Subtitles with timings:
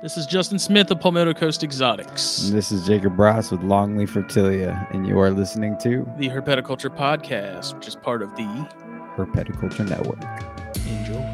[0.00, 4.10] This is Justin Smith of Palmetto Coast Exotics, And this is Jacob Ross with Longleaf
[4.10, 8.44] Reptilia, and you are listening to the Herpetoculture Podcast, which is part of the
[9.16, 10.22] Herpetoculture Network.
[10.86, 11.24] Enjoy.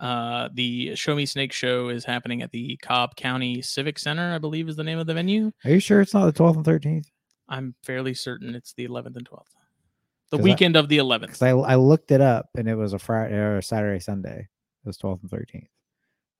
[0.00, 4.38] uh, the Show Me Snake show is happening at the Cobb County Civic Center, I
[4.38, 5.50] believe is the name of the venue.
[5.64, 7.06] Are you sure it's not the 12th and 13th?
[7.48, 9.46] I'm fairly certain it's the 11th and 12th.
[10.30, 11.42] The 'Cause I- weekend of the 11th.
[11.42, 14.40] I, I looked it up and it was a Friday or a Saturday, Sunday.
[14.84, 15.66] It was 12th and 13th.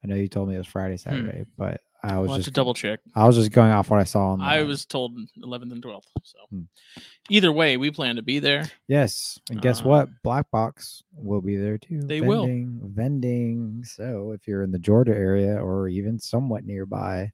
[0.03, 2.75] I know you told me it was Friday, Saturday, but I was We'll just double
[2.75, 3.01] check.
[3.17, 4.39] I was just going off what I saw on.
[4.39, 6.05] the, I was told 11th and 12th.
[6.23, 6.63] So Hmm.
[7.29, 8.71] either way, we plan to be there.
[8.87, 10.09] yes, and guess what?
[10.09, 12.01] Um, Black Box will be there too.
[12.03, 12.43] They will.
[12.47, 13.85] vending, vending.
[13.85, 17.33] So if you're in the Georgia area or even somewhat nearby,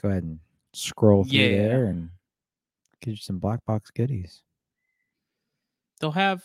[0.00, 0.40] go ahead and
[0.72, 1.48] scroll through Yeah.
[1.68, 2.08] there and
[3.02, 4.42] get you some Black Box goodies.
[6.00, 6.42] they'll have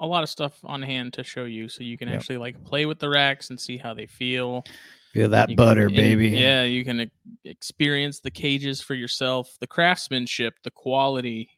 [0.00, 2.16] a lot of stuff on hand to show you so you can Yep.
[2.18, 4.64] actually like play with the racks and see how they feel
[5.12, 6.28] Feel that You can- butter, and, baby.
[6.30, 7.08] yeah you can
[7.44, 11.48] experience the cages for yourself the craftsmanship the quality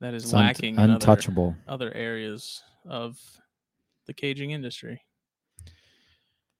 [0.00, 1.56] that is It's un- lacking in other, untouchable.
[1.66, 3.18] other areas of
[4.06, 5.00] the caging industry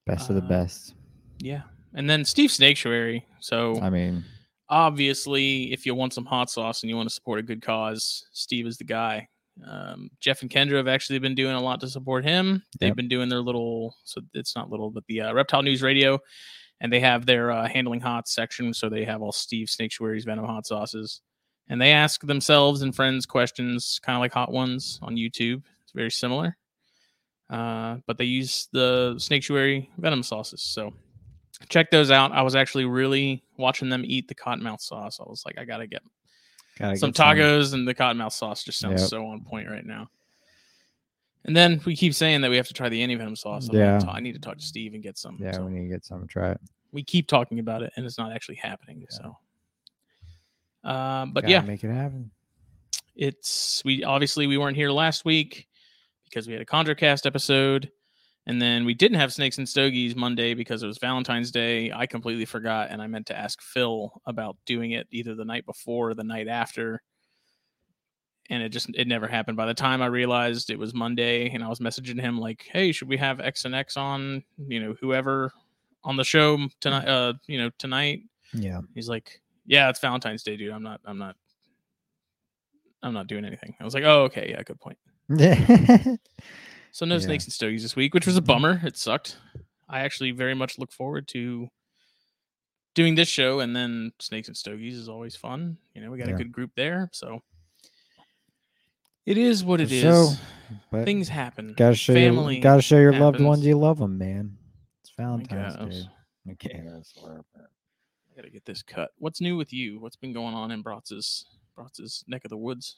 [0.07, 0.95] Best of the uh, best.
[1.39, 1.63] yeah
[1.95, 4.25] and then steve snaketuary so I mean,
[4.71, 8.27] obviously, if you want some hot sauce and you want to support a good cause,
[8.33, 9.27] Steve is the guy.
[9.67, 12.63] Um, Jeff and Kendra have actually been doing a lot to support him.
[12.79, 12.97] They've Yep.
[12.97, 16.19] been doing their little, so it's not little, but the uh, Reptile News Radio,
[16.81, 18.73] and they have their uh, handling hot section.
[18.75, 21.21] So they have all Steve Snaketuary's venom hot sauces,
[21.69, 25.63] and they ask themselves and friends questions, kind of like hot ones on YouTube.
[25.83, 26.57] It's very similar,
[27.51, 30.63] uh, but they use the Snaketuary venom sauces.
[30.63, 30.93] So
[31.69, 32.33] check those out.
[32.33, 35.19] I was actually really watching them eat the cottonmouth sauce.
[35.21, 36.03] I was like, I gotta get
[36.79, 39.11] gotta some get some- tacos, and the cottonmouth sauce just sounds Yep.
[39.11, 40.11] so on point right now.
[41.45, 43.69] And then we keep saying that we have to try the anti venom sauce.
[43.69, 43.99] I'm Yeah.
[43.99, 45.39] "Ta- I need to talk to Steve and get some.
[45.41, 46.27] Yeah, So we need to get some.
[46.27, 46.61] Try it.
[46.93, 49.01] we keep talking about it, and it's not actually happening.
[49.01, 49.07] Yeah.
[49.11, 49.39] So,
[50.85, 52.31] uh, but Gotta yeah, make it happen.
[53.17, 55.69] it's we obviously we weren't here last week
[56.25, 57.91] because we had a ConjureCast episode,
[58.49, 61.93] and then we didn't have Snakes and Stogies Monday because it was Valentine's Day.
[61.93, 65.67] I completely forgot, and I meant to ask Phil about doing it either the night
[65.67, 67.03] before or the night after,
[68.49, 69.59] and it just it never happened.
[69.59, 72.91] By the time I realized it was Monday, and I was messaging him like, "Hey,
[72.91, 74.43] should we have X and X on?
[74.57, 75.53] You know, whoever
[76.03, 77.07] on the show tonight?
[77.07, 78.23] Uh, you know, tonight."
[78.55, 78.81] Yeah.
[78.95, 80.73] He's like, "Yeah, it's Valentine's Day, dude.
[80.73, 81.03] I'm not.
[81.05, 81.37] I'm not.
[83.03, 84.97] I'm not doing anything." I was like, "Oh, okay, yeah, good point."
[86.93, 87.21] So no Yeah.
[87.21, 88.47] snakes and stogies this week, which was a mm-hmm.
[88.47, 88.81] bummer.
[88.85, 89.39] It sucked.
[89.89, 91.69] I actually very much look forward to
[92.95, 95.79] doing this show, and then snakes and stogies is always fun.
[95.95, 96.35] You know, we got Yeah.
[96.35, 97.43] a good group there, so
[99.25, 100.03] it is what it is.
[100.03, 100.35] So,
[100.91, 101.75] but Things happen.
[101.77, 104.57] gotta show family your gotta show your loved ones you love them, man.
[105.01, 106.05] It's Valentine's.
[106.05, 106.11] Day.
[106.53, 109.11] Okay, that's I gotta get this cut.
[109.19, 110.01] What's new with you?
[110.01, 111.47] What's been going on in Brotz's
[111.77, 112.97] Brotz's neck of the woods?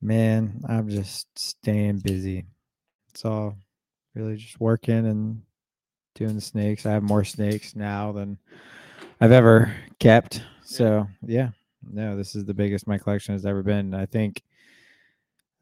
[0.00, 2.46] Man, I'm just staying busy.
[3.10, 3.56] It's all
[4.14, 5.42] really just working and
[6.14, 6.86] doing the snakes.
[6.86, 8.38] I have more snakes now than
[9.20, 10.42] I've ever kept.
[10.64, 11.50] So yeah,
[11.92, 13.94] no, this is the biggest my collection has ever been.
[13.94, 14.42] I think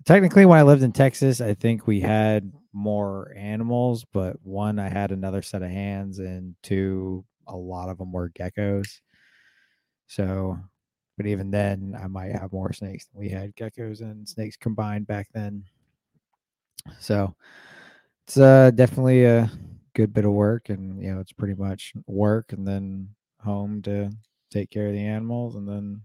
[0.05, 4.89] Technically, when I lived in Texas, I think we had more animals, but one, I
[4.89, 9.01] had another set of hands, and two, a lot of them were geckos.
[10.07, 10.59] So,
[11.17, 15.07] but even then, I might have more snakes than we had geckos and snakes combined
[15.07, 15.65] back then.
[16.99, 17.35] So,
[18.27, 19.51] it's uh, definitely a
[19.95, 23.09] good bit of work, and you know, it's pretty much work and then
[23.41, 24.11] home to
[24.51, 26.03] take care of the animals, and then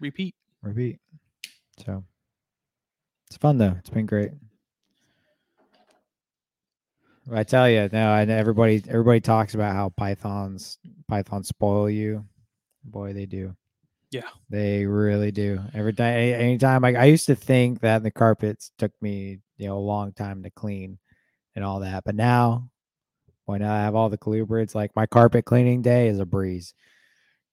[0.00, 0.34] Repeat.
[0.62, 0.98] repeat.
[1.84, 2.04] So,
[3.28, 3.76] it's fun though.
[3.78, 4.30] It's been great.
[7.32, 12.24] I tell you, no, and everybody everybody talks about how pythons pythons spoil you.
[12.84, 13.54] Boy, they do.
[14.10, 14.28] Yeah.
[14.48, 15.60] They really do.
[15.72, 19.76] Every time, anytime I, I used to think that the carpets took me, you know,
[19.76, 20.98] a long time to clean
[21.54, 22.68] and all that, but now
[23.44, 26.72] when I have all the colubrids, like my carpet cleaning day is a breeze.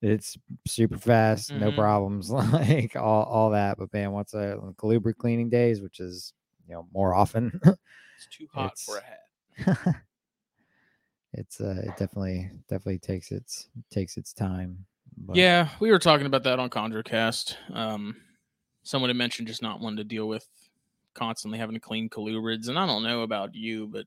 [0.02, 0.38] It's
[0.68, 1.76] super fast, no Mhm.
[1.76, 3.78] problems, like all all that.
[3.80, 6.34] But man, once a colubrid cleaning days, which is
[6.68, 9.96] you know more often, It's too hot for a hat.
[11.34, 14.86] it's uh it definitely definitely takes its takes its time.
[15.18, 17.56] But Yeah, we were talking about that on ConjureCast.
[17.74, 18.16] Um,
[18.84, 20.48] someone had mentioned just not wanting to deal with
[21.18, 24.06] constantly having to clean colubrids, and I don't know about you, but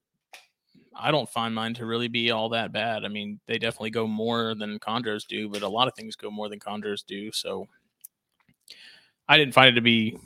[0.96, 3.04] I don't find mine to really be all that bad.
[3.04, 6.30] I mean, they definitely go more than condors do, but a lot of things go
[6.30, 7.30] more than condors do.
[7.32, 7.66] So
[9.28, 10.18] I didn't find it to be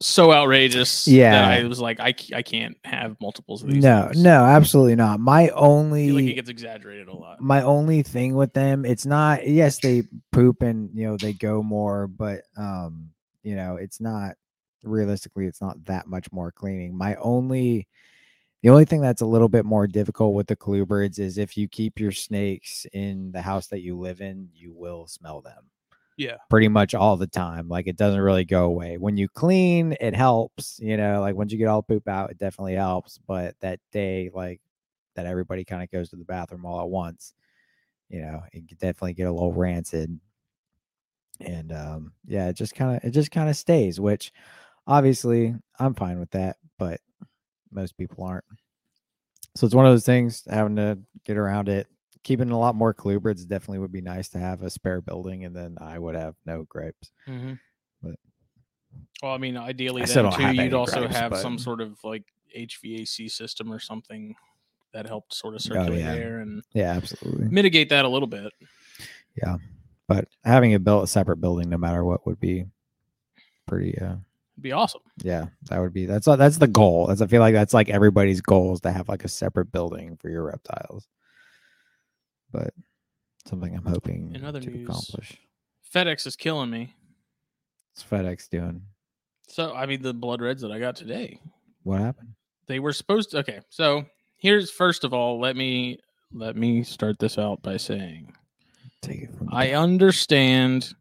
[0.00, 1.04] so outrageous.
[1.04, 1.46] that Yeah.
[1.48, 3.82] I was like, I, I can't have multiples of these.
[3.82, 4.22] no, things.
[4.22, 5.20] no, absolutely not.
[5.20, 7.40] My only feel like it gets exaggerated a lot.
[7.40, 10.02] my only thing with them it's not yes they
[10.32, 13.10] poop and you know they go more but um
[13.44, 14.34] you know it's not
[14.84, 16.96] realistically it's not that much more cleaning.
[16.96, 17.88] My only
[18.62, 21.68] the only thing that's a little bit more difficult with the colubrids is if you
[21.68, 25.70] keep your snakes in the house that you live in you will smell them
[26.16, 26.38] Yeah.
[26.50, 27.68] pretty much all the time.
[27.68, 28.98] Like it doesn't really go away.
[28.98, 32.30] When you clean it helps you know like once you get all the poop out
[32.30, 34.60] it definitely helps but that day like
[35.16, 37.34] that everybody kind of goes to the bathroom all at once
[38.10, 40.20] you know it could definitely get a little rancid.
[41.40, 44.32] And um yeah it just kind of it just kind of stays which
[44.86, 47.00] obviously i'm fine with that but
[47.70, 48.44] most people aren't
[49.56, 51.86] so it's one of those things having to get around it
[52.24, 55.54] keeping a lot more colubrids definitely would be nice to have a spare building and
[55.56, 57.52] then i would have no grapes Mm-hmm.
[58.02, 58.16] But-
[59.22, 61.96] well, I mean, ideally, I then too, you'd also gripes, have but- some sort of
[62.04, 62.24] like
[62.54, 64.34] HVAC system or something
[64.92, 66.12] that helped sort of Oh, circulate yeah.
[66.12, 68.52] air and yeah absolutely mitigate that a little bit.
[69.42, 69.56] Yeah,
[70.08, 72.66] but having a built a separate building no matter what would be
[73.66, 74.16] pretty uh
[74.62, 75.00] be awesome.
[75.22, 78.40] yeah that would be that's that's the goal that's i feel like that's like everybody's
[78.40, 81.06] goal is to have like a separate building for your reptiles
[82.50, 82.72] but
[83.46, 85.38] something i'm hoping In other to news- accomplish
[85.94, 86.94] FedEx is killing me.
[87.94, 88.82] what's fedex doing
[89.48, 91.38] So, I mean, the blood reds that I got today,
[91.82, 92.28] what happened
[92.68, 93.38] they were supposed to.
[93.38, 94.06] Okay, so
[94.38, 95.98] here's first of all, let me
[96.32, 98.32] let me start this out by saying
[99.02, 100.94] take it from I understand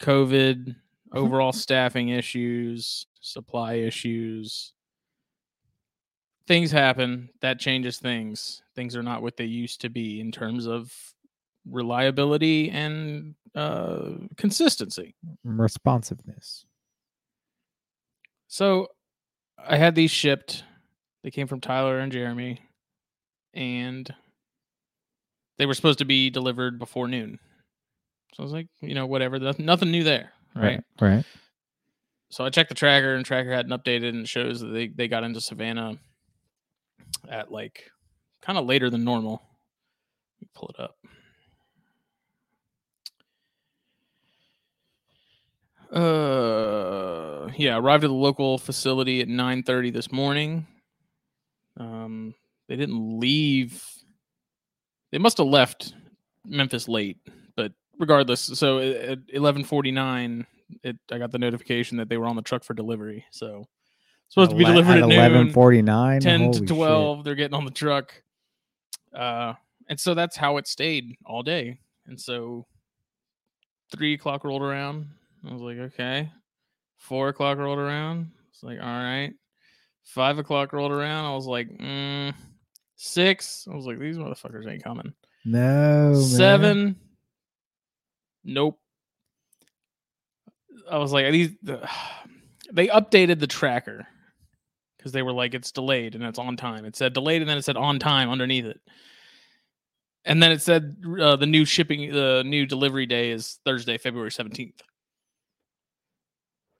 [0.00, 0.74] COVID,
[1.12, 4.72] overall staffing issues, supply issues.
[6.46, 7.30] Things happen.
[7.40, 8.62] That changes things.
[8.74, 10.92] Things are not what they used to be in terms of
[11.70, 15.14] reliability and uh, consistency.
[15.44, 16.64] responsiveness
[18.48, 18.88] So
[19.58, 20.64] I had these shipped.
[21.22, 22.60] They came from Tyler and Jeremy,
[23.52, 24.12] and
[25.58, 27.38] they were supposed to be delivered before noon.
[28.34, 29.38] So I was like, you know, whatever.
[29.58, 30.82] Nothing new there, right?
[31.00, 31.24] right right
[32.30, 35.24] so I checked the tracker and tracker hadn't updated and shows that they, they got
[35.24, 35.96] into Savannah
[37.28, 37.90] at like
[38.42, 39.42] kind of later than normal.
[40.40, 40.96] Let me pull it up.
[45.90, 50.66] Uh yeah, arrived at the local facility at 9:30 this morning.
[51.78, 52.34] Um
[52.68, 53.82] they didn't leave
[55.10, 55.94] they must have left
[56.44, 57.16] Memphis late,
[57.98, 60.46] regardless, so at 11:49
[60.82, 63.24] it I got the notification that they were on the truck for delivery.
[63.30, 63.66] So
[64.28, 66.68] supposed to be delivered at, at noon, 11:49 10 Holy to shit.
[66.68, 68.22] 12 they're getting on the truck.
[69.14, 69.54] Uh
[69.88, 71.78] and so that's how it stayed all day.
[72.06, 72.66] And so
[73.90, 75.06] three o'clock rolled around.
[75.48, 76.30] I was like, okay.
[76.96, 78.30] Four o'clock rolled around.
[78.50, 79.32] It's like, all right.
[80.04, 81.24] Five o'clock rolled around.
[81.26, 82.34] I was like, mm.
[82.96, 83.66] six.
[83.70, 85.14] I was like, these motherfuckers ain't coming.
[86.38, 86.96] no man.
[88.48, 88.78] Nope.
[90.90, 91.50] I was like, these.
[91.62, 91.88] The,
[92.72, 94.06] they updated the tracker
[94.96, 96.84] because they were like, it's delayed and it's on time.
[96.84, 98.80] It said delayed and then it said on time underneath it.
[100.24, 104.30] And then it said uh, the new shipping, the new delivery day is Thursday, February
[104.30, 104.80] 17th.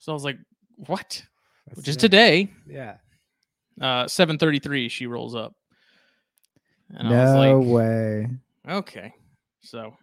[0.01, 0.39] So I was like,
[0.87, 1.23] what?
[1.67, 2.01] That's Which is it.
[2.01, 2.51] today.
[2.67, 2.97] Yeah.
[3.81, 4.89] Uh, seven thirty-three.
[4.89, 5.55] She rolls up,
[6.91, 8.29] and I was No like, way.
[8.69, 9.15] okay.
[9.63, 9.95] So,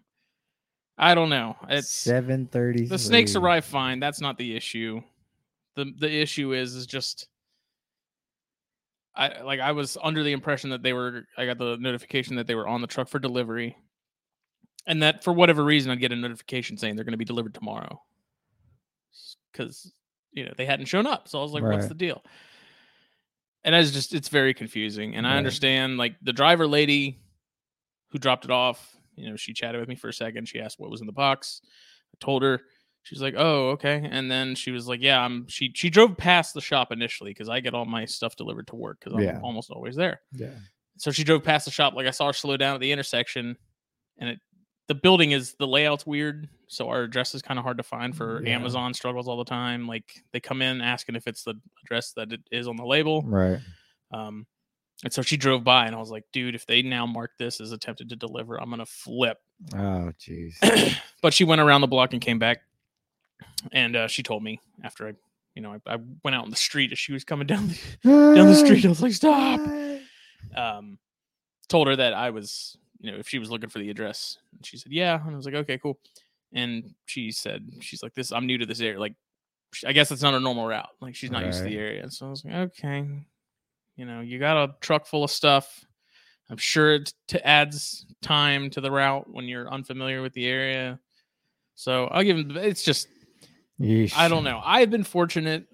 [0.97, 1.55] I don't know.
[1.69, 2.85] It's seven thirty.
[2.85, 3.99] the snakes arrive fine.
[3.99, 5.01] That's not the issue.
[5.75, 7.27] the The issue is is just.
[9.17, 12.47] I like I was under the impression that they were I got the notification that
[12.47, 13.77] they were on the truck for delivery.
[14.87, 17.53] And that for whatever reason I'd get a notification saying they're going to be delivered
[17.53, 18.01] tomorrow.
[19.53, 19.91] Cuz
[20.33, 21.27] you know, they hadn't shown up.
[21.29, 22.23] So I was like, what's the deal?
[23.63, 25.15] And it's just it's very confusing.
[25.15, 27.21] And I understand like the driver lady
[28.09, 30.47] who dropped it off, you know, she chatted with me for a second.
[30.47, 31.61] She asked what was in the box.
[32.13, 32.61] I told her
[33.03, 36.55] She's like, "Oh, okay." And then she was like, "Yeah, I'm." She she drove past
[36.55, 39.39] the shop initially because I get all my stuff delivered to work because I'm Yeah.
[39.43, 40.21] almost always there.
[40.31, 40.55] Yeah.
[40.97, 41.93] So she drove past the shop.
[41.93, 43.57] Like I saw her slow down at the intersection,
[44.17, 44.39] and it
[44.87, 48.17] the building is the layout's weird, so our address is kind of hard to find
[48.17, 48.55] for Yeah.
[48.55, 48.91] Amazon.
[48.95, 49.85] Struggles all the time.
[49.87, 51.53] Like they come in asking if it's the
[51.85, 53.21] address that it is on the label.
[53.21, 53.59] Right.
[54.11, 54.47] Um,
[55.05, 57.61] and so she drove by, and I was like, "Dude, if they now mark this
[57.61, 59.37] as attempted to deliver, I'm gonna flip."
[59.73, 60.55] Oh, jeez.
[61.21, 62.63] but she went around the block and came back
[63.71, 65.13] and uh, she told me after i
[65.55, 67.69] you know I, I went out in the street as she was coming down
[68.03, 69.61] the, down the street i was like stop
[70.55, 70.99] um
[71.67, 74.65] told her that i was you know if she was looking for the address and
[74.65, 75.97] she said yeah and i was like okay cool
[76.53, 79.13] and she said she's like this i'm new to this area like
[79.85, 81.81] i guess it's not a normal route like she's not used to the Right.
[81.83, 83.07] area so i was like okay
[83.95, 85.85] you know you got a truck full of stuff
[86.49, 90.99] i'm sure it t- adds time to the route when you're unfamiliar with the area
[91.75, 93.07] so i'll give him it's just
[93.79, 94.13] Yeesh.
[94.15, 94.61] I don't know.
[94.63, 95.67] I've been fortunate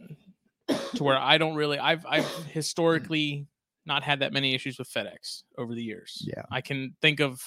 [0.96, 3.48] to where I don't really I've I've historically
[3.86, 6.24] not had that many issues with FedEx over the years.
[6.26, 6.44] Yeah.
[6.52, 7.42] I can think of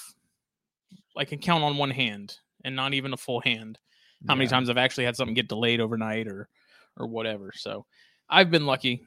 [1.17, 3.79] I can count on one hand and not even a full hand
[4.27, 6.49] how many times I've actually had something get delayed overnight or
[6.97, 7.53] or whatever.
[7.55, 7.85] So
[8.29, 9.07] I've been lucky.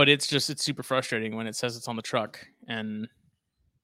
[0.00, 2.38] But it's just it's super frustrating when it says it's on the truck
[2.68, 3.06] and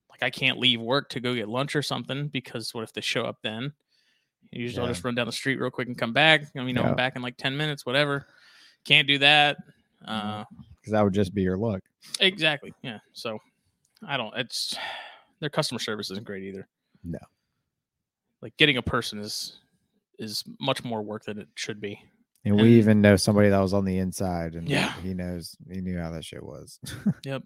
[0.08, 3.02] like I can't leave work to go get lunch or something because what if they
[3.02, 3.75] show up then?
[4.50, 6.46] Usually I'll just run down the street real quick and come back.
[6.56, 6.88] I mean, Yeah.
[6.88, 8.26] I'm back in like 10 minutes, whatever.
[8.87, 9.58] Can't do that.
[10.06, 10.44] Uh,
[10.80, 11.82] because that would just be your luck.
[12.18, 12.73] exactly.
[12.80, 13.00] Yeah.
[13.12, 13.38] So
[14.08, 14.75] I don't, it's
[15.40, 16.66] their customer service isn't great either.
[17.04, 17.18] No.
[18.40, 19.58] Like getting a person is,
[20.18, 22.00] is much more work than it should be.
[22.47, 24.93] And And- we even know somebody that was on the inside, and Yeah.
[25.03, 26.79] he knows he knew how that shit was.
[27.26, 27.43] Yep.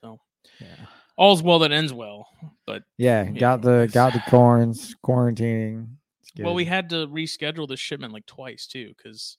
[0.00, 0.18] So
[0.58, 0.86] yeah,
[1.16, 2.26] all's well that ends well.
[2.66, 5.96] But yeah, got the it's- got the corns quarantining.
[6.38, 9.36] Well, we had to reschedule the shipment like twice too because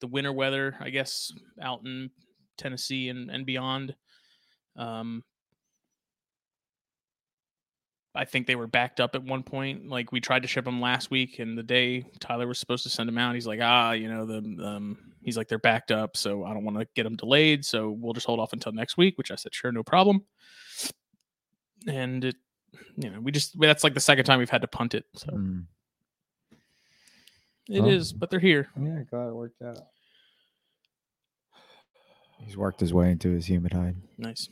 [0.00, 2.10] the winter weather, I guess, out in
[2.56, 3.96] Tennessee and, and beyond.
[4.76, 5.24] Um,
[8.14, 9.88] I think they were backed up at one point.
[9.88, 12.90] Like we tried to ship them last week, and the day Tyler was supposed to
[12.90, 16.16] send them out, he's like, ah, you know, the um, he's like they're backed up,
[16.16, 18.96] so I don't want to get them delayed, so we'll just hold off until next
[18.98, 19.16] week.
[19.16, 20.24] Which I said, sure, no problem.
[21.88, 22.36] And it,
[22.96, 25.28] you know, we just that's like the second time we've had to punt it, so
[25.28, 25.64] Mm.
[27.68, 28.12] it is.
[28.12, 28.68] But they're here.
[28.78, 29.78] Yeah, glad it worked out.
[32.44, 33.96] He's worked his way into his humid hide.
[34.18, 34.48] Nice.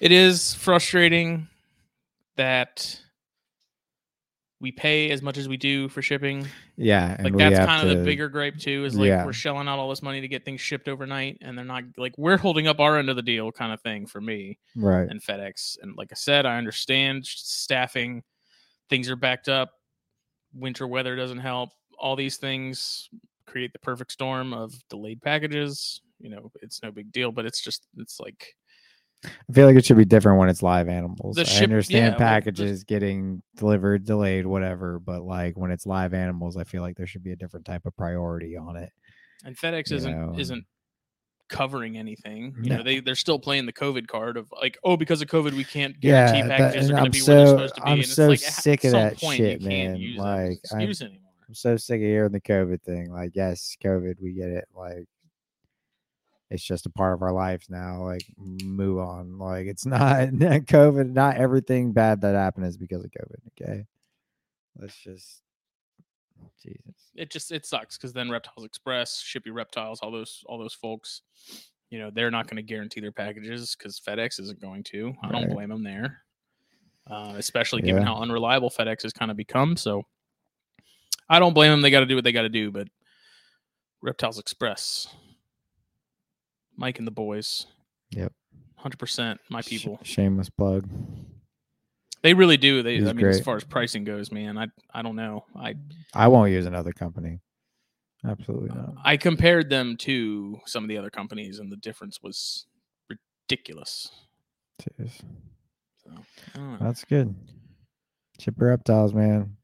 [0.00, 1.48] It is frustrating
[2.40, 2.98] that
[4.60, 6.46] we pay as much as we do for shipping.
[6.76, 8.86] Yeah, and Like that's kind of the bigger gripe too.
[8.86, 9.26] Is like Yeah.
[9.26, 12.14] we're shelling out all this money to get things shipped overnight, and they're not like
[12.16, 15.06] we're holding up our end of the deal, kind of thing for me right.
[15.08, 15.76] and FedEx.
[15.82, 18.22] And like I said, I understand staffing,
[18.88, 19.72] things are backed up,
[20.54, 21.70] winter weather doesn't help.
[21.98, 23.10] All these things
[23.46, 26.00] create the perfect storm of delayed packages.
[26.18, 28.54] You know, it's no big deal, but it's just it's like
[29.24, 31.36] I feel like it should be different when it's live animals.
[31.36, 35.70] The I ship- understand yeah, well, the- packages getting delivered, delayed, whatever, but like when
[35.70, 38.76] it's live animals, I feel like there should be a different type of priority on
[38.76, 38.90] it.
[39.44, 40.64] and FedEx you isn't know, isn't
[41.48, 42.54] covering anything.
[42.62, 42.76] You No.
[42.76, 45.64] know, they they're still playing the COVID card of like, oh, because of COVID, we
[45.64, 47.74] can't Yeah, guarantee that- packages and are going I'm to be where they're so- supposed
[47.74, 47.86] to be.
[47.86, 50.16] I'm and it's so like, sick of that point, shit, man.
[50.16, 50.80] Like, I'm-.
[51.48, 53.10] I'm so sick of hearing the COVID thing.
[53.10, 54.66] Like, yes, COVID, we get it.
[54.74, 55.06] Like,
[56.50, 58.02] it's just a part of our lives now.
[58.04, 59.38] Like, move on.
[59.38, 61.12] Like, it's not COVID.
[61.12, 63.38] Not everything bad that happened is because of COVID.
[63.62, 63.86] Okay,
[64.78, 65.42] let's just
[66.62, 67.10] Jesus.
[67.14, 70.74] It just it sucks because then Reptiles Express, Ship Your Reptiles, all those all those
[70.74, 71.22] folks,
[71.90, 75.14] you know, they're not going to guarantee their packages because FedEx isn't going to.
[75.22, 76.18] I don't blame them there,
[77.10, 78.08] uh, especially given Yeah.
[78.08, 79.76] how unreliable FedEx has kind of become.
[79.76, 80.02] So
[81.28, 81.80] I don't blame them.
[81.82, 82.70] They got to do what they got to do.
[82.70, 82.88] But
[84.02, 85.08] Reptiles Express,
[86.80, 87.66] Mike and the boys,
[88.12, 88.32] Yep.
[88.76, 90.00] hundred percent my Sh- people.
[90.02, 90.88] shameless plug.
[92.22, 92.82] They really do.
[92.82, 95.44] They, He's I mean, as far as pricing goes, man, I I don't know.
[95.54, 95.74] I
[96.14, 97.40] I won't use another company.
[98.26, 98.94] Absolutely uh, not.
[99.04, 102.66] I compared them to some of the other companies, and the difference was
[103.08, 104.10] ridiculous.
[104.82, 105.12] Jeez.
[106.02, 106.10] So,
[106.54, 106.78] I don't know.
[106.86, 107.34] That's good.
[108.38, 109.56] Chipper reptiles, man.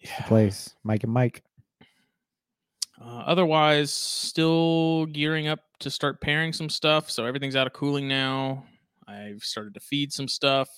[0.00, 0.22] Yeah.
[0.26, 0.74] place.
[0.82, 1.42] Mike and Mike.
[3.00, 7.10] Uh, otherwise, still gearing up to start pairing some stuff.
[7.10, 8.64] So everything's out of cooling now.
[9.08, 10.68] I've started to feed some stuff.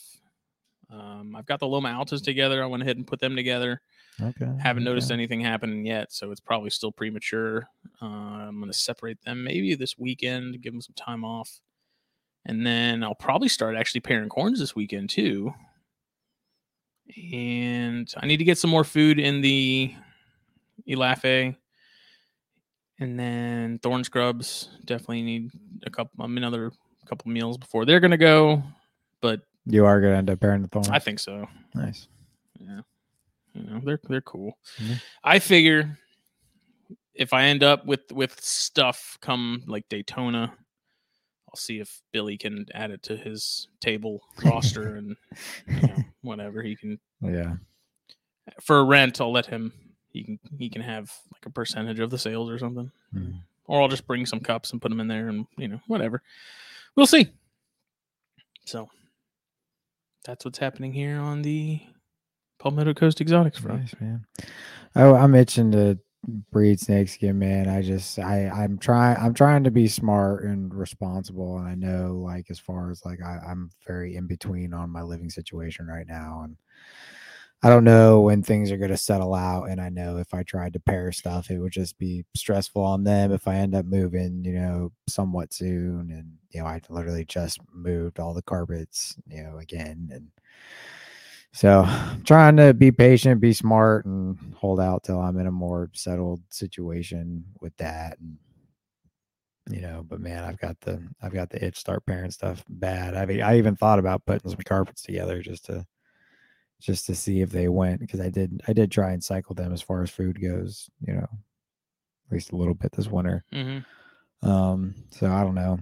[0.91, 2.63] Um, I've got the Loma Altas together.
[2.63, 3.81] I went ahead and put them together.
[4.21, 4.51] Okay.
[4.61, 5.15] Haven't noticed okay.
[5.15, 7.67] anything happening yet, so it's probably still premature.
[8.01, 11.61] Uh, I'm going to separate them maybe this weekend, give them some time off.
[12.45, 15.53] And then I'll probably start actually pairing corns this weekend too.
[17.33, 19.95] And I need to get some more food in the
[20.87, 21.57] Elaphe.
[23.03, 25.51] And then thorn scrubs definitely need
[25.85, 26.71] a couple another
[27.07, 28.63] couple meals before they're gonna go.
[29.21, 30.87] But You are gonna end up pairing the thorn.
[30.91, 31.49] I think so.
[31.75, 32.07] nice.
[32.61, 32.81] Yeah.
[33.55, 34.57] You know, they're they're cool.
[34.79, 35.03] Mhm.
[35.25, 35.99] I figure
[37.15, 40.55] if I end up with with stuff come like Daytona,
[41.49, 45.17] I'll see if Billy can add it to his table roster and
[45.67, 47.57] you know, whatever he can Yeah.
[48.61, 49.21] for rent.
[49.21, 49.73] I'll let him.
[50.13, 53.35] He can he can have like a percentage of the sales or something, Mhm.
[53.67, 56.23] or I'll just bring some cups and put them in there and you know whatever.
[56.97, 57.29] We'll see.
[58.65, 58.89] So
[60.25, 61.81] that's what's happening here on the
[62.59, 63.81] Palmetto Coast Exotics front.
[63.81, 64.27] Nice, man.
[64.95, 65.99] Oh, I'm itching to
[66.53, 67.69] breed snakes again, man.
[67.69, 72.17] I just I I'm trying I'm trying to be smart and responsible, and I know
[72.19, 76.07] like as far as like I, I'm very in between on my living situation right
[76.07, 76.57] now, and
[77.63, 79.65] I don't know when things are gonna settle out.
[79.71, 83.05] And I know if I tried to pair stuff, it would just be stressful on
[83.05, 86.11] them if I end up moving, you know, somewhat soon.
[86.11, 90.29] And you know, I literally just moved all the carpets, you know, again, and
[91.53, 95.53] so I'm trying to be patient, be smart, and hold out till I'm in a
[95.53, 98.19] more settled situation with that.
[98.19, 98.39] And
[99.71, 103.15] you know, but man, I've got the I've got the itch start pairing stuff bad.
[103.15, 105.87] I mean, I even thought about putting some carpets together just to
[106.83, 109.73] just to see if they went because I did I did try and cycle them
[109.73, 113.45] as far as food goes, you know, at least a little bit this winter.
[113.53, 114.49] Mm-hmm.
[114.49, 115.79] Um, so I don't know.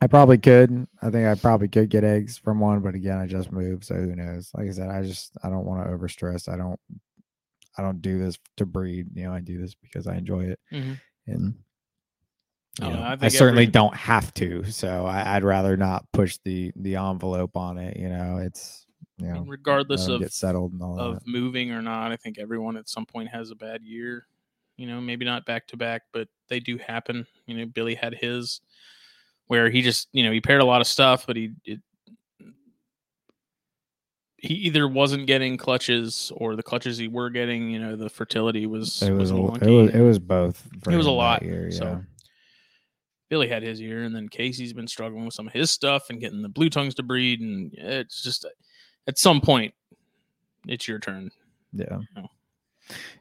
[0.00, 0.86] I probably could.
[1.00, 3.94] I think I probably could get eggs from one, but again, I just moved, so
[3.94, 4.50] who knows?
[4.54, 6.52] Like I said, I just I don't want to overstress.
[6.52, 6.78] I don't
[7.78, 9.06] I don't do this to breed.
[9.14, 11.00] You know, I do this because I enjoy it, Mhm.
[11.26, 11.54] and
[12.82, 14.64] you know, I I, certainly every- don't have to.
[14.64, 17.96] So I, I'd rather not push the the envelope on it.
[17.96, 18.83] You know, it's
[19.18, 21.26] you know, regardless um, let 'em of get settled and all of that.
[21.26, 24.26] moving or not, I think everyone at some point has a bad year.
[24.76, 27.26] You know, maybe not back to back, but they do happen.
[27.46, 28.60] You know, Billy had his
[29.46, 31.80] where he just, you know, he paired a lot of stuff, but he it,
[34.36, 38.66] he either wasn't getting clutches or the clutches he were getting, you know, the fertility
[38.66, 40.66] was It was was a, it was it was both.
[40.90, 42.00] It was a lot, year, so yeah.
[43.30, 46.20] Billy had his year, and then Casey's been struggling with some of his stuff and
[46.20, 48.44] getting the blue tongues to breed, and it's just
[49.06, 49.74] at some point,
[50.66, 51.30] it's your turn.
[51.72, 51.98] Yeah.
[52.16, 52.28] know.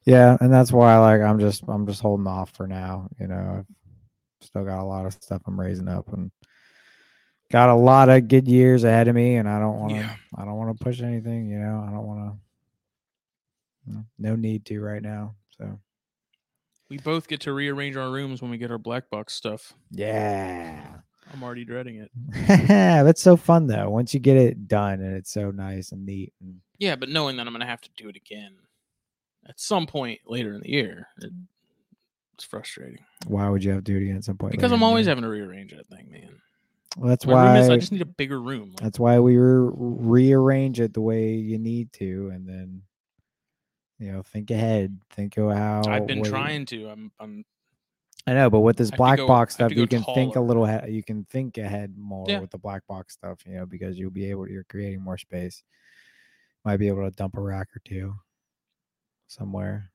[0.06, 3.08] Yeah, and that's why like I'm just I'm just holding off for now.
[3.20, 6.32] You know, I've still got a lot of stuff I'm raising up and
[7.52, 10.16] got a lot of good years ahead of me and I don't want to Yeah.
[10.36, 11.86] I don't want to push anything, you know.
[11.88, 12.34] I don't want
[13.88, 15.36] to no need to right now.
[15.58, 15.80] So,
[16.90, 19.74] We both get to rearrange our rooms when we get our black box stuff.
[19.92, 20.84] yeah.
[21.34, 22.12] I'm already dreading it.
[22.68, 23.90] That's so fun though.
[23.90, 27.38] Once you get it done and it's so nice and neat and Yeah, but knowing
[27.38, 28.54] that I'm gonna have to do it again
[29.50, 31.32] at some point later in the year, it,
[32.36, 34.52] it's frustrating why would you have duty at some point?
[34.52, 36.36] because later I'm always having to rearrange that thing, man.
[36.98, 38.70] Well, that's My why is, I just need a bigger room.
[38.70, 42.84] Like, That's why we re- rearrange it the way you need to, and then
[43.98, 45.82] you know think ahead, think of how.
[45.88, 46.90] I've been what- trying to.
[46.90, 47.46] I'm, I'm
[48.26, 50.36] I know, but with this I have to black go- box stuff, you can think
[50.38, 50.66] a little.
[50.88, 52.40] You can think ahead more Yeah.
[52.40, 54.48] with the black box stuff, you know, because you'll be able.
[54.50, 55.62] You're creating more space.
[56.64, 58.16] Might be able to dump a rack or two
[59.28, 59.92] somewhere.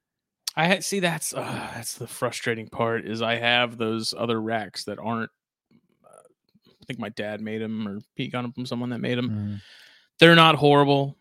[0.57, 4.85] I had see that's uh, that's the frustrating part is I have those other racks
[4.85, 5.31] that aren't.
[6.05, 6.09] Uh,
[6.69, 9.31] I think my dad made them or he got them from someone that made them.
[9.31, 9.61] Mm.
[10.19, 11.17] They're not horrible.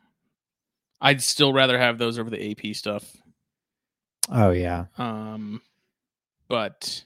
[0.99, 3.15] I'd still rather have those over the AP stuff.
[4.29, 5.61] Oh yeah, Um,
[6.47, 7.03] but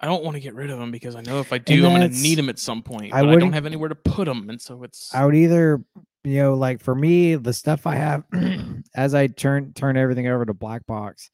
[0.00, 1.94] I don't want to get rid of them because I know if I do, I'm
[1.94, 3.14] going to need them at some point.
[3.14, 5.80] I I, don't have anywhere to put them, and so it's I would either,
[6.24, 8.24] you know, like for me, the stuff I have
[8.96, 11.30] as I turn turn everything over to black box,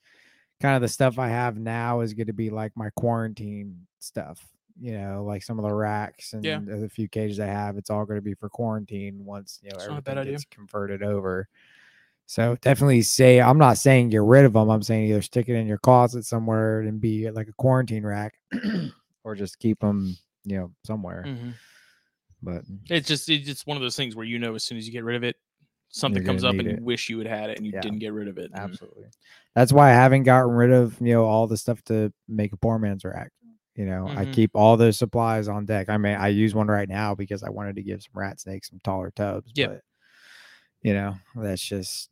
[0.61, 4.45] kind of the stuff I have now is going to be like my quarantine stuff.
[4.81, 6.61] You know, like some of the racks and Yeah.
[6.65, 9.77] the few cages I have, it's all going to be for quarantine once you know
[9.77, 10.33] It's not a bad everything idea.
[10.35, 11.49] gets converted over.
[12.29, 14.69] So definitely say I'm not saying get rid of them.
[14.69, 18.35] I'm saying either stick it in your closet somewhere and be like a quarantine rack,
[19.25, 20.15] or just keep them,
[20.45, 21.25] you know, somewhere.
[21.27, 21.55] Mhm.
[22.43, 24.87] But It's just it's just one of those things where you know as soon as
[24.87, 25.37] you get rid of it,
[25.89, 27.81] something comes up and need you wish you had had it and you Yeah.
[27.81, 28.51] didn't get rid of it.
[28.55, 29.07] absolutely,
[29.55, 32.59] that's why I haven't gotten rid of you know all the stuff to make a
[32.59, 33.33] poor man's rack.
[33.75, 34.33] You know, I Mhm.
[34.35, 35.89] keep all those supplies on deck.
[35.89, 38.69] I mean, I use one right now because I wanted to give some rat snakes
[38.69, 39.51] some taller tubs.
[39.71, 39.83] But
[40.83, 42.11] you know, that's just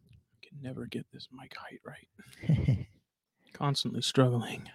[0.63, 2.87] never get this mic height right.
[3.53, 4.69] Constantly struggling.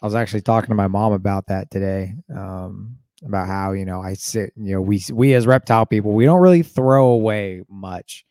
[0.00, 2.14] I was actually talking to my mom about that today.
[2.34, 6.24] Um, about how you know I sit, you know, we we as reptile people, we
[6.24, 8.24] don't really throw away much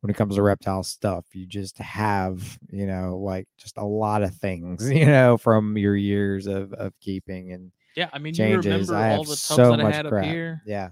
[0.00, 1.24] when it comes to reptile stuff.
[1.32, 5.96] You just have, you know, like just a lot of things, you know, from your
[5.96, 8.90] years of of keeping and Yeah, I mean you changes.
[8.90, 10.24] remember I all have the tubs so that I much had crap.
[10.24, 10.60] up here.
[10.66, 10.90] Yeah,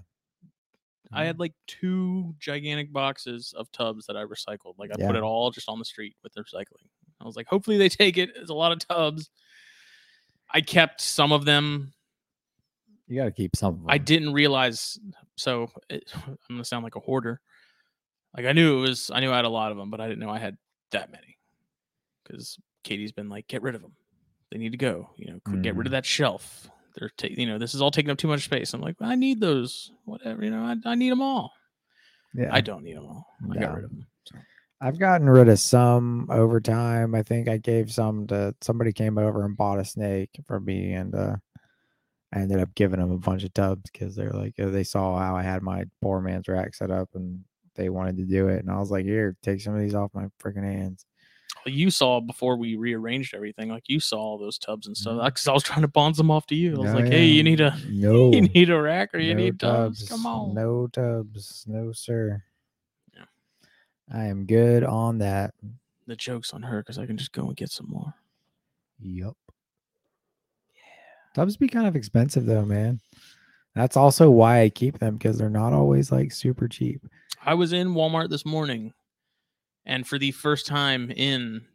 [1.15, 4.75] I had like two gigantic boxes of tubs that I recycled.
[4.77, 6.87] Like I put it all just on the street with the recycling.
[7.21, 8.31] I was like, hopefully they take it.
[8.35, 9.29] It's a lot of tubs.
[10.51, 11.93] I kept some of them.
[13.07, 13.73] you got to keep some.
[13.75, 13.89] Of them.
[13.89, 14.99] I didn't realize.
[15.37, 17.41] So it, I'm gonna sound like a hoarder.
[18.35, 19.09] Like I knew it was.
[19.13, 20.57] I knew I had a lot of them, but I didn't know I had
[20.91, 21.37] that many.
[22.23, 23.93] Because Katie's been like, get rid of them.
[24.51, 25.09] They need to go.
[25.17, 25.95] You know, qu- get rid of Mhm.
[25.97, 26.69] that shelf.
[26.97, 28.73] They're, ta- you know, this is all taking up too much space.
[28.73, 29.91] I'm like, I need those.
[30.05, 30.43] Whatever.
[30.43, 31.51] You know, I, I need them all.
[32.33, 33.27] Yeah, I don't need them all.
[33.51, 34.07] I got rid of them.
[34.81, 37.15] I've gotten rid of some over time.
[37.15, 40.93] I think I gave some to somebody came over and bought a snake for me,
[40.93, 41.37] and uh,
[42.33, 45.17] I ended up giving them a bunch of tubs because they're like uh, they saw
[45.17, 47.43] how I had my poor man's rack set up, and
[47.75, 50.13] they wanted to do it, and I was like, "Here, take some of these off
[50.13, 51.05] my freaking hands."
[51.67, 55.15] You saw before we rearranged everything, like you saw all those tubs and stuff.
[55.17, 55.25] Mm-hmm.
[55.25, 56.75] Because I was trying to bonds them off to you.
[56.75, 59.33] I was Oh, like, hey, you need a no, you need a rack or you
[59.33, 60.07] no need tubs.
[60.07, 60.53] Come on.
[60.53, 62.43] no tubs, no sir.
[63.15, 63.23] Yeah.
[64.13, 65.55] I am good on that.
[66.05, 68.13] The joke's on her because I can just go and get some more.
[68.99, 69.35] Yup.
[70.75, 70.81] Yeah.
[71.33, 72.99] Tubs be kind of expensive though, man.
[73.73, 77.01] That's also why I keep them because they're not always like super cheap.
[77.43, 78.93] I was in Walmart this morning,
[79.85, 81.65] and for the first time in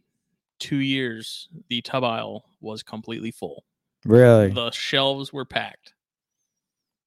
[0.58, 3.64] two years, the tub aisle was completely full.
[4.04, 4.50] Really?
[4.50, 5.94] The shelves were packed.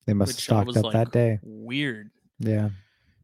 [0.06, 1.40] They must have stocked up like, that day.
[1.42, 2.10] Weird.
[2.40, 2.70] Yeah.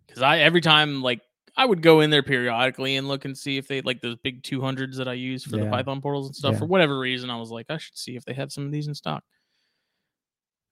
[0.07, 1.21] Because I every time like
[1.57, 4.43] I would go in there periodically and look and see if they like those big
[4.43, 6.53] 200s that I use for the Python portals and stuff.
[6.53, 6.59] Yeah.
[6.59, 8.87] For whatever reason, I was like, I should see if they had some of these
[8.87, 9.23] in stock.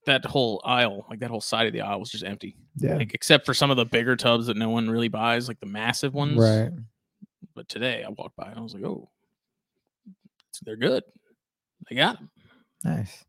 [0.05, 2.55] That whole aisle, like that whole side of the aisle, was just empty.
[2.77, 2.95] Yeah.
[2.95, 5.65] Like except for some of the bigger tubs that no one really buys, like the
[5.65, 6.37] massive ones.
[6.37, 6.71] Right.
[7.57, 9.09] But today I walked by and I was like, oh,
[10.61, 11.03] they're good.
[11.89, 12.29] They got them.
[12.85, 13.25] Nice.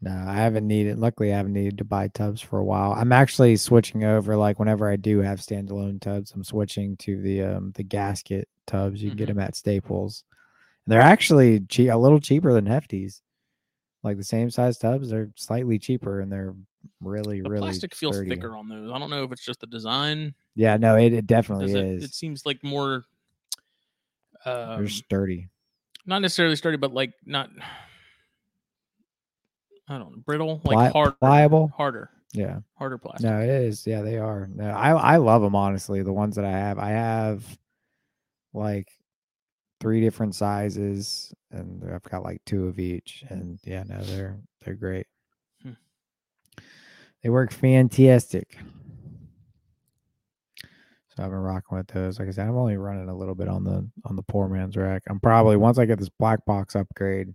[0.00, 0.98] No, I haven't needed.
[0.98, 2.92] Luckily, I haven't needed to buy tubs for a while.
[2.92, 4.36] I'm actually switching over.
[4.38, 9.02] Like whenever I do have standalone tubs, I'm switching to the um the gasket tubs.
[9.02, 9.34] You can get Mhm.
[9.34, 10.24] them at Staples.
[10.86, 13.20] And They're actually cheap, a little cheaper than Hefties.
[14.02, 16.54] Like the same size tubs, they're slightly cheaper and they're
[17.02, 18.30] really, The really plastic feels sturdy.
[18.30, 18.90] thicker on those.
[18.90, 20.34] I don't know if it's just the design.
[20.54, 21.74] Yeah, no, it, it definitely is.
[21.74, 22.04] it, is.
[22.04, 23.04] it seems like more
[24.46, 25.48] um, they're sturdy.
[26.06, 27.50] not necessarily sturdy, but like not
[29.88, 31.72] I don't know, brittle, Pli- like hard pliable?
[31.76, 32.58] harder, Yeah.
[32.76, 33.24] harder plastic.
[33.30, 33.86] No, it is.
[33.86, 34.48] Yeah, they are.
[34.52, 36.02] No, I I love them honestly.
[36.02, 37.44] The ones that I have, I have
[38.52, 38.88] like
[39.80, 43.24] three different sizes, and I've got like two of each.
[43.28, 45.06] And yeah, no, they're they're great.
[45.62, 45.72] Hmm.
[47.22, 48.58] They work fantastic.
[51.16, 52.18] So I've been rocking with those.
[52.18, 54.76] Like I said, I'm only running a little bit on the on the poor man's
[54.76, 55.02] rack.
[55.08, 55.62] I'm probably mm-hmm.
[55.62, 57.34] once I get this black box upgrade,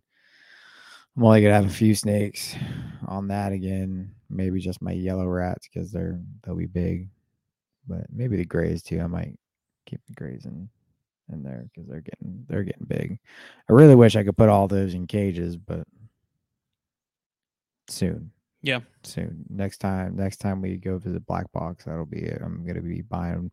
[1.17, 2.55] I'm only gonna have a few snakes
[3.07, 4.13] on that again.
[4.29, 7.09] Maybe just my yellow rats because they're they'll be big,
[7.87, 9.01] but maybe the grays too.
[9.01, 9.35] I might
[9.87, 10.69] keep the grays in
[11.31, 13.19] in there because they're getting they're getting big.
[13.67, 15.87] I really wish I could put all those in cages, but
[17.87, 18.31] soon.
[18.61, 18.81] Yeah.
[19.03, 19.45] soon.
[19.49, 22.41] Next time, next time we go visit Black Box, that'll be it.
[22.43, 23.51] I'm gonna be buying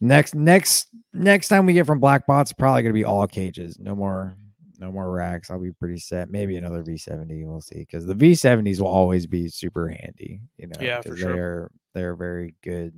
[0.00, 3.78] next next next time we get from Black Box, probably gonna be all cages.
[3.78, 4.36] No more
[4.80, 5.50] no more racks.
[5.50, 6.30] I'll be pretty set.
[6.30, 7.46] Maybe another V70.
[7.46, 7.80] We'll see.
[7.80, 10.40] Because the V70s will always be super handy.
[10.56, 11.34] You know, Yeah, for sure.
[11.34, 12.94] They're they're very good,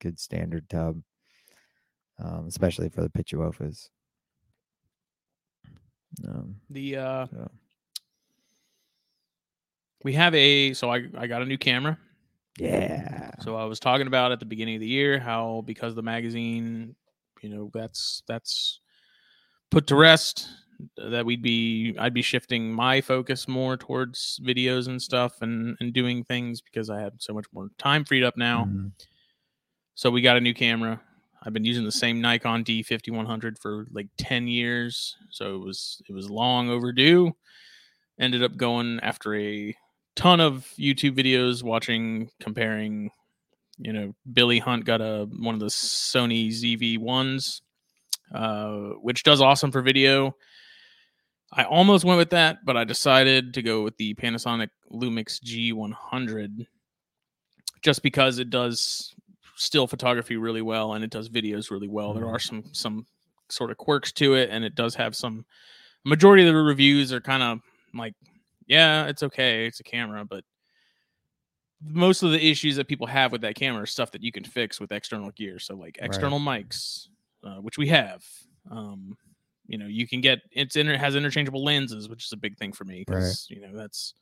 [0.00, 1.02] good standard tub.
[2.22, 3.88] Um, especially for the Pituophis.
[6.28, 7.50] Um, The uh so,
[10.04, 11.98] we have a so I I got a new camera.
[12.58, 13.30] yeah.
[13.40, 16.94] So I was talking about at the beginning of the year how because the magazine,
[17.42, 18.80] you know, that's that's
[19.70, 20.48] put to rest
[20.96, 25.92] that we'd be I'd be shifting my focus more towards videos and stuff and and
[25.92, 28.64] doing things because I had so much more time freed up now.
[28.64, 28.92] Mhm.
[29.94, 31.00] So we got a new camera.
[31.44, 36.12] I've been using the same Nikon D5100 for like 10 years, so it was it
[36.12, 37.32] was long overdue.
[38.18, 39.74] Ended up going after a
[40.16, 43.10] ton of YouTube videos, watching, comparing.
[43.78, 47.62] You know, Billy Hunt got a one of the Sony ZV-1s,
[48.32, 50.36] uh, which does awesome for video.
[51.52, 56.66] I almost went with that, but I decided to go with the Panasonic Lumix G100
[57.82, 59.14] just because it does
[59.56, 62.14] still photography really well and it does videos really well.
[62.14, 62.34] There Mhm.
[62.34, 63.06] are some some
[63.48, 65.44] sort of quirks to it and it does have some
[66.04, 67.60] majority of the reviews are kind of
[67.94, 68.14] like
[68.66, 70.44] yeah, it's okay, it's a camera, but
[71.84, 74.44] most of the issues that people have with that camera are stuff that you can
[74.44, 75.58] fix with external gear.
[75.58, 76.04] So like Right.
[76.04, 77.08] external mics,
[77.44, 78.24] uh, which we have.
[78.70, 79.16] Um,
[79.66, 82.56] you know, you can get it's in it has interchangeable lenses, which is a big
[82.56, 84.14] thing for me because you know that's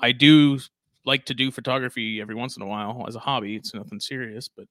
[0.00, 0.60] I do
[1.04, 3.56] like to do photography every once in a while as a hobby.
[3.56, 4.68] It's nothing serious, but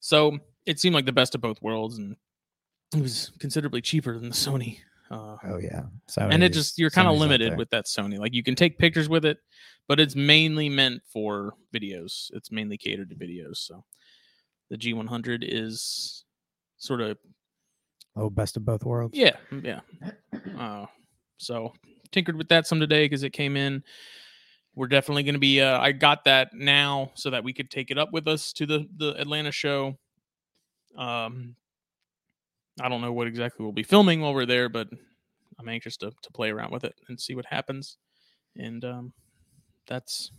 [0.00, 2.16] so it seemed like the best of both worlds, and
[2.94, 4.80] it was considerably cheaper than the Sony.
[5.10, 5.82] Uh, Oh yeah.
[6.06, 8.18] So and it just you're kind of limited with that Sony.
[8.18, 9.38] Like you can take pictures with it,
[9.86, 12.30] but it's mainly meant for videos.
[12.32, 13.56] It's mainly catered to videos.
[13.56, 13.84] So
[14.70, 16.24] the G100 is
[16.76, 17.18] sort of
[18.16, 19.16] oh best of both worlds.
[19.16, 19.80] yeah, yeah.
[20.58, 20.86] Uh,
[21.38, 21.72] so
[22.12, 23.82] tinkered with that some today because it came in.
[24.74, 25.60] We're definitely going to be.
[25.60, 28.66] Uh, I got that now so that we could take it up with us to
[28.66, 29.98] the the Atlanta show.
[30.96, 31.56] Um,
[32.80, 34.88] I don't know what exactly we'll be filming while we're there, but
[35.58, 37.96] I'm anxious to to play around with it and see what happens.
[38.56, 39.12] And um,
[39.86, 40.30] that's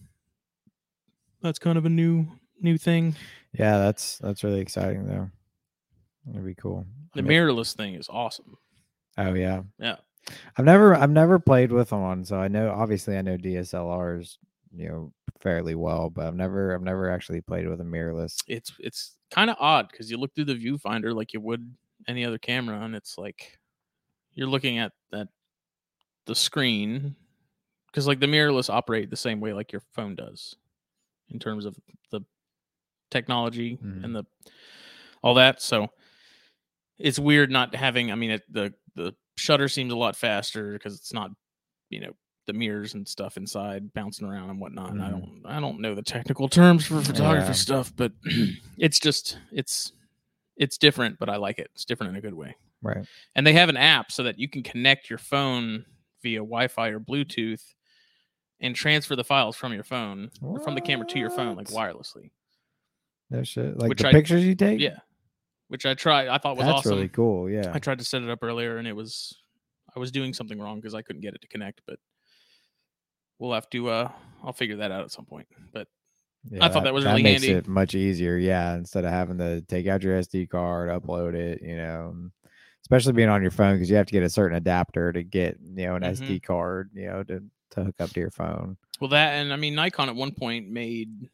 [1.42, 2.28] that's kind of a new
[2.62, 3.16] new thing.
[3.54, 5.30] Yeah, that's that's really exciting though.
[6.26, 6.86] That'd be cool.
[7.14, 8.58] The I mean- mirrorless thing is awesome.
[9.18, 9.64] Oh yeah.
[9.80, 9.96] Yeah.
[10.58, 14.38] I've never I've never played with one, so I know obviously I know DSLRs,
[14.76, 18.44] you know, fairly well, but I've never I've never actually played with a mirrorless.
[18.48, 21.74] it's it's kind of odd because you look through the viewfinder like you would
[22.08, 23.58] any other camera and it's like
[24.34, 25.28] you're looking at that
[26.26, 27.16] the screen
[27.88, 30.56] because like the mirrorless operate the same way like your phone does
[31.30, 31.76] in terms of
[32.12, 32.22] the
[33.12, 34.04] technology Mhm.
[34.04, 34.24] and the
[35.24, 35.90] all that so
[36.98, 40.96] it's weird not having i mean it, the the shutter seems a lot faster because
[40.96, 41.32] it's not
[41.90, 42.12] you know
[42.46, 45.94] the mirrors and stuff inside bouncing around and whatnot and i don't i don't know
[45.96, 47.54] the technical terms for photography Yeah.
[47.54, 48.12] stuff but
[48.78, 49.92] it's just it's
[50.60, 53.06] it's different but i like it it's different in a good way Right.
[53.36, 55.86] and they have an app so that you can connect your phone
[56.22, 57.74] via wi-fi or bluetooth
[58.62, 61.68] and transfer the files from your phone or from the camera to your phone like
[61.70, 62.30] wirelessly
[63.32, 63.78] No shit.
[63.78, 64.80] Like Which the I- pictures you take?
[64.80, 65.00] yeah
[65.70, 67.50] which i tried i thought was That's awesome really cool.
[67.50, 67.72] Yeah.
[67.74, 69.36] I tried to set it up earlier and it was
[69.96, 71.98] I was doing something wrong because I couldn't get it to connect, but
[73.40, 74.12] we'll have to uh
[74.44, 75.48] I'll figure that out at some point.
[75.74, 75.88] But
[76.50, 77.54] Yeah, thought that was that really makes handy.
[77.54, 78.38] it makes it much easier.
[78.38, 82.16] Yeah, instead of having to take out your SD card, upload it, you know,
[82.82, 85.58] especially being on your phone because you have to get a certain adapter to get
[85.62, 86.12] you know an Mhm.
[86.18, 88.78] SD card, you know, to to hook up to your phone.
[89.00, 91.30] well that and I mean Nikon at one point made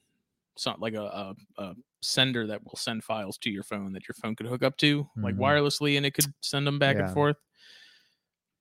[0.58, 4.16] something like a, a, a sender that will send files to your phone that your
[4.22, 5.40] phone could hook up to like Mhm.
[5.40, 7.06] wirelessly and it could send them back Yeah.
[7.06, 7.38] and forth.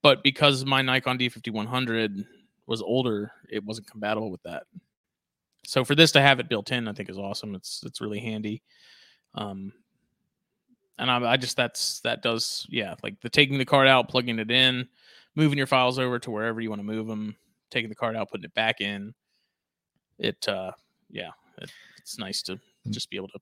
[0.02, 2.24] But because my Nikon D5100
[2.66, 4.64] was older, it wasn't compatible with that.
[5.66, 7.55] So for this to have it built in, I think is awesome.
[7.55, 8.62] It's it's really handy.
[9.35, 9.72] Um,
[10.98, 14.38] and I, I just that's that does yeah like the taking the card out, plugging
[14.38, 14.88] it in,
[15.35, 17.37] moving your files over to wherever you want to move them,
[17.70, 19.14] taking the card out, putting it back in.
[20.18, 20.72] It uh
[21.11, 22.92] yeah, it, it's nice to Mm.
[22.92, 23.38] just be able to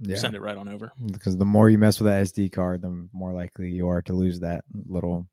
[0.00, 0.92] Yeah, send it right on over.
[1.12, 4.12] because the more you mess with that SD card, the more likely you are to
[4.12, 5.26] lose that little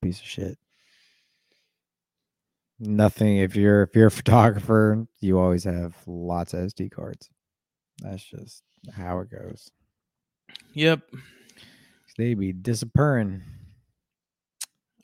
[0.00, 0.58] piece of shit.
[2.80, 3.36] Nothing.
[3.38, 7.28] If you're if you're a photographer, you always have lots of SD cards.
[8.02, 8.62] That's just
[8.92, 9.70] how it goes.
[10.72, 11.02] Yep.
[12.16, 13.42] They be disappearing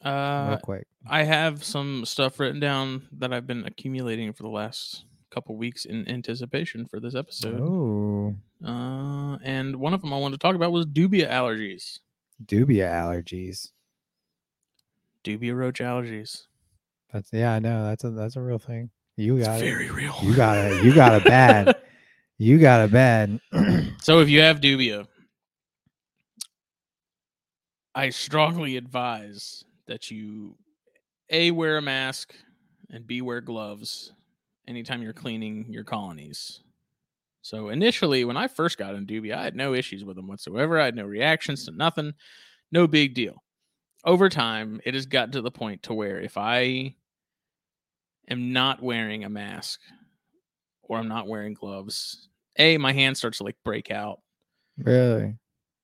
[0.03, 0.87] Uh, real quick.
[1.07, 5.85] I have some stuff written down that I've been accumulating for the last couple weeks
[5.85, 7.61] in anticipation for this episode.
[7.61, 8.35] Oh,
[8.65, 12.01] Uh, and one of them I wanted to talk about was dubia allergies.
[12.45, 13.71] dubia allergies.
[15.25, 16.47] Dubia roach allergies.
[17.17, 17.85] That's yeah, I know.
[17.87, 18.91] That's a that's a real thing.
[19.17, 19.71] You It's got it.
[19.71, 20.15] very real.
[20.23, 20.85] You got it.
[20.85, 21.77] You got it bad.
[22.39, 23.41] You got it bad.
[24.03, 25.07] So if you have dubia,
[27.95, 30.55] I strongly advise that you
[31.31, 32.35] a wear a mask
[32.91, 34.13] and b wear gloves
[34.69, 36.61] anytime you're cleaning your colonies.
[37.41, 40.79] So initially, when I first got in dubia, I had no issues with them whatsoever.
[40.79, 42.13] I had no reactions to nothing,
[42.71, 43.43] no big deal.
[44.05, 46.95] Over time, it has gotten to the point to where if I
[48.29, 49.81] am not wearing a mask
[50.83, 54.21] or I'm not wearing gloves, a my hand starts to like break out
[54.79, 55.37] Really?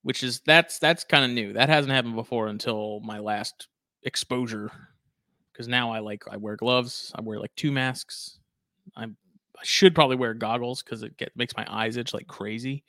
[0.02, 1.52] which is that's that's kind of new.
[1.52, 3.68] That hasn't happened before until my last
[4.02, 4.70] exposure.
[5.52, 7.12] Because now I like I wear gloves.
[7.14, 8.38] I wear like two masks.
[8.96, 9.16] I'm
[9.58, 12.84] I should probably wear goggles because it get, makes my eyes itch like crazy.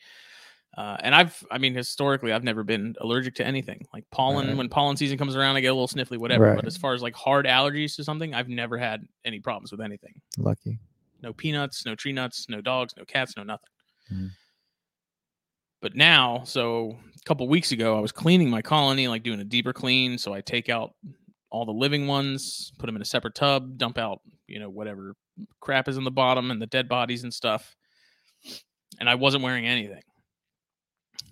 [0.75, 3.85] Uh, and I've, I mean, historically, I've never been allergic to anything.
[3.93, 4.57] Like pollen, Right.
[4.57, 6.45] when pollen season comes around, I get a little sniffly, whatever.
[6.45, 6.55] Right.
[6.55, 9.81] But as far as like hard allergies to something, I've never had any problems with
[9.81, 10.19] anything.
[10.37, 10.79] Lucky.
[11.21, 13.69] No peanuts, no tree nuts, no dogs, no cats, no nothing.
[14.11, 14.31] Mhm.
[15.81, 19.45] But now, so a couple weeks ago, I was cleaning my colony, like doing a
[19.45, 20.17] deeper clean.
[20.17, 20.95] So I take out
[21.49, 25.13] all the living ones, put them in a separate tub, dump out, you know, whatever
[25.59, 27.75] crap is in the bottom and the dead bodies and stuff.
[28.99, 30.01] And I wasn't wearing anything.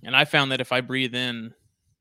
[0.03, 1.53] And I found that if I breathe in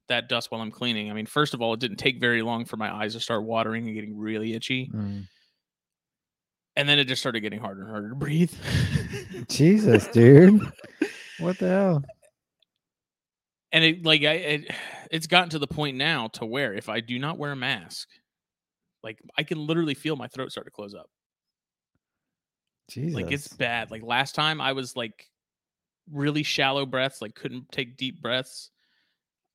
[0.09, 2.65] that dust while I'm cleaning, I mean, first of all, it didn't take very long
[2.65, 4.91] for my eyes to start watering and getting really itchy.
[4.95, 5.27] Mm.
[6.77, 8.53] And then it just started getting harder and harder to breathe.
[9.49, 10.61] Jesus, dude.
[11.39, 12.05] What the hell?
[13.73, 14.75] and it like I it,
[15.11, 18.09] it's gotten to the point now to where if I do not wear a mask,
[19.03, 21.09] like I can literally feel my throat start to close up.
[22.91, 23.15] Jesus.
[23.15, 23.91] Like it's bad.
[23.91, 25.27] Like last time I was like
[26.13, 28.71] really shallow breaths, like couldn't take deep breaths.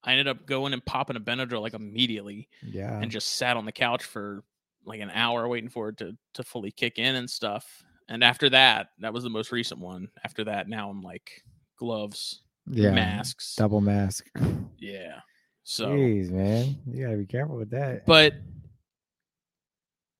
[0.03, 2.99] I ended up going and popping a Benadryl like immediately yeah.
[2.99, 4.43] and just sat on the couch for
[4.85, 7.83] like an hour waiting for it to to fully kick in and stuff.
[8.07, 10.09] And after that, that was the most recent one.
[10.23, 11.43] After that, now I'm like
[11.77, 12.91] gloves, yeah.
[12.91, 13.55] masks.
[13.55, 14.29] Double mask.
[14.77, 15.21] Yeah.
[15.63, 16.77] So Jeez, man.
[16.85, 18.05] You gotta be careful with that.
[18.05, 18.33] but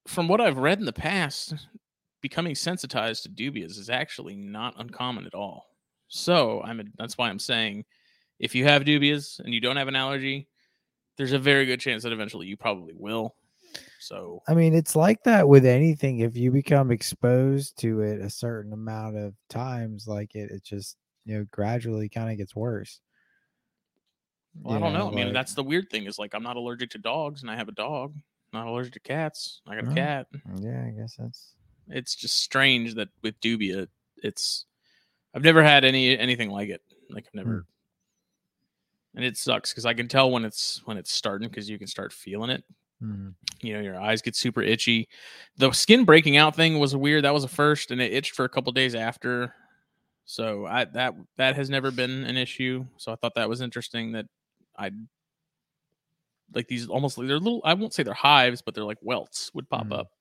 [0.08, 1.54] from what I've read in the past,
[2.22, 5.75] becoming sensitized to dubias is actually not uncommon at all.
[6.16, 7.84] So I'm a, that's why I'm saying
[8.40, 10.48] if you have dubias and you don't have an allergy,
[11.18, 13.36] there's a very good chance that eventually you probably will.
[14.00, 16.20] So I mean, it's like that with anything.
[16.20, 20.96] If you become exposed to it a certain amount of times, like it, it just
[21.26, 23.02] you know gradually kind of gets worse.
[24.62, 25.10] well, I don't know.
[25.12, 27.52] I mean, like- that's the weird thing is like I'm not allergic to dogs and
[27.52, 28.14] I have a dog.
[28.54, 29.60] Not allergic to cats.
[29.68, 29.94] I got a Oh.
[29.96, 30.28] cat.
[30.62, 31.56] yeah, I guess that's
[31.90, 33.88] It's just strange that with dubia,
[34.24, 34.66] it's
[35.36, 36.82] I've never had any anything like it.
[37.10, 37.66] Like I've never,
[39.16, 41.88] and it sucks because I can tell when it's when it's starting because you can
[41.88, 42.64] start feeling it.
[43.04, 43.34] mhm.
[43.62, 45.08] You know, your eyes get super itchy.
[45.58, 47.24] The skin breaking out thing was weird.
[47.26, 49.54] That was a first, and it itched for a couple days after.
[50.26, 52.86] So I that that has never been an issue.
[52.98, 54.26] So I thought that was interesting that
[54.78, 54.92] I
[56.54, 57.62] like these almost they're little.
[57.64, 60.00] I won't say they're hives, but they're like welts would pop Mhm.
[60.00, 60.12] up,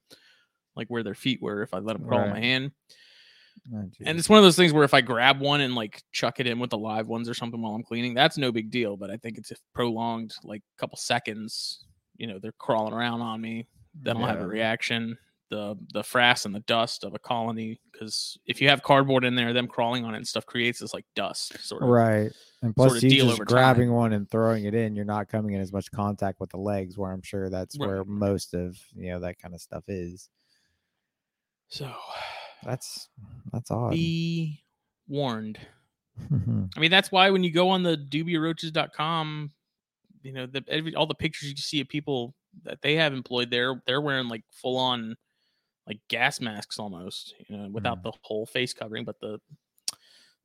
[0.76, 2.72] like where their feet were if I let them crawl in my hand.
[3.74, 6.38] Oh, And it's one of those things where if I grab one and like chuck
[6.38, 8.96] it in with the live ones or something while I'm cleaning, that's no big deal.
[8.96, 11.84] But I think it's prolonged, like a couple seconds,
[12.16, 13.66] you know, they're crawling around on me.
[13.94, 15.16] Then I'll have a reaction.
[15.50, 19.34] The the frass and the dust of a colony, because if you have cardboard in
[19.34, 21.88] there, them crawling on it and stuff creates this like dust sort of.
[21.88, 22.32] right.
[22.62, 23.94] And plus, of you just grabbing time.
[23.94, 26.96] one and throwing it in, you're not coming in as much contact with the legs,
[26.98, 30.28] where I'm sure that's where most of you know that kind of stuff is.
[31.68, 31.92] So
[32.64, 33.08] That's
[33.52, 33.90] that's odd.
[33.92, 34.62] be
[35.08, 35.58] warned.
[36.32, 39.50] I mean, that's why when you go on the dubiaroaches.com,
[40.22, 43.50] you know, the every, all the pictures you see of people that they have employed
[43.50, 45.16] there, they're wearing like full on
[45.86, 49.38] like gas masks almost, you know, without the whole face covering, but the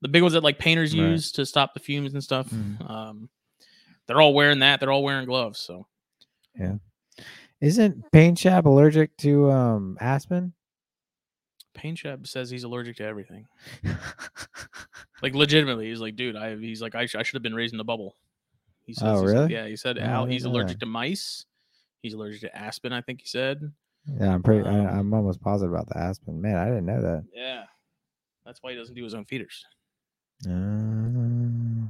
[0.02, 1.10] the big ones that like painters Right.
[1.12, 2.50] use to stop the fumes and stuff.
[2.50, 2.90] Mhm.
[2.90, 3.30] Um,
[4.08, 4.80] they're all wearing that.
[4.80, 5.60] They're all wearing gloves.
[5.60, 5.86] So
[6.60, 6.76] yeah.
[7.62, 10.54] Isn't Paint Shop allergic to um aspen?
[11.74, 13.48] Paint Shop says he's allergic to everything.
[15.22, 17.74] Like legitimately, he's like, dude, I he's like, I, sh- I should have been raised
[17.74, 18.16] in the bubble.
[18.86, 19.52] He says, Oh, really?
[19.54, 21.46] Yeah, he said Oh, Al, he's know allergic to mice.
[22.02, 22.94] He's allergic to aspen.
[22.94, 23.70] I think he said.
[24.18, 24.66] yeah, I'm pretty.
[24.66, 26.42] Um, I, I'm almost positive about the aspen.
[26.42, 27.26] Man, I didn't know that.
[27.34, 27.64] Yeah,
[28.46, 29.66] that's why he doesn't do his own feeders.
[30.50, 31.90] Uh,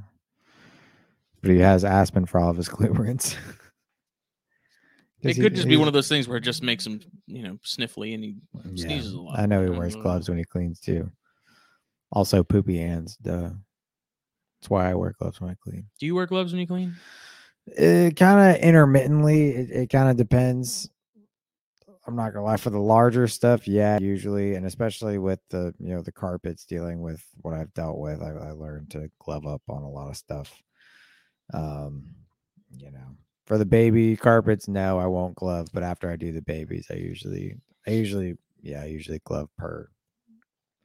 [1.40, 3.36] but he has aspen for all of his clearance.
[5.22, 7.58] It could just be one of those things where it just makes him, you know,
[7.64, 8.36] sniffly and he
[8.76, 9.38] sneezes a lot.
[9.38, 11.10] I know he wears gloves when he cleans too.
[12.12, 13.16] Also, poopy hands.
[13.16, 13.50] Duh.
[14.60, 15.86] That's why I wear gloves when I clean.
[15.98, 16.96] Do you wear gloves when you clean?
[17.66, 19.50] It kind of intermittently.
[19.50, 20.90] It, it kind of depends.
[22.06, 22.56] I'm not gonna lie.
[22.56, 27.00] For the larger stuff, yeah, usually, and especially with the you know the carpets dealing
[27.00, 30.16] with what I've dealt with, I, I learned to glove up on a lot of
[30.16, 30.52] stuff.
[31.54, 32.06] Um,
[32.76, 33.16] you know,
[33.50, 35.66] for the baby carpets, no, I won't glove.
[35.74, 39.88] But after I do the babies, I usually, I usually, yeah, I usually glove per.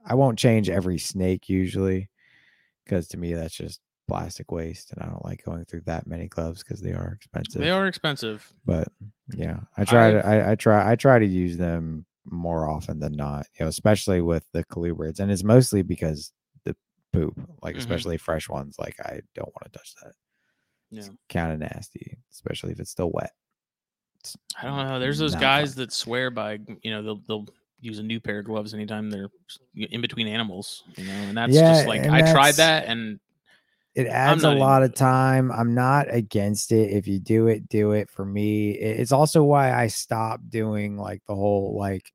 [0.03, 2.09] I won't change every snake usually,
[2.83, 6.27] because to me that's just plastic waste, and I don't like going through that many
[6.27, 7.61] gloves because they are expensive.
[7.61, 8.51] They are expensive.
[8.65, 8.87] but
[9.35, 13.13] yeah, I try I've- I, I try, I try to use them more often than
[13.13, 13.45] not.
[13.59, 16.31] You know, especially with the colubrids, and it's mostly because
[16.63, 16.75] the
[17.13, 17.79] poop, like Mhm.
[17.79, 18.77] especially fresh ones.
[18.79, 20.13] Like I don't want to touch that.
[20.95, 21.09] Yeah.
[21.29, 23.31] kind of nasty, especially if it's still wet.
[24.19, 24.99] It's I don't know.
[24.99, 25.83] There's those guys fun.
[25.83, 27.45] that swear by, mm, you know, they'll they'll
[27.81, 29.29] use a new pair of gloves anytime they're
[29.75, 33.19] in between animals, you know, and that's Yeah, just like I tried that and
[33.93, 35.51] It adds a lot of time.
[35.51, 36.91] I'm not against it.
[36.91, 38.09] If you do it, do it.
[38.09, 42.11] For me, it's also why I stopped doing like the whole like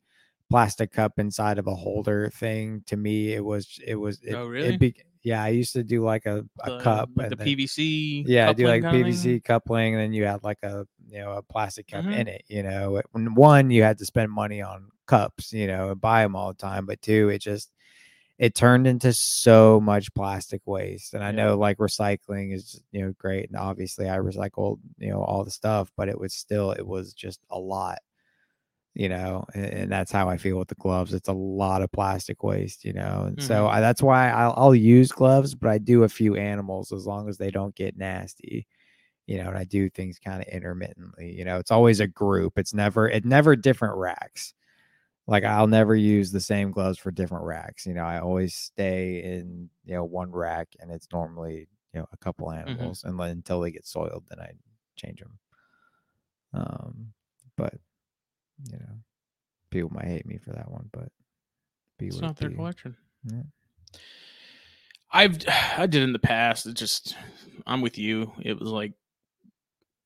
[0.51, 2.83] plastic cup inside of a holder thing.
[2.87, 4.77] To me, it was it was it, Oh, it really?
[4.77, 7.47] be- yeah, I used to do like a, a the, cup like and the then-
[7.57, 8.25] PVC.
[8.27, 11.33] yeah, I do like kinda PVC coupling, and then you had like a you know
[11.33, 12.15] a plastic cup Mhm.
[12.17, 12.43] in it.
[12.49, 16.37] You know, one you had to spend money on cups, you know, and buy them
[16.37, 17.71] all the time, but two, it just
[18.39, 21.13] it turned into so much plastic waste.
[21.13, 21.37] And I Yeah.
[21.45, 25.51] know like recycling is you know great, and obviously I recycled you know all the
[25.51, 27.99] stuff, but it was still it was just a lot.
[28.95, 31.15] You know, and, and that's how I feel with the gloves.
[31.15, 33.69] It's a lot of plastic waste, you know, and so Mhm.
[33.69, 37.29] I, that's why I'll, I'll use gloves, but I do a few animals as long
[37.29, 38.67] as they don't get nasty
[39.27, 41.33] you know, and I do things kind of intermittently.
[41.33, 42.59] You know, it's always a group.
[42.59, 44.55] It's never it never different racks.
[45.27, 47.87] Like I'll never use the same gloves for different racks.
[47.87, 52.07] You know, I always stay in you know one rack, and it's normally you know
[52.13, 54.53] a couple animals, and then until they get soiled, then I
[54.97, 55.39] change them.
[56.53, 57.13] Um,
[57.57, 57.75] but
[58.71, 58.95] you know,
[59.71, 61.09] people might hate me for that one, but
[61.99, 62.57] be It's not their be.
[62.57, 62.97] collection.
[63.25, 63.43] Yeah.
[65.13, 65.39] I've
[65.79, 66.67] I did in the past.
[66.67, 67.17] It just
[67.67, 68.33] I'm with you.
[68.41, 68.93] It was like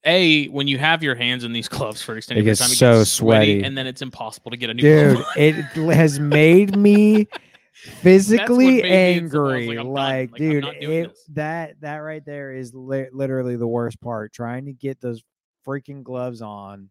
[0.06, 2.74] a when you have your hands in these gloves for extended It gets time, it
[2.76, 3.62] so gets sweaty, sweaty.
[3.64, 5.26] and then it's impossible to get a new Dude, glove.
[5.36, 5.54] it
[5.94, 7.26] has made me
[7.74, 9.76] physically made me and so I was angry.
[9.78, 9.86] like.
[9.86, 14.32] Like, Like, dude, it, that that right there is li- literally the worst part.
[14.32, 15.22] Trying to get those
[15.66, 16.90] freaking gloves on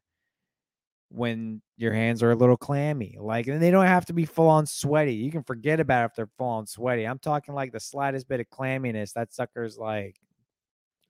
[1.14, 3.16] when your hands are a little clammy.
[3.20, 5.14] Like, and they don't have to be full on sweaty.
[5.14, 7.06] You can forget about it if they're full on sweaty.
[7.06, 9.14] I'm talking like the slightest bit of clamminess.
[9.14, 10.16] That sucker's like,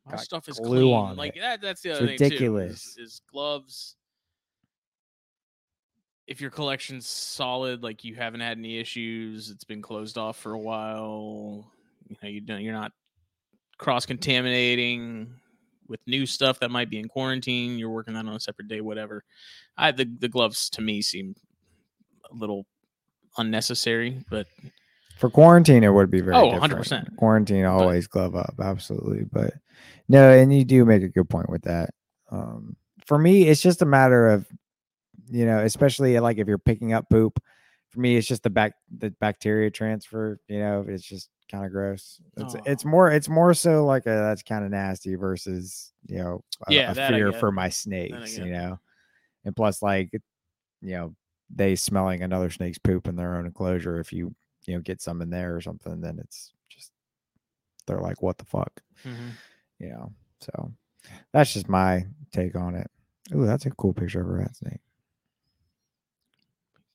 [0.09, 0.93] My stuff is glue clean.
[0.93, 1.39] on like it.
[1.39, 1.61] that.
[1.61, 2.23] That's the It's other thing too.
[2.25, 2.85] ridiculous.
[2.85, 3.95] Is, is gloves.
[6.27, 10.53] If your collection's solid, like you haven't had any issues, it's been closed off for
[10.53, 11.71] a while.
[12.09, 12.61] You know, you don't.
[12.61, 12.91] You're not
[13.77, 15.33] cross contaminating
[15.87, 17.77] with new stuff that might be in quarantine.
[17.77, 19.23] You're working that on a separate day, whatever.
[19.77, 21.35] I the the gloves to me seem
[22.31, 22.65] a little
[23.37, 24.47] unnecessary, but
[25.17, 27.15] For quarantine, it would be very Oh, 100%.
[27.17, 29.25] Quarantine always glove up, absolutely.
[29.31, 29.53] But
[30.09, 31.91] no, and you do make a good point with that.
[32.31, 32.75] Um,
[33.05, 34.45] for me, it's just a matter of,
[35.29, 37.39] you know, especially like if you're picking up poop.
[37.89, 40.39] For me, it's just the back the bacteria transfer.
[40.47, 42.19] You know, it's just kind of gross.
[42.37, 42.61] It's Oh.
[42.65, 46.73] it's more it's more so like a that's kind of nasty versus you know a,
[46.73, 48.37] Yeah, a fear for my snakes.
[48.37, 48.79] You know,
[49.45, 50.11] and plus like
[50.81, 51.15] you know
[51.53, 54.33] they smelling another snake's poop in their own enclosure if you
[54.65, 56.91] you know get some in there or something then it's just
[57.85, 59.31] they're like what the fuck mhm.
[59.79, 60.71] you know so
[61.31, 62.89] that's just my take on it
[63.35, 64.79] Ooh, that's a cool picture of a rat snake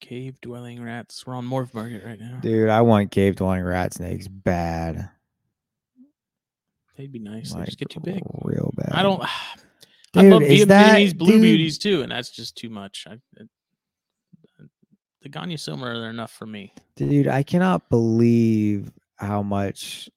[0.01, 1.27] cave dwelling rats.
[1.27, 2.39] We're on Morph Market right now.
[2.41, 5.11] dude i want cave dwelling rat snakes bad
[6.97, 7.53] They'd be nice.
[7.53, 8.23] They like just get too big.
[8.43, 9.23] real bad I don't.
[9.23, 11.43] I Dude, love is that- Vietnamese blue dude.
[11.43, 13.07] beauties too, and that's just too much.
[13.09, 13.49] I, it-
[15.23, 16.73] the Ganya Silmer are enough for me.
[16.97, 20.09] dude i cannot believe how much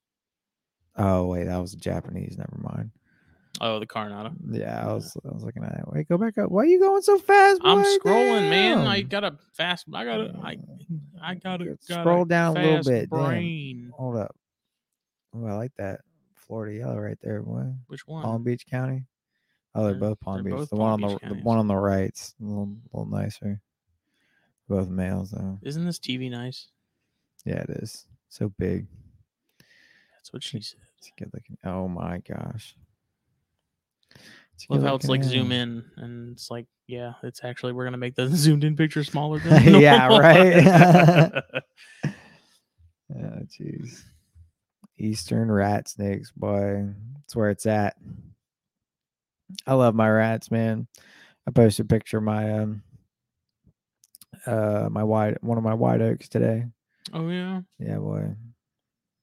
[0.95, 2.91] oh wait that was japanese never mind
[3.64, 4.34] Oh, the Carinata.
[4.49, 6.80] yeah i was i was looking at it wait go back up why are you
[6.80, 7.88] going so fast I'm boy?
[7.99, 8.80] scrolling, man.
[8.80, 9.86] I gotta fast.
[9.93, 10.34] I gotta.
[10.43, 10.57] I.
[11.22, 11.66] I gotta.
[11.66, 11.78] Good.
[11.88, 13.91] gotta Scroll down a little bit, damn.
[13.95, 14.36] Hold up.
[15.36, 15.99] Oh, I like that
[16.36, 17.43] Florida yellow right there.
[17.43, 17.66] Boy.
[17.86, 18.24] Which one?
[18.24, 19.05] Palm Beach County.
[19.76, 20.53] Oh, they're They're- both Palm they're Beach.
[20.62, 23.05] both The one Palm on Beach the the one on the right's a little, little
[23.12, 23.62] nicer.
[24.68, 25.59] Both males though.
[25.62, 26.68] Isn't this TV nice?
[27.45, 28.07] Yeah, it is.
[28.30, 28.88] So big.
[30.18, 30.80] That's what she said.
[30.97, 31.57] It's good looking.
[31.64, 32.76] Oh my gosh.
[34.70, 38.16] Love how it's like zoom in, and it's like, yeah, it's actually we're gonna make
[38.16, 41.43] the zoomed in picture smaller than Yeah, right?
[43.14, 44.03] Oh, jeez.
[44.97, 46.88] Eastern rat snakes, boy.
[47.16, 47.97] That's where it's at.
[49.68, 50.88] I love my rats, man.
[51.47, 52.84] I posted a picture of my um
[54.45, 56.66] uh my white one of my white oaks today.
[57.14, 57.62] oh yeah.
[57.80, 58.36] Yeah, boy.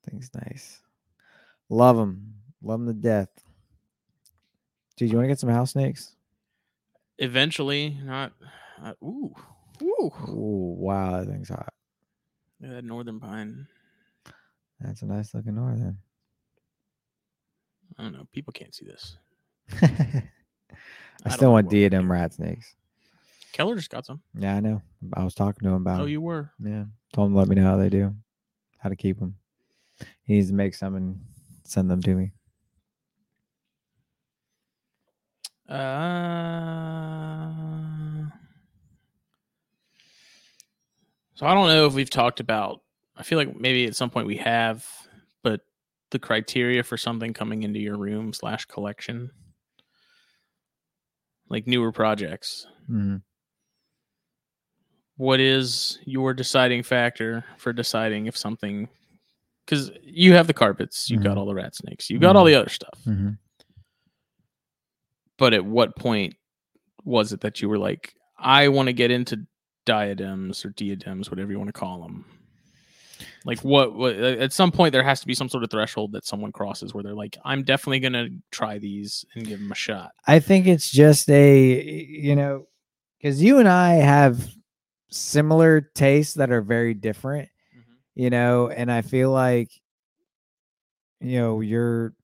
[0.09, 0.81] Thing's nice.
[1.71, 2.35] Love them.
[2.63, 3.29] Love them to death.
[4.99, 6.11] Dude, you want to get some house snakes?
[7.19, 8.33] Eventually, not.
[8.83, 9.33] Uh, ooh,
[9.81, 10.13] ooh.
[10.29, 11.73] Ooh, wow, that thing's hot.
[12.61, 13.69] Look at that northern pine.
[14.81, 15.99] That's a nice looking northern.
[17.97, 18.27] I don't know.
[18.33, 19.17] People can't see this.
[19.83, 20.23] I
[21.25, 22.11] don't still want we're diadem doing.
[22.11, 22.75] rat snakes.
[23.53, 24.21] Keller just got some.
[24.37, 24.83] Yeah, I know.
[25.15, 26.01] I was talking to him about.
[26.01, 26.09] Oh, 'em.
[26.11, 26.51] you were.
[26.59, 28.15] Yeah, told him to let me know how they do,
[28.79, 29.37] how to keep them.
[30.25, 31.21] He needs to make some and
[31.65, 32.33] send them to me.
[35.69, 35.75] Uh,
[41.35, 42.81] so I don't know if we've talked about.
[43.17, 44.87] I feel like maybe at some point we have,
[45.43, 45.61] but
[46.11, 49.31] the criteria for something coming into your room slash collection,
[51.49, 52.67] like newer projects.
[52.91, 53.23] Mhm.
[55.17, 58.89] What is your deciding factor for deciding if something?
[59.67, 61.41] Because you have the carpets, you've got Mhm.
[61.41, 62.99] all the rat snakes, you've got all the other stuff.
[65.39, 66.35] But at what point
[67.05, 69.47] was it that you were like i want to get into
[69.87, 72.25] diadems or diadems whatever you want to call them
[73.45, 76.13] like what, what uh, at some point there has to be some sort of threshold
[76.13, 79.73] that someone crosses where they're like i'm definitely going to try these and give them
[79.73, 80.11] a shot.
[80.27, 82.67] I think it's just a you know
[83.19, 84.49] because you and I have
[85.11, 88.23] similar tastes that are very different, mm-hmm.
[88.23, 89.71] you know, and I feel like
[91.21, 92.15] you know you're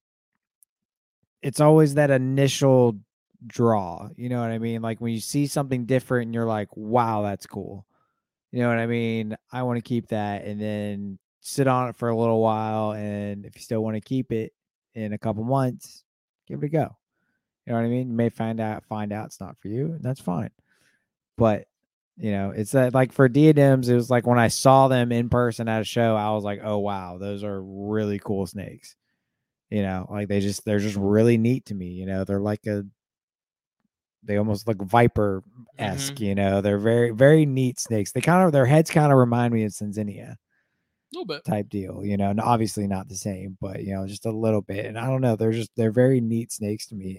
[1.42, 2.98] it's always that initial
[3.46, 4.82] draw, you know what I mean?
[4.82, 7.86] Like when you see something different and you're like, "Wow, that's cool."
[8.52, 9.36] You know what I mean?
[9.52, 13.44] I want to keep that and then sit on it for a little while and
[13.44, 14.52] if you still want to keep it
[14.94, 16.04] in a couple months,
[16.46, 16.96] give it a go.
[17.66, 18.10] You know what I mean?
[18.10, 20.50] You may find out find out it's not for you, and that's fine.
[21.36, 21.66] But
[22.16, 25.28] you know, it's that like for diadems, it was like when I saw them in
[25.28, 28.94] person at a show, I was like, oh wow, those are really cool snakes.
[29.70, 31.86] You know, like they just they're just really neat to me.
[31.86, 32.84] You know, they're like a
[34.24, 34.88] they almost look mm-hmm.
[34.88, 35.42] viper
[35.78, 36.20] esque.
[36.20, 38.12] You know, they're very very neat snakes.
[38.12, 40.38] They kind of their heads kind of remind me of Sanzinia a
[41.12, 44.26] little bit type deal, you know, and obviously not the same, but you know, just
[44.26, 44.86] a little bit.
[44.86, 47.18] And I don't know, they're just they're very neat snakes to me.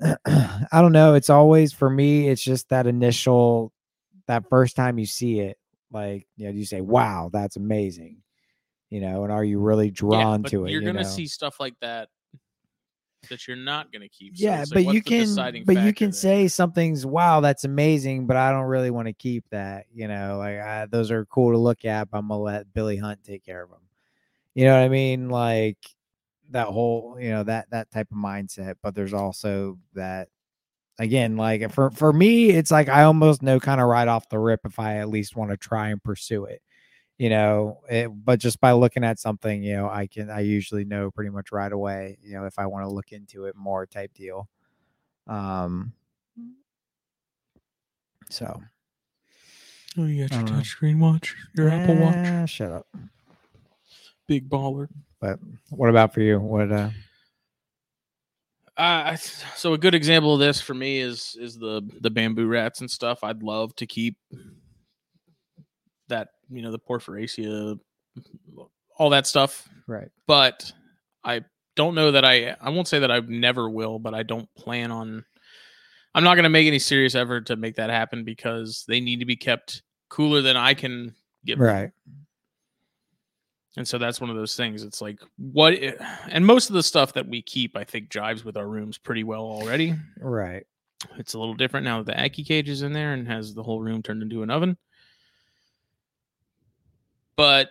[0.00, 0.18] And
[0.72, 3.72] I don't know, it's always for me, it's just that initial
[4.26, 5.58] that first time you see it,
[5.90, 8.18] like you know, you say, Wow, that's amazing.
[8.90, 10.70] You know, and are you really drawn but to it?
[10.70, 11.08] you're you gonna know?
[11.08, 12.08] see stuff like that
[13.28, 16.12] that you're not gonna keep so yeah, like, but you can but you can there?
[16.12, 19.86] say something's wow, that's amazing, but I don't really want to keep that.
[19.92, 22.96] You know, like I, those are cool to look at, but I'm gonna let Billy
[22.96, 23.80] Hunt take care of them.
[24.54, 25.28] You know what I mean?
[25.28, 25.78] Like
[26.50, 28.74] that whole, you know, that that type of mindset.
[28.82, 30.28] But there's also that
[30.98, 34.38] again, like for for me, it's like I almost know kind of right off the
[34.38, 36.62] rip if I at least want to try and pursue it.
[37.18, 40.84] You know, it, but just by looking at something, you know, I can I usually
[40.84, 42.16] know pretty much right away.
[42.22, 44.48] You know, if I want to look into it more, type deal.
[45.26, 45.92] Um.
[48.30, 48.62] So
[49.96, 52.86] oh you got your touch screen watch your apple watch Ah, Shut up.
[54.26, 54.86] big baller
[55.18, 55.38] But
[55.70, 56.38] what about for you?
[56.38, 56.70] What?
[56.70, 56.90] uh
[58.76, 62.80] Uh, so a good example of this for me is is the the bamboo rats
[62.80, 63.24] and stuff.
[63.24, 64.16] I'd love to keep
[66.06, 67.78] that, you know, the porphyracea,
[68.98, 70.08] all that stuff, Right.
[70.26, 70.72] but
[71.24, 71.44] I
[71.76, 74.90] don't know that I I won't say that I never will, but I don't plan
[74.90, 75.24] on.
[76.14, 79.20] I'm not going to make any serious effort to make that happen because they need
[79.20, 81.68] to be kept cooler than I can give them.
[81.68, 81.90] Right.
[83.76, 84.82] And so that's one of those things.
[84.82, 85.74] It's like what,
[86.28, 89.22] and most of the stuff that we keep, I think, jives with our rooms pretty
[89.22, 89.94] well already.
[90.18, 90.66] Right.
[91.16, 93.62] It's a little different now that the Ackie cage is in there and has the
[93.62, 94.76] whole room turned into an oven.
[97.38, 97.70] But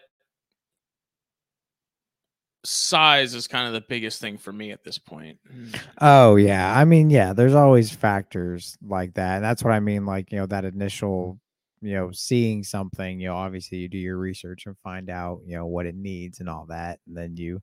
[2.64, 5.38] size is kind of the biggest thing for me at this point.
[5.52, 5.68] Hmm.
[6.00, 6.74] Oh yeah.
[6.76, 9.36] I mean, yeah, there's always factors like that.
[9.36, 11.38] And that's what I mean, like, you know, that initial,
[11.82, 15.58] you know, seeing something, you know, obviously you do your research and find out, you
[15.58, 17.00] know, what it needs and all that.
[17.06, 17.62] And then you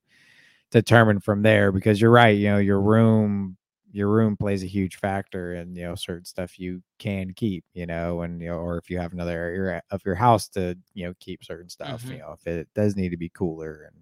[0.71, 3.57] determine from there because you're right, you know, your room
[3.95, 7.87] your room plays a huge factor in, you know, certain stuff you can keep, you
[7.87, 11.07] know, and you know, or if you have another area of your house to, you
[11.07, 12.13] know, keep certain stuff, Mhm.
[12.13, 13.97] you know, if it does need to be cooler and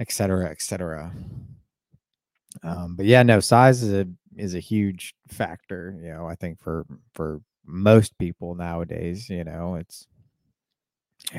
[0.00, 1.12] et cetera, et cetera.
[2.62, 4.06] Um, but yeah, no, size is a
[4.36, 5.98] is a huge factor.
[6.02, 10.06] You know, I think for for most people nowadays, you know, it's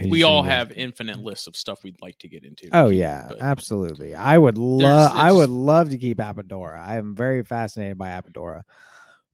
[0.03, 2.69] we all have infinite lists of stuff we'd like to get into.
[2.73, 4.15] Oh keep, yeah, but- absolutely.
[4.15, 6.79] I would love I would love to keep Apodora.
[6.79, 8.63] I am very fascinated by Apodora,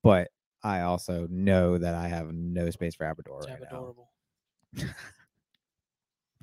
[0.03, 0.29] but
[0.63, 4.87] I also know that I have no space for Apodora It's right now.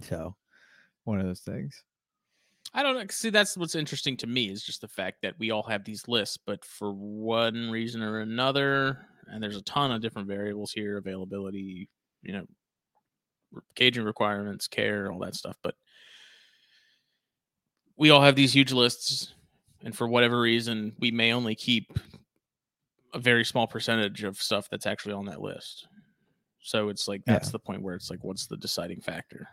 [0.01, 0.35] So
[1.05, 1.83] one of those things.
[2.75, 3.05] I don't know.
[3.11, 6.09] See, that's what's interesting to me is just the fact that we all have these
[6.09, 10.97] lists, but for one reason or another, and there's a ton of different variables here
[10.97, 11.89] availability,
[12.23, 12.47] you know, re-
[13.75, 15.57] caging requirements, care, all that stuff.
[15.63, 15.75] But
[17.97, 19.35] we all have these huge lists,
[19.83, 21.99] and for whatever reason, we may only keep
[23.15, 25.87] a very small percentage of stuff that's actually on that list.
[26.63, 27.35] So it's like Yeah.
[27.35, 29.49] that's the point where it's like, what's the deciding factor?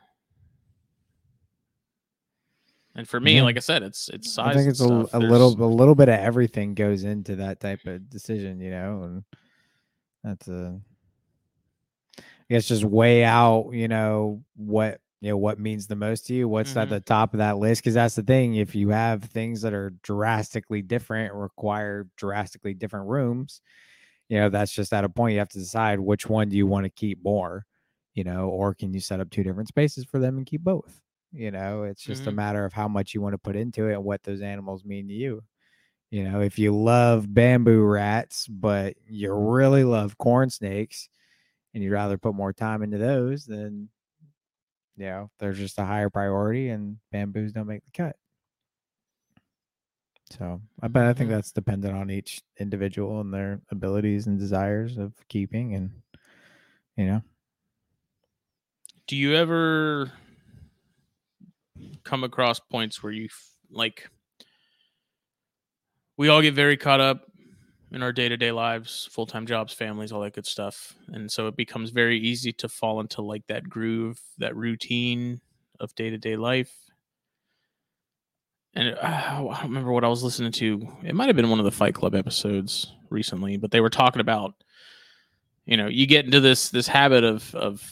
[2.95, 3.43] And for me, Yeah.
[3.43, 4.55] like I said, it's it's size.
[4.55, 7.85] I think it's a, a little a little bit of everything goes into that type
[7.85, 9.23] of decision, you know, and
[10.23, 10.79] that's a
[12.49, 16.33] I guess just weigh out, you know, what you know what means the most to
[16.33, 16.89] you, what's at Mhm.
[16.89, 17.83] the top of that list.
[17.83, 18.55] Cause that's the thing.
[18.55, 23.61] If you have things that are drastically different, require drastically different rooms,
[24.29, 26.67] you know, that's just at a point you have to decide which one do you
[26.67, 27.65] want to keep more,
[28.15, 31.01] you know, or can you set up two different spaces for them and keep both?
[31.33, 32.33] You know, it's just a Mhm.
[32.33, 35.07] matter of how much you want to put into it and what those animals mean
[35.09, 35.43] to you.
[36.11, 41.09] You know, if you love bamboo rats, but you really love corn snakes
[41.73, 43.89] and you'd rather put more time into those, than
[44.97, 48.15] you know, there's just a higher priority and bamboos don't make the cut.
[50.31, 51.31] So I bet I think Mhm.
[51.31, 56.03] that's dependent on each individual and their abilities and desires of keeping and
[56.97, 57.21] you know.
[59.07, 60.13] Do you ever
[62.03, 63.29] come across points where you
[63.69, 64.09] like
[66.17, 67.28] we all get very caught up
[67.91, 70.95] in our day-to-day lives, full-time jobs, families, all that good stuff.
[71.07, 75.41] And so it becomes very easy to fall into like that groove, that routine
[75.79, 76.71] of day-to-day life.
[78.75, 80.87] And uh, I don't remember what I was listening to.
[81.03, 84.21] It might have been one of the Fight Club episodes recently, but they were talking
[84.21, 84.53] about
[85.65, 87.83] you know, you get into this this habit of of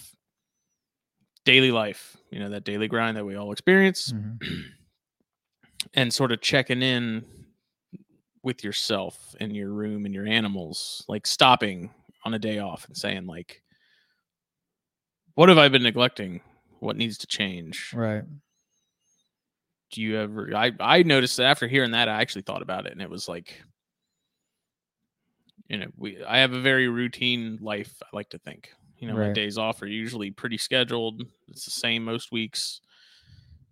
[1.46, 4.40] daily life, you know, that daily grind that we all experience Mhm.
[5.94, 7.24] and sort of checking in
[8.48, 11.92] with yourself and your room and your animals, like stopping
[12.24, 13.62] on a day off and saying like
[15.36, 16.40] what have I been neglecting?
[16.80, 17.92] What needs to change?
[17.94, 18.24] Right.
[19.92, 22.94] Do you ever I I noticed that after hearing that I actually thought about it
[22.94, 23.62] and it was like
[25.68, 28.70] you know, we I have a very routine life, I like to think.
[28.98, 31.22] You know, my days off are usually pretty scheduled.
[31.50, 32.80] It's the same most weeks.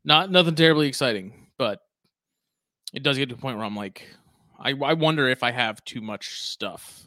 [0.04, 1.80] Not nothing terribly exciting, but
[2.94, 4.06] it does get to a point where I'm like,
[4.60, 7.04] I, I wonder if I have too much stuff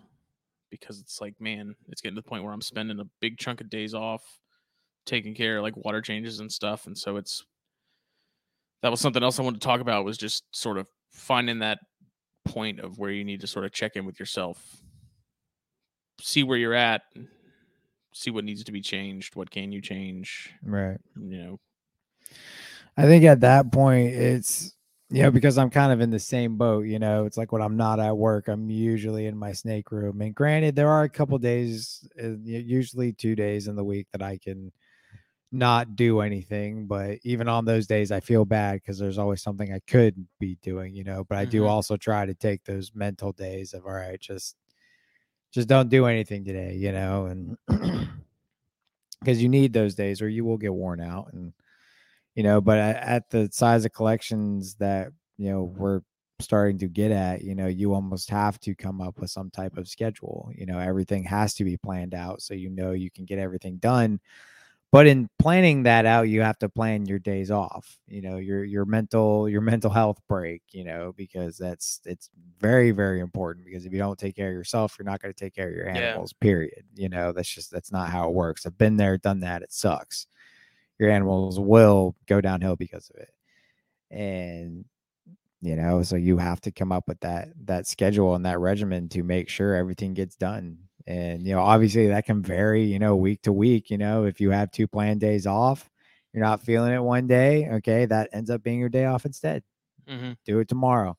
[0.70, 3.60] because it's like, man, it's getting to the point where I'm spending a big chunk
[3.60, 4.22] of days off
[5.06, 6.86] taking care of like water changes and stuff.
[6.86, 7.44] And so it's
[8.82, 11.78] that was something else I wanted to talk about was just sort of finding that
[12.44, 14.76] point of where you need to sort of check in with yourself,
[16.20, 17.02] see where you're at,
[18.12, 20.98] see what needs to be changed, what can you change, Right.
[21.16, 21.60] you know.
[22.96, 24.74] I think at that point it's
[25.10, 27.62] you know because I'm kind of in the same boat, you know, it's like when
[27.62, 30.20] I'm not at work, I'm usually in my snake room.
[30.20, 34.22] And granted, there are a couple days, uh, usually two days in the week that
[34.22, 34.72] I can
[35.52, 36.86] not do anything.
[36.86, 40.56] But even on those days, I feel bad because there's always something I could be
[40.62, 41.24] doing, you know.
[41.24, 41.68] But I do Mhm.
[41.68, 44.56] also try to take those mental days of all right, just
[45.52, 47.56] just don't do anything today, you know, and
[49.20, 51.52] because you need those days or you will get worn out and
[52.38, 55.08] you know but at, the size of collections that
[55.38, 56.02] you know we're
[56.38, 59.76] starting to get at you know you almost have to come up with some type
[59.76, 63.24] of schedule you know everything has to be planned out so you know you can
[63.24, 64.20] get everything done.
[64.92, 68.62] But in planning that out you have to plan your days off you know your
[68.62, 72.30] your mental your mental health break you know because that's it's
[72.60, 75.38] very very important because if you don't take care of yourself you're not going to
[75.44, 75.96] take care of your Yeah.
[75.96, 78.64] animals period you know that's just that's not how it works.
[78.64, 80.28] I've been there done that it sucks
[80.98, 83.30] your animals will go downhill because of it.
[84.10, 84.84] And
[85.60, 89.08] you know so you have to come up with that that schedule and that regimen
[89.08, 90.78] to make sure everything gets done.
[91.06, 94.40] And you know obviously that can vary you know week to week you know if
[94.40, 95.88] you have two planned days off
[96.32, 99.62] you're not feeling it one day okay that ends up being your day off instead.
[100.08, 100.32] Mm-hmm.
[100.46, 101.16] do it tomorrow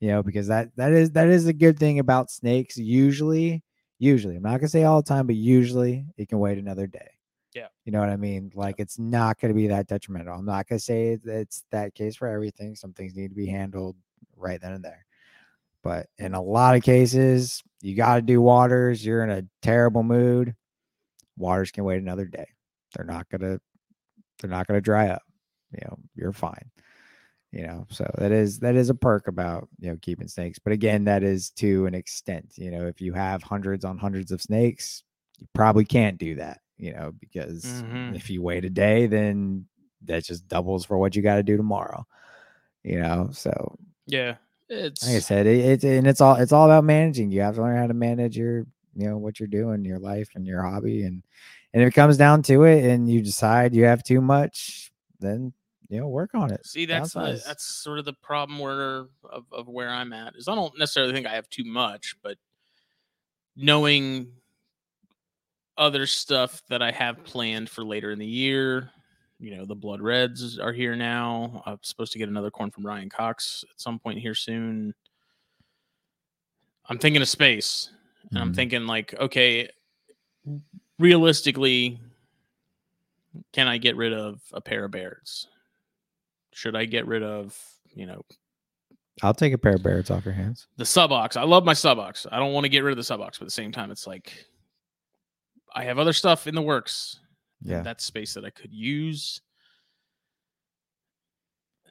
[0.00, 2.76] you know because that that is that is a good thing about snakes.
[2.76, 3.62] Usually
[3.98, 7.13] usually i'm not gonna say all the time but usually it can wait another day
[7.54, 7.68] Yeah.
[7.84, 8.50] you know what i mean?
[8.54, 10.36] Like it's not gonna be that detrimental.
[10.36, 12.74] I'm not gonna say it's that case for everything.
[12.74, 13.96] Some things need to be handled
[14.36, 15.06] right then and there.
[15.82, 19.04] But in a lot of cases you got to do waters.
[19.04, 20.54] You're in a terrible mood.
[21.36, 22.46] Waters can wait another day.
[22.94, 23.60] They're not gonna
[24.40, 25.22] they're not gonna dry up.
[25.72, 26.70] You know you're fine.
[27.52, 30.58] You know so that is that is a perk about you know keeping snakes.
[30.58, 32.54] But again that is to an extent.
[32.56, 35.04] You know if you have hundreds on hundreds of snakes
[35.38, 38.16] you probably can't do that you know because Mhm.
[38.16, 39.66] if you wait a day then
[40.02, 42.06] that just doubles for what you got to do tomorrow
[42.82, 44.36] you know so Yeah.
[44.68, 47.62] It's like i said it, and it's all it's all about managing you have to
[47.62, 51.02] learn how to manage your you know what you're doing your life and your hobby
[51.02, 51.22] and
[51.72, 55.52] and if it comes down to it and you decide you have too much then
[55.88, 59.44] you know work on it See, that's the, that's sort of the problem where of,
[59.52, 62.38] of where I'm at is I don't necessarily think I have too much, but
[63.56, 64.32] knowing
[65.76, 68.90] other stuff that I have planned for later in the year,
[69.40, 71.62] you know, the blood reds are here now.
[71.66, 74.94] I'm supposed to get another corn from Ryan Cox at some point here soon.
[76.86, 77.90] I'm thinking of space.
[78.30, 78.56] And I'm Mhm.
[78.56, 79.68] thinking like, okay,
[80.98, 81.98] realistically,
[83.52, 85.48] can I get rid of a pair of Bairds?
[86.52, 87.58] Should I get rid of,
[87.94, 88.24] you know,
[89.22, 90.66] I'll take a pair of Bairds off your hands.
[90.76, 91.36] the subocs?
[91.36, 92.26] I love my subocs.
[92.32, 94.06] I don't want to get rid of the subocs, but at the same time, it's
[94.06, 94.46] like
[95.74, 97.18] I have other stuff in the works.
[97.60, 97.82] Yeah.
[97.82, 99.40] That space that I could use.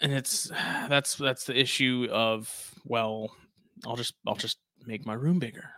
[0.01, 0.43] And it's
[0.89, 3.35] that's that's the issue of well,
[3.85, 5.69] I'll just I'll just make my room bigger.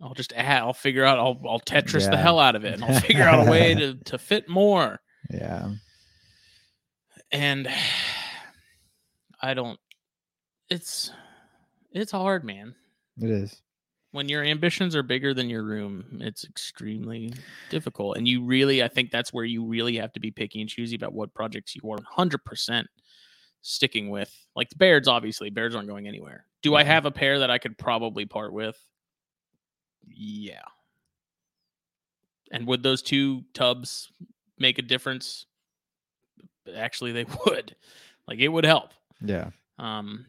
[0.00, 2.84] I'll just add I'll figure out I'll I'll Tetris the hell out of it and
[2.84, 5.00] I'll figure out a way to to fit more.
[5.30, 5.72] Yeah.
[7.30, 7.68] And
[9.42, 9.78] I don't
[10.68, 11.10] it's
[11.92, 12.74] it's hard, man.
[13.20, 13.60] It is.
[14.12, 17.32] When your ambitions are bigger than your room, it's extremely
[17.70, 18.16] difficult.
[18.16, 20.96] And you really, I think that's where you really have to be picky and choosy
[20.96, 22.86] about what projects you are 100%
[23.62, 24.34] sticking with.
[24.56, 26.46] Like the Bairds, obviously, Bairds aren't going anywhere.
[26.62, 26.86] Do I Mhm.
[26.86, 28.76] have a pair that I could probably part with?
[30.08, 30.64] Yeah.
[32.50, 34.10] And would those two tubs
[34.58, 35.46] make a difference?
[36.74, 37.76] Actually, they would.
[38.26, 38.90] Like it would help.
[39.20, 39.50] Yeah.
[39.78, 40.26] Um,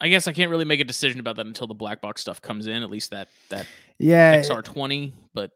[0.00, 2.40] I guess I can't really make a decision about that until the black box stuff
[2.42, 2.82] comes in.
[2.82, 3.66] At least that that
[3.98, 4.36] Yeah.
[4.42, 5.50] XR20, but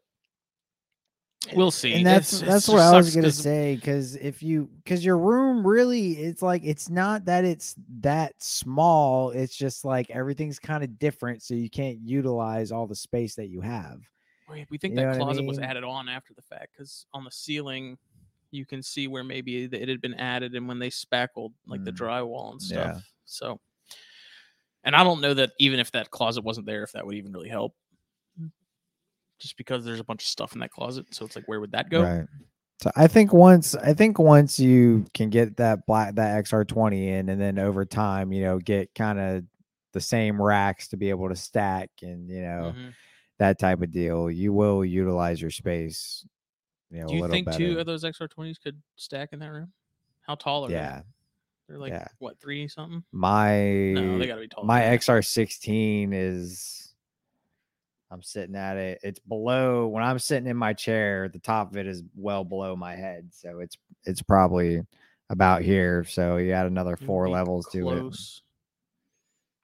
[1.53, 1.93] we'll see.
[1.93, 3.75] And that's It's- that's it what I was gonna say.
[3.75, 9.29] Because if you, because your room really, it's like it's not that it's that small.
[9.31, 13.47] It's just like everything's kind of different, so you can't utilize all the space that
[13.49, 14.01] you have.
[14.69, 17.23] We think You that what I closet was added on after the fact because on
[17.23, 17.97] the ceiling,
[18.51, 21.91] you can see where maybe it had been added and when they spackled like the
[21.93, 21.97] Mm.
[21.97, 22.91] drywall and Yeah.
[22.91, 23.11] stuff.
[23.23, 23.61] So,
[24.83, 27.31] and I don't know that even if that closet wasn't there, if that would even
[27.31, 27.73] really help.
[29.39, 31.71] Just because there's a bunch of stuff in that closet, so it's like, where would
[31.71, 32.03] that go?
[32.03, 32.27] Right.
[32.81, 37.29] So I think once I think once you can get that black that XR20 in,
[37.29, 39.43] and then over time, you know, get kind of
[39.93, 42.93] the same racks to be able to stack and you know Mhm.
[43.39, 46.25] that type of deal, you will utilize your space.
[46.91, 47.57] You know, Do you think better.
[47.57, 49.73] two of those XR20s could stack in that room?
[50.21, 50.75] How tall are they?
[51.67, 52.07] They're like yeah.
[52.19, 53.03] what three something?
[53.11, 53.59] my
[53.93, 54.67] No, they gotta be taller.
[54.67, 54.81] my.
[54.81, 56.93] XR16 is
[58.11, 58.99] I'm sitting at it.
[59.03, 62.75] It's below when I'm sitting in my chair, the top of it is well below
[62.75, 63.29] my head.
[63.31, 64.81] So it's it's probably
[65.29, 66.03] about here.
[66.03, 68.03] So you add another four levels to it.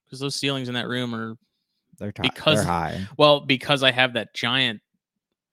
[0.06, 1.36] Because those ceilings in that room are
[1.98, 3.06] They're, ti- because- they're high.
[3.18, 4.80] well, because I have that giant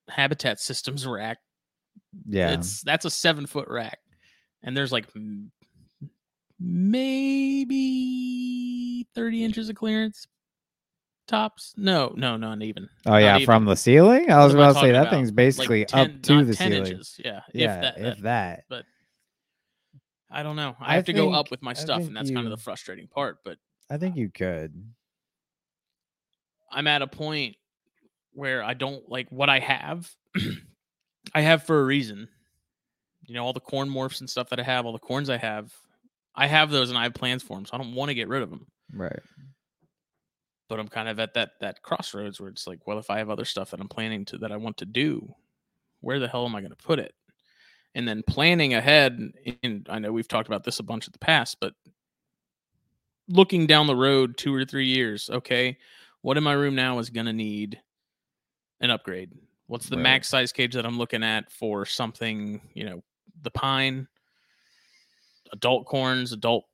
[0.07, 1.39] habitat systems rack.
[2.29, 2.53] Yeah.
[2.53, 3.99] It's that's a seven foot rack,
[4.63, 5.07] and there's like
[7.65, 10.27] maybe thirty inches of clearance
[11.27, 11.73] tops.
[11.77, 12.87] No, no, not even.
[13.05, 13.45] oh not yeah, even.
[13.45, 14.29] from the ceiling?
[14.31, 15.11] I was about to say that about?
[15.13, 16.87] thing's Like basically 10 up to the 10 ceiling.
[16.91, 17.19] inches.
[17.23, 18.83] Yeah, Yeah, if that, if that- that.
[20.31, 20.75] I don't know.
[20.79, 23.07] I I have to go up with my stuff, and that's kind of the frustrating
[23.07, 23.37] part.
[23.45, 23.57] But
[23.89, 24.73] I think you could.
[26.69, 27.55] I'm at a point
[28.33, 30.11] where I don't like what I have.
[31.33, 32.27] I have for a reason.
[33.27, 35.37] You know, all the corn morphs and stuff that I have, all the corns I
[35.37, 35.71] have,
[36.35, 37.65] I have those and I have plans for them.
[37.65, 38.67] So I don't want to get rid of them.
[38.93, 39.19] Right.
[40.67, 43.29] But I'm kind of at that that crossroads where it's like, well, if I have
[43.29, 45.33] other stuff that I'm planning to that I want to do,
[46.01, 47.13] where the hell am I going to put it?
[47.93, 49.19] And then planning ahead.
[49.63, 51.73] and I know we've talked about this a bunch in the past, but
[53.29, 55.77] looking down the road two or three years, okay,
[56.21, 57.79] what in my room now is going to need
[58.81, 59.31] an upgrade?
[59.67, 60.03] What's the Right.
[60.03, 63.03] max size cage that I'm looking at for something, you know,
[63.41, 64.07] the pine,
[65.51, 66.65] adult corns, adult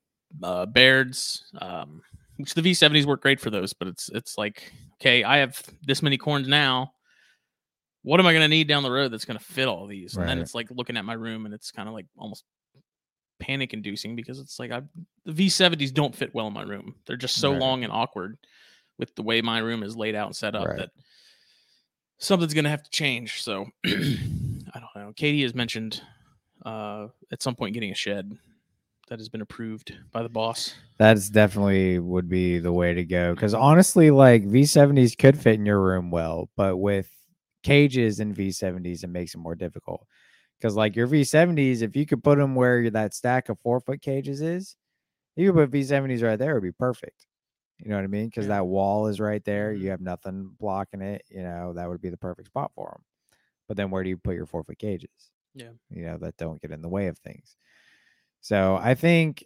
[0.44, 2.02] uh, Bairds, um,
[2.38, 6.02] which the V70s work great for those, but it's it's like, okay, I have this
[6.02, 6.94] many corns now.
[8.04, 10.16] What am I going to need down the road that's going to fit all these?
[10.18, 12.44] And then it's like looking at my room and it's kind of like almost
[13.40, 14.82] panic inducing because it's like I
[15.26, 16.96] the V70s don't fit well in my room.
[17.06, 17.60] They're just so Right.
[17.60, 18.38] long and awkward
[18.98, 20.78] with the way my room is laid out and set up Right.
[20.78, 20.90] that
[22.18, 23.42] something's going to have to change.
[23.44, 23.90] So I
[24.80, 25.14] don't know.
[25.16, 26.02] Katie has mentioned
[26.66, 28.32] uh, at some point getting a shed
[29.12, 30.74] that has been approved by the boss.
[30.98, 33.36] That's definitely would be the way to go.
[33.36, 37.10] Because honestly, like V70s could fit in your room well, but with
[37.62, 40.08] cages and V70s, it makes it more difficult.
[40.58, 44.02] Because like your V70s, if you could put them where that stack of four foot
[44.02, 44.78] cages is,
[45.36, 47.26] you could put V70s right there, it would be perfect.
[47.84, 48.28] You know what I mean?
[48.28, 48.60] Because Yeah.
[48.60, 49.74] that wall is right there.
[49.74, 49.80] Mhm.
[49.82, 51.26] You have nothing blocking it.
[51.30, 53.04] You know, that would be the perfect spot for them.
[53.68, 55.32] But then where do you put your four foot cages?
[55.54, 55.72] Yeah.
[55.90, 57.58] You know, that don't get in the way of things.
[58.42, 59.44] So I think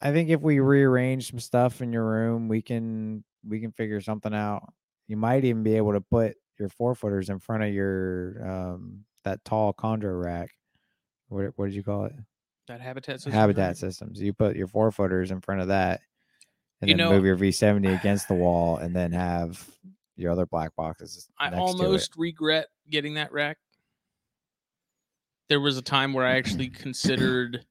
[0.00, 4.00] I think if we rearrange some stuff in your room, we can we can figure
[4.00, 4.72] something out.
[5.08, 9.04] You might even be able to put your four footers in front of your um
[9.24, 10.50] that tall chondro rack
[11.28, 12.12] What what did you call it?
[12.68, 13.32] That habitat system.
[13.32, 14.20] Habitat systems.
[14.20, 16.00] You put your four footers in front of that,
[16.80, 19.64] and You then know- move your V seventy against the wall, and then have
[20.16, 21.28] your other black boxes.
[21.38, 21.84] I next to it.
[21.86, 23.58] almost regret getting that rack.
[25.48, 27.64] There was a time where I actually considered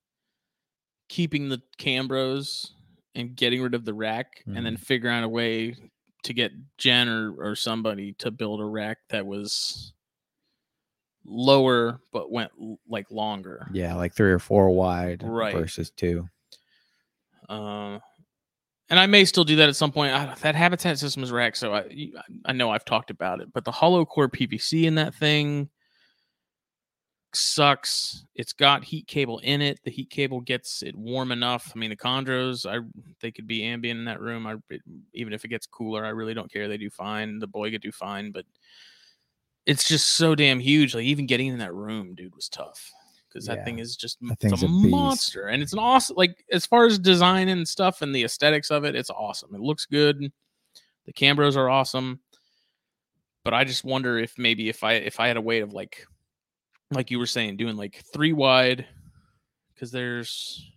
[1.10, 2.72] keeping the Cambros
[3.16, 4.64] and getting rid of the rack and Mm-hmm.
[4.66, 5.76] then figuring out a way
[6.24, 9.94] to get Jen or, or somebody to build a rack that was
[11.26, 12.52] lower but went
[12.88, 13.68] like longer.
[13.74, 15.54] Yeah, like three or four wide Right.
[15.54, 16.28] versus two.
[17.50, 18.00] Uh,
[18.90, 20.14] and I may still do that at some point.
[20.14, 22.10] I, that habitat system is rack, so I
[22.46, 25.70] I know I've talked about it, but the hollow core PVC in that thing
[27.36, 28.26] sucks.
[28.36, 29.80] It's got heat cable in it.
[29.84, 31.72] The heat cable gets it warm enough.
[31.76, 32.86] I mean, the chondros, I
[33.22, 34.46] they could be ambient in that room.
[34.48, 34.82] I it-
[35.14, 36.68] even if it gets cooler, I really don't care.
[36.68, 37.40] They do fine.
[37.40, 38.46] The boy could do fine, but
[39.66, 40.94] it's just so damn huge.
[40.94, 42.92] Like even getting in that room, dude, was tough
[43.28, 44.18] because that thing is just
[44.54, 46.16] it's a, a monster, and it's an awesome.
[46.16, 49.54] Like as far as design and stuff and the aesthetics of it, it's awesome.
[49.56, 50.32] It looks good.
[51.06, 52.20] The Cambros are awesome,
[53.44, 56.06] but I just wonder if maybe if I if I had a way of like,
[56.92, 58.86] like you were saying, doing like three wide,
[59.74, 60.72] because there's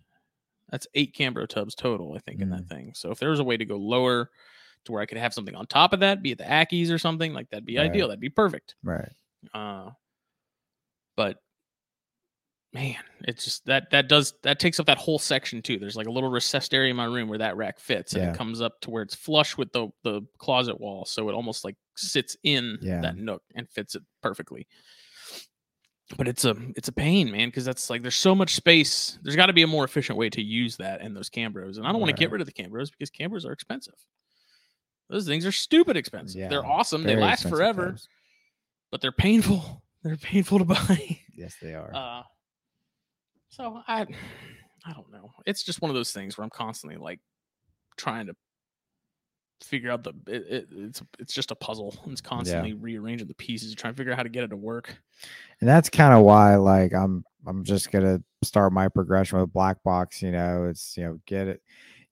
[0.69, 2.93] that's eight Cambro tubs total, I think, in that thing.
[2.95, 4.29] So if there was a way to go lower
[4.85, 6.97] to where I could have something on top of that, be it the Ackies or
[6.99, 7.89] something, like that'd be Right.
[7.89, 8.07] ideal.
[8.07, 8.75] That'd be perfect.
[8.83, 9.11] Right.
[9.53, 9.91] Uh,
[11.15, 11.37] but
[12.73, 15.79] man, it's just that that does that takes up that whole section too.
[15.79, 18.29] There's like a little recessed area in my room where that rack fits, and Yeah.
[18.31, 21.65] it comes up to where it's flush with the the closet wall, so it almost
[21.65, 23.01] like sits in Yeah.
[23.01, 24.67] that nook and fits it perfectly.
[26.17, 29.19] But it's a it's a pain, man, because that's like there's so much space.
[29.21, 31.85] There's got to be a more efficient way to use that and those Cambros, and
[31.85, 33.93] I don't want to get rid of the Cambros because Cambros are expensive.
[35.09, 36.49] Those things are stupid expensive.
[36.49, 37.03] They're awesome.
[37.03, 38.07] They last forever tubs.
[38.91, 39.83] but they're painful.
[40.03, 41.19] They're painful to buy.
[41.35, 41.93] Yes, they are.
[41.93, 42.21] Uh,
[43.49, 44.01] so I,
[44.85, 45.31] I don't know.
[45.45, 47.19] It's just one of those things where I'm constantly like
[47.97, 48.33] trying to
[49.63, 50.13] figure out the.
[50.27, 51.95] It, it, it's it's just a puzzle.
[52.07, 54.95] It's constantly rearranging the pieces, trying to figure out how to get it to work.
[55.59, 59.81] and that's kind of why like i'm i'm just gonna start my progression with black
[59.83, 61.61] box you know it's you know get it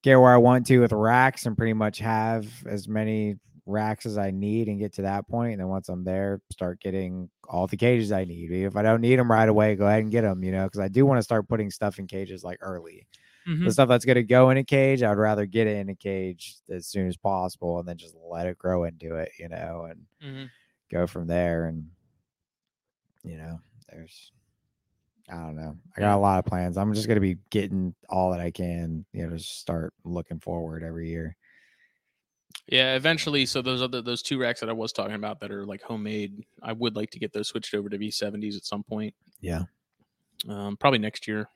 [0.04, 3.36] get where i want to with racks and pretty much have as many
[3.66, 6.80] racks as i need and get to that point and then once i'm there start
[6.80, 10.02] getting all the cages i need if i don't need them right away go ahead
[10.02, 12.44] and get them you know because i do want to start putting stuff in cages
[12.44, 13.06] like early
[13.48, 13.66] Mhm.
[13.66, 15.96] the stuff that's going to go in a cage i'd rather get it in a
[15.96, 19.88] cage as soon as possible and then just let it grow into it you know
[19.90, 20.52] and Mhm.
[20.92, 21.90] go from there and
[23.24, 24.32] you know there's
[25.30, 27.94] i don't know i got a lot of plans i'm just going to be getting
[28.10, 31.36] all that i can you know just start looking forward every year
[32.68, 33.46] Yeah, eventually.
[33.46, 36.46] So those other those two racks that I was talking about that are like homemade,
[36.62, 39.14] I would like to get those switched over to V70s at some point.
[39.40, 39.64] yeah
[40.48, 41.50] um, probably next year.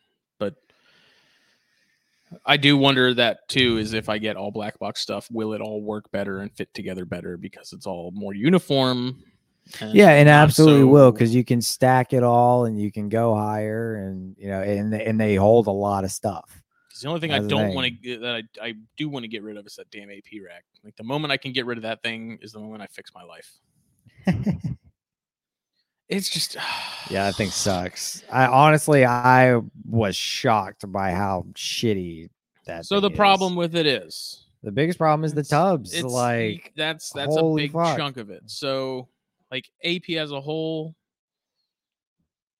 [2.45, 3.77] I do wonder that too.
[3.77, 6.73] Is if I get all black box stuff, will it all work better and fit
[6.73, 9.23] together better because it's all more uniform?
[9.93, 13.95] yeah and absolutely will because you can stack it all and you can go higher
[13.95, 16.61] and you know and they, and they hold a lot of stuff
[17.01, 19.23] the only thing I That's the don't want to get that I, I do want
[19.23, 20.63] to get rid of is that damn AP rack.
[20.83, 23.11] Like the moment I can get rid of that thing is the moment I fix
[23.13, 23.51] my life.
[26.11, 26.55] It's just
[27.09, 29.59] yeah that thing sucks i honestly i
[29.89, 32.29] was shocked by how shitty
[32.67, 33.17] that So the is.
[33.17, 37.53] problem with it is the biggest problem is the tubs it's like that's that's a
[37.55, 37.97] big fuck.
[37.97, 38.43] chunk of it.
[38.45, 39.07] So
[39.49, 40.95] like AP as a whole,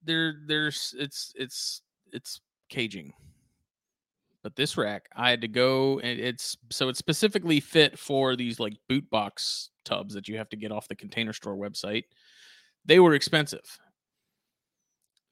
[0.04, 1.82] there there's it's it's
[2.12, 3.14] it's caging.
[4.43, 8.60] But this rack, I had to go and it's so it's specifically fit for these
[8.60, 12.06] like boot box tubs that you have to get off the container store website.
[12.86, 13.77] They were expensive.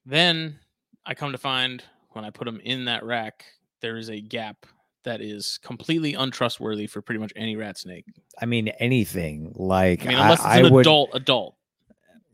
[0.06, 0.58] Then
[1.04, 3.44] I come to find when I put them in that rack,
[3.80, 4.66] there is a gap
[5.04, 8.04] that is completely untrustworthy for pretty much any rat snake.
[8.40, 11.56] I mean, anything like I mean, unless I, it's an would, adult, adult.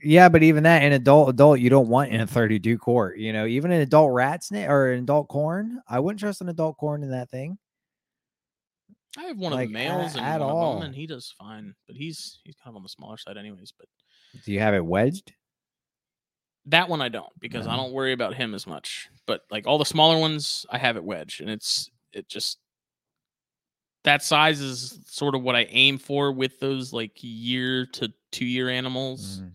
[0.03, 3.19] Yeah, but even that, an adult, adult, you don't want in a 32 quart.
[3.19, 6.49] You know, even an adult rat snake or an adult corn, I wouldn't trust an
[6.49, 7.59] adult corn in that thing.
[9.19, 10.83] I have one Like, of the males a- and at all.
[10.83, 11.75] and he does fine.
[11.87, 13.73] But he's he's kind of on the smaller side, anyways.
[13.77, 13.89] But
[14.45, 15.33] Do you have it wedged?
[16.69, 19.09] that one I don't because I don't worry about him as much.
[19.25, 22.59] But like all the smaller ones, I have it wedged, and it's it just
[24.03, 28.45] that size is sort of what I aim for with those like year to two
[28.47, 29.41] year animals.
[29.43, 29.53] Mhm.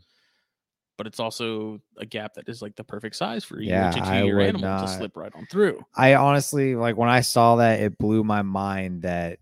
[0.98, 4.02] But it's also a gap that is like the perfect size for a Yeah, year
[4.04, 5.84] to two year animal not- to slip right on through.
[5.96, 9.40] I honestly like when I saw that, it blew my mind that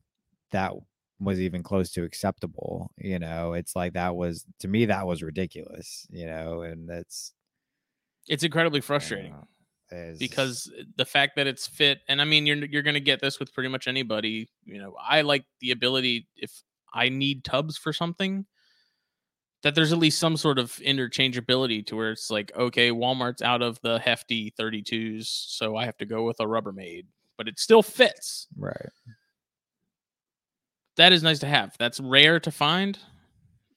[0.52, 0.74] that
[1.20, 2.92] was even close to acceptable.
[2.98, 6.08] You know, it's like that was to me that was ridiculous.
[6.10, 7.34] You know, and that's
[8.28, 9.32] It's incredibly frustrating.
[9.32, 9.48] know.
[9.92, 13.00] is because eh, the fact that it's fit and i mean you're you're going to
[13.00, 16.62] get this with pretty much anybody you know i like the ability if
[16.94, 18.46] i need tubs for something
[19.64, 23.62] that there's at least some sort of interchangeability to where it's like okay walmart's out
[23.62, 27.06] of the hefty 32s so i have to go with a rubbermaid
[27.38, 28.90] but it still fits right.
[31.00, 33.00] That is nice to have that's rare to find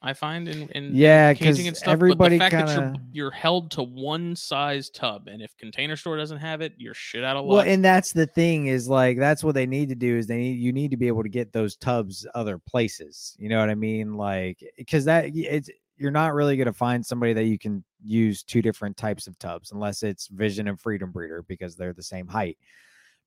[0.03, 3.27] i find in, in Yeah, 'cause and stuff everybody but the fact that kinda- you're,
[3.27, 7.23] you're held to one size tub and if container store doesn't have it you're shit
[7.23, 7.65] out of luck.
[7.65, 10.39] Well, and that's the thing is like that's what they need to do is they
[10.39, 13.37] need you need to be able to get those tubs other places.
[13.39, 14.15] You know what I mean?
[14.15, 18.43] Like because that it's you're not really going to find somebody that you can use
[18.43, 22.27] two different types of tubs unless it's Vision and Freedom Breeder because they're the same
[22.27, 22.59] height.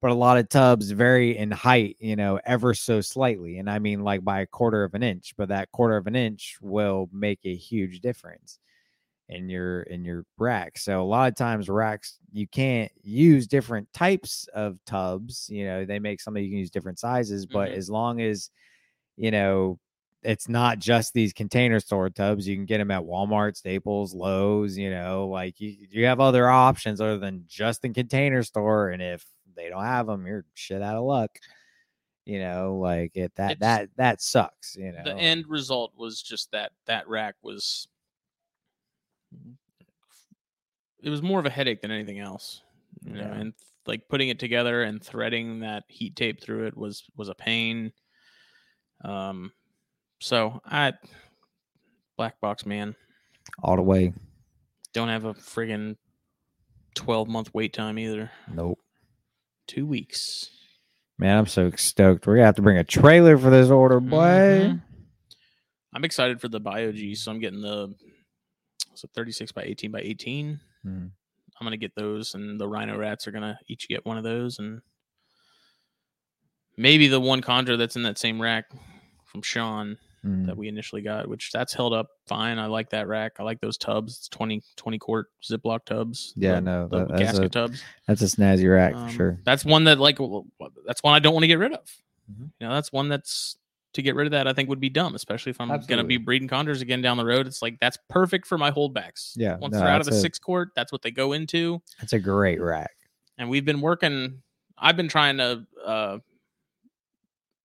[0.05, 3.79] But a lot of tubs vary in height, you know, ever so slightly, and I
[3.79, 5.33] mean like by a quarter of an inch.
[5.35, 8.59] But that quarter of an inch will make a huge difference
[9.29, 10.77] in your in your rack.
[10.77, 15.47] So a lot of times racks you can't use different types of tubs.
[15.49, 17.77] You know, they make some that you can use different sizes, but Mhm.
[17.77, 18.49] as long as
[19.17, 19.79] you know
[20.23, 24.77] it's not just these container store tubs, you can get them at Walmart, Staples, Lowe's,
[24.77, 28.89] you know, like you, you have other options other than just the container store.
[28.89, 29.25] And if
[29.55, 31.31] they don't have them, you're shit out of luck.
[32.25, 35.03] You know, like it that It's- that that sucks, you know.
[35.03, 37.87] the end result was just that that rack was
[41.03, 42.61] it was more of a headache than anything else
[43.05, 43.33] you know Yeah.
[43.35, 43.53] and
[43.85, 47.91] like putting it together and threading that heat tape through it was was a pain
[49.03, 49.51] um
[50.19, 50.93] so i
[52.17, 52.95] black box man
[53.61, 54.13] all the way.
[54.93, 55.97] don't have a friggin
[56.95, 58.79] 12 month wait time either Nope.
[59.67, 60.49] Two weeks
[61.17, 62.27] Man, I'm so stoked.
[62.27, 64.17] We're gonna have to bring a trailer for this order, boy.
[64.19, 64.81] Mhm.
[65.93, 67.93] i'm excited for the bio g so i'm getting the
[68.95, 71.11] so 36 by 18 by 18 Mhm.
[71.57, 74.59] I'm gonna get those, and the Rhino Rats are gonna each get one of those,
[74.59, 74.81] and
[76.77, 78.65] maybe the one Conjure that's in that same rack
[79.25, 80.45] from Sean Mhm.
[80.47, 82.57] that we initially got, which that's held up fine.
[82.57, 83.33] I like that rack.
[83.39, 84.17] I like those tubs.
[84.17, 86.33] It's 20, 20 quart Ziploc tubs.
[86.35, 87.83] Yeah, the- no, the that- gasket a- tubs.
[88.07, 89.39] That's a snazzy rack Um, for sure.
[89.45, 90.17] That's one that like
[90.85, 92.01] that's one I don't want to get rid of.
[92.31, 92.51] Mhm.
[92.59, 93.57] You know, that's one that's
[93.93, 96.17] to get rid of that I think would be dumb, especially if I'm gonna be
[96.17, 97.47] breeding chondros again down the road.
[97.47, 99.33] It's like that's perfect for my holdbacks.
[99.37, 101.81] Yeah, Once no, they're out of the a- six quart, that's what they go into.
[101.99, 102.91] That's a great rack.
[103.37, 104.41] and we've been working
[104.77, 106.17] i've been trying to uh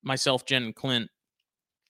[0.02, 1.11] myself jen and clint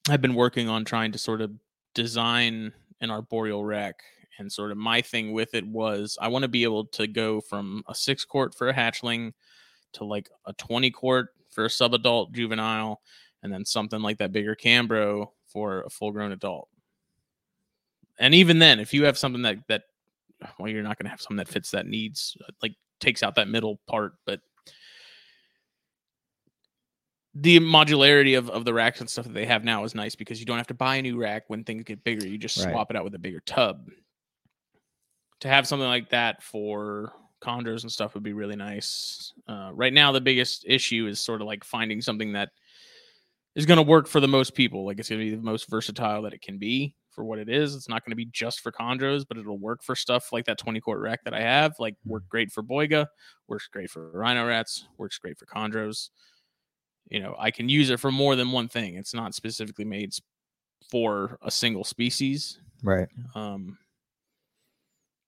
[0.09, 1.51] i've been working on trying to sort of
[1.95, 4.03] design an arboreal rack
[4.39, 7.41] and sort of my thing with it was i want to be able to go
[7.41, 9.33] from a six quart for a hatchling
[9.93, 13.01] to like a 20 quart for a subadult juvenile
[13.43, 16.69] and then something like that bigger cambro for a full grown adult.
[18.19, 19.83] And even then if you have something that that
[20.59, 23.35] well you're not going to have something that fits that needs uh, like takes out
[23.35, 24.41] that middle part but
[27.35, 30.41] the modularity of, of the racks and stuff that they have now is nice because
[30.41, 32.27] you don't have to buy a new rack when things get bigger.
[32.27, 32.73] You just Right.
[32.73, 33.89] swap it out with a bigger tub.
[35.41, 37.13] To have something like that for
[37.43, 39.33] chondros and stuff would be really nice.
[39.49, 42.51] Uh, right now the biggest issue is sort of like finding something that
[43.55, 44.85] is going to work for the most people.
[44.85, 47.49] Like it's going to be the most versatile that it can be for what it
[47.49, 47.75] is.
[47.75, 50.59] It's not going to be just for chondros but it'll work for stuff like that
[50.59, 51.75] 20 quart rack that i have.
[51.79, 53.07] Like work great for Boiga
[53.49, 56.11] works great for rhino rats works great for chondros
[57.11, 60.13] you know i can use it for more than one thing it's not specifically made
[60.91, 63.09] for a single species Right.
[63.35, 63.77] um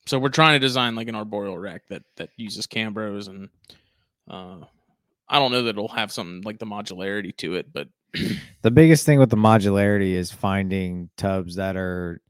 [0.06, 3.48] so we're trying to design like an arboreal rack that that uses cambros and
[4.30, 4.64] uh
[5.28, 7.88] i don't know that it'll have something like the modularity to it but
[8.62, 12.20] The biggest thing with the modularity is finding tubs that are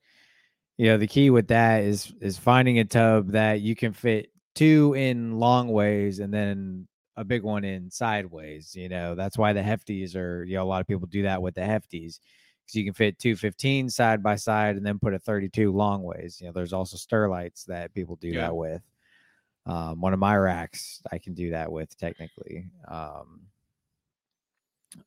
[0.78, 4.30] you know, the key with that is is finding a tub that you can fit
[4.54, 8.74] two in long ways and then a big one in sideways.
[8.74, 11.42] You know, that's why the hefties are, you know, a lot of people do that
[11.42, 12.18] with the hefties
[12.64, 16.40] because you can fit 215 side by side and then put a 32 long ways.
[16.40, 18.42] You know, there's also Sterlites that people do Yeah.
[18.46, 18.82] that with.
[19.66, 22.68] Um, one of my racks I can do that with technically.
[22.88, 23.42] Um,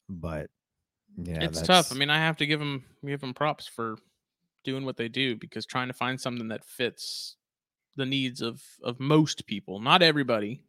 [0.10, 0.50] but
[1.18, 3.98] yeah, it's tough i mean i have to give them give them props for
[4.64, 7.38] doing what they do because trying to find something that fits
[7.96, 10.62] the needs of of most people not everybody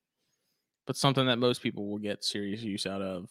[0.86, 3.28] but something that most people will get serious use out of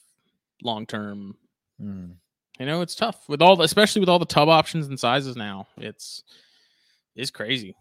[0.61, 1.35] long term
[1.81, 2.15] Mm,
[2.59, 5.35] You know, it's tough with all, the, especially with all the tub options and sizes
[5.35, 5.67] now.
[5.77, 6.23] It's
[7.15, 7.75] it's crazy,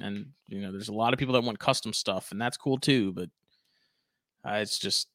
[0.00, 2.78] and you know, there's a lot of people that want custom stuff, and that's cool
[2.78, 3.12] too.
[3.12, 3.30] But
[4.44, 5.08] uh, it's just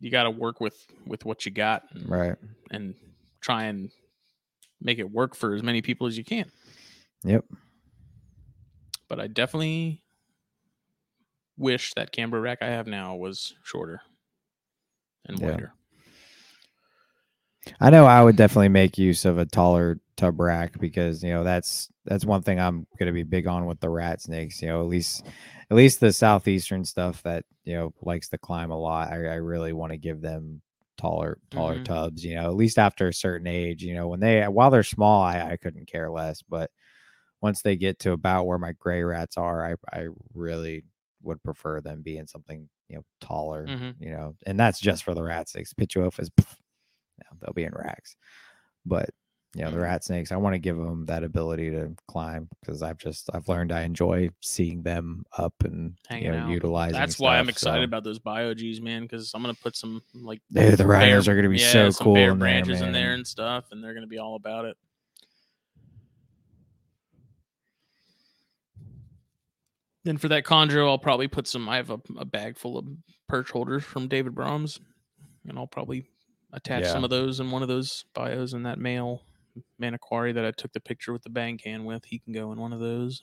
[0.00, 2.36] you got to work with with what you got, and, right.
[2.70, 2.94] and
[3.40, 3.90] try and
[4.80, 6.50] make it work for as many people as you can.
[7.24, 7.44] Yep.
[9.08, 10.02] But I definitely
[11.58, 14.02] wish that Cambro rack I have now was shorter
[15.26, 15.46] and Yeah.
[15.50, 15.72] wider.
[17.80, 21.44] I know I would definitely make use of a taller tub rack because you know
[21.44, 24.62] that's that's one thing I'm going to be big on with the rat snakes.
[24.62, 25.24] You know, at least
[25.70, 29.12] at least the southeastern stuff that you know likes to climb a lot.
[29.12, 30.62] I, I really want to give them
[30.96, 31.84] taller taller Mhm.
[31.84, 32.24] tubs.
[32.24, 33.82] You know, at least after a certain age.
[33.82, 36.70] You know, when they while they're small, I, I couldn't care less, but
[37.40, 40.84] once they get to about where my gray rats are, I I really
[41.28, 43.66] would prefer them being something you know taller.
[43.66, 43.94] Mhm.
[44.00, 45.72] You know, and that's just for the rat snakes.
[45.74, 48.16] Pituophis, know, they'll be in racks.
[48.86, 49.10] But
[49.54, 49.82] you know, the Mhm.
[49.82, 53.48] rat snakes, I want to give them that ability to climb because I've just I've
[53.48, 56.50] learned I enjoy seeing them up and Hanging you know out.
[56.50, 56.92] utilizing.
[57.00, 60.42] That's why I'm excited so- about those biogs, man, because I'm gonna put some like
[60.52, 63.14] Dude, the riders are gonna be yeah, so cool bare in there, branches in there
[63.14, 64.76] and stuff, and they're gonna be all about it.
[70.08, 71.68] Then for that chondro, I'll probably put some.
[71.68, 72.86] I have a, a bag full of
[73.28, 74.80] perch holders from David Brahms,
[75.46, 76.06] and I'll probably
[76.50, 79.20] attach some of those in one of those bios in that male
[79.78, 82.06] Manokwari that I took the picture with the bang can with.
[82.06, 83.22] He can go in one of those,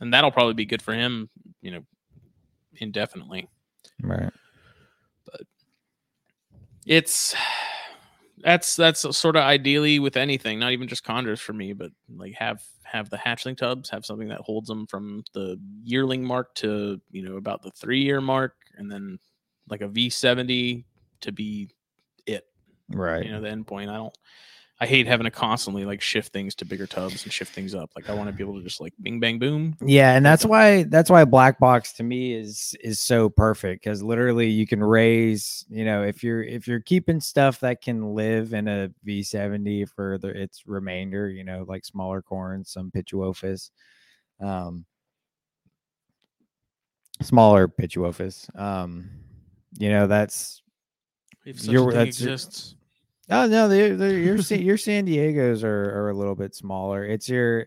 [0.00, 1.30] and that'll probably be good for him.
[1.62, 1.84] You know,
[2.80, 3.48] indefinitely.
[4.02, 4.32] Right.
[5.26, 5.42] But
[6.84, 7.36] it's
[8.44, 12.34] that's that's sort of ideally with anything not even just chondros for me but like
[12.34, 17.00] have have the hatchling tubs have something that holds them from the yearling mark to
[17.10, 19.18] you know about the three year mark and then
[19.68, 20.84] like a v70
[21.22, 21.70] to be
[22.26, 22.44] it
[22.90, 23.24] Right.
[23.26, 24.16] you know the end point i don't
[24.84, 27.90] i hate having to constantly like shift things to bigger tubs and shift things up.
[27.96, 29.74] Like i want to be able to just like bing bang boom.
[29.82, 34.02] Yeah, and that's why that's why black box to me is is so perfect because
[34.02, 38.52] literally you can raise, you know, if you're if you're keeping stuff that can live
[38.52, 43.70] in a V70 for the its remainder, you know, like smaller corns, some pituophis,
[44.40, 44.84] um,
[47.22, 49.08] smaller pituophis, um,
[49.78, 50.62] you know, that's
[51.46, 52.74] if such You're- a thing that's your- exists
[53.30, 57.04] Oh no, they're, they're, your your San Diego's are, are a little bit smaller.
[57.04, 57.66] It's your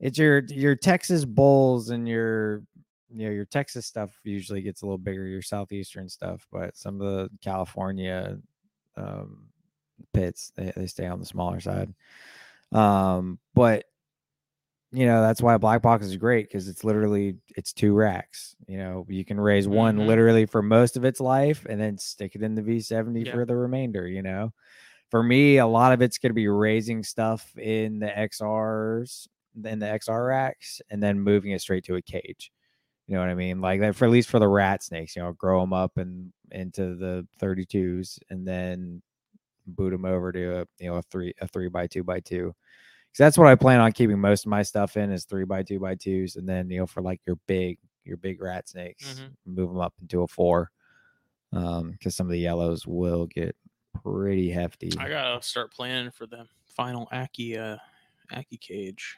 [0.00, 2.62] it's your your Texas Bulls and your
[3.10, 5.26] you know your Texas stuff usually gets a little bigger.
[5.26, 8.38] Your southeastern stuff, but some of the California
[8.96, 9.48] um,
[10.12, 11.92] pits they, they stay on the smaller side.
[12.72, 13.84] Um, but
[14.92, 18.54] you know that's why black box is great because it's literally it's two racks.
[18.68, 20.06] You know you can raise one Mhm.
[20.06, 23.32] literally for most of its life and then stick it in the V70 Yeah.
[23.32, 24.06] for the remainder.
[24.06, 24.52] You know
[25.14, 29.28] for me, a lot of it's going to be raising stuff in the XRs,
[29.64, 32.50] in the XR racks, and then moving it straight to a cage.
[33.06, 33.60] You know what I mean?
[33.60, 36.32] Like that for at least for the rat snakes, you know, grow them up and
[36.50, 39.02] into the 32s, and then
[39.68, 42.46] boot them over to a you know a three a three by two by two.
[43.12, 45.62] Because that's what I plan on keeping most of my stuff in is three by
[45.62, 49.20] two by twos, and then you know for like your big your big rat snakes,
[49.20, 49.36] Mhm.
[49.46, 50.70] move them up into a four.
[51.52, 53.56] Um, because some of the yellows will get
[54.02, 54.90] pretty hefty.
[54.98, 57.76] i gotta start planning for the final Ackie uh
[58.32, 59.16] Ackie cage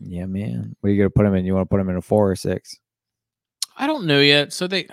[0.00, 0.74] Yeah, man.
[0.80, 1.44] What are you gonna put them in?
[1.44, 2.78] You want to put them in a four or six?
[3.76, 4.52] I don't know yet.
[4.52, 4.86] So they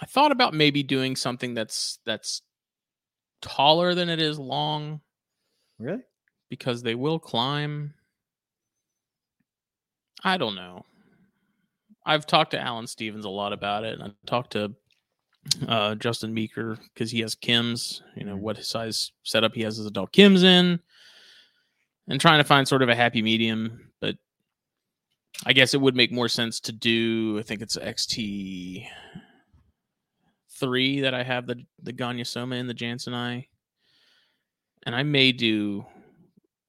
[0.00, 2.42] I thought about maybe doing something that's that's
[3.40, 5.00] taller than it is long
[5.78, 6.02] Really?
[6.48, 7.94] because they will climb.
[10.24, 10.84] I don't know.
[12.04, 14.72] I've talked to Alan Stevens a lot about it, and I talked to
[15.66, 18.02] uh, Justin Meeker because he has Kim's.
[18.16, 18.40] You know Mhm.
[18.40, 20.80] what size setup he has his adult Kim's in,
[22.08, 23.92] and trying to find sort of a happy medium.
[24.00, 24.16] But
[25.44, 27.38] I guess it would make more sense to do.
[27.38, 28.86] I think it's XT
[30.60, 33.48] three that I have the the Gonyosoma in the jansenii,
[34.84, 35.84] and I may do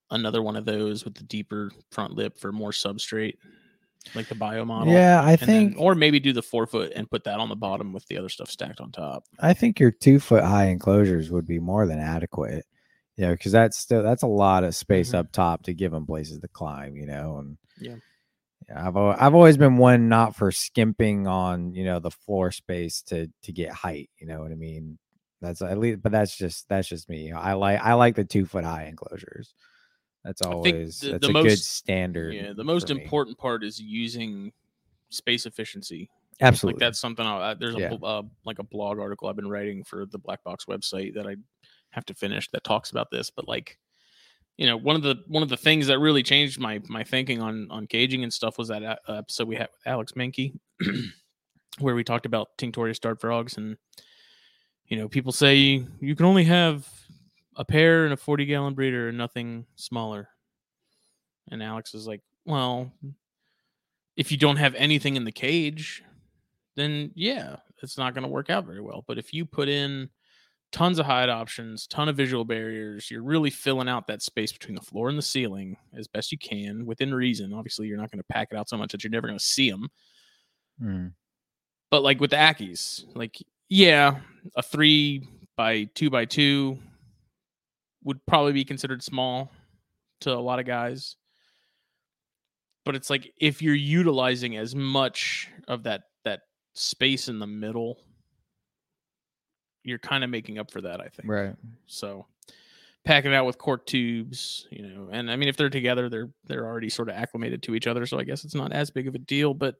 [0.09, 3.37] another one of those with the deeper front lip for more substrate,
[4.15, 4.93] like the bio model.
[4.93, 7.49] Yeah, I and then- think or maybe do the four foot and put that on
[7.49, 9.25] the bottom with the other stuff stacked on top.
[9.39, 12.65] I think your two foot high enclosures would be more than adequate.
[13.15, 15.19] You know, because that's still that's a lot of space Mhm.
[15.19, 16.95] up top to give them places to climb.
[16.95, 17.95] You know, and Yeah.
[18.69, 23.01] Yeah, I've I've always been one not for skimping on you know the floor space
[23.03, 24.09] to to get height.
[24.19, 24.97] You know what I mean?
[25.41, 27.31] That's at least, but that's just that's just me.
[27.33, 29.53] I like I like the two foot high enclosures.
[30.23, 32.33] That's always the- that's the a good most- standard.
[32.33, 34.51] Yeah, the most important part is using
[35.09, 36.09] space efficiency.
[36.41, 36.77] Absolutely.
[36.77, 37.25] Like that's something.
[37.25, 37.89] I, there's a Yeah.
[37.95, 41.27] bl- uh, like a blog article I've been writing for the Black Box website that
[41.27, 41.35] I
[41.91, 43.29] have to finish that talks about this.
[43.29, 43.77] But like,
[44.57, 47.39] you know, one of the one of the things that really changed my my thinking
[47.41, 50.53] on on caging and stuff was that uh, episode we had with Alex Menke,
[51.79, 53.77] where we talked about tinctorius dart frogs and
[54.87, 56.87] you know people say you can only have
[57.55, 60.29] a pair and a 40 gallon breeder and nothing smaller
[61.51, 62.91] and alex is like well
[64.15, 66.03] if you don't have anything in the cage
[66.75, 69.03] then yeah, it's not going to work out very well.
[69.07, 70.09] But if you put in
[70.71, 74.75] tons of hide options, ton of visual barriers, you're really filling out that space between
[74.75, 77.53] the floor and the ceiling as best you can within reason.
[77.53, 79.45] Obviously, you're not going to pack it out so much that you're never going to
[79.45, 79.89] see them.
[80.81, 81.11] Mm.
[81.91, 83.37] But like with the Ackies, like
[83.69, 84.19] yeah,
[84.55, 86.79] a three by two by two
[88.03, 89.51] would probably be considered small
[90.21, 91.15] to a lot of guys.
[92.85, 96.41] But it's like if you're utilizing as much of that that
[96.73, 97.97] space in the middle,
[99.83, 101.29] you're kind of making up for that, I think.
[101.29, 101.55] Right.
[101.87, 102.25] So
[103.05, 106.29] packing it out with cork tubes, you know, and I mean if they're together, they're
[106.45, 109.07] they're already sort of acclimated to each other, so I guess it's not as big
[109.07, 109.75] of a deal, but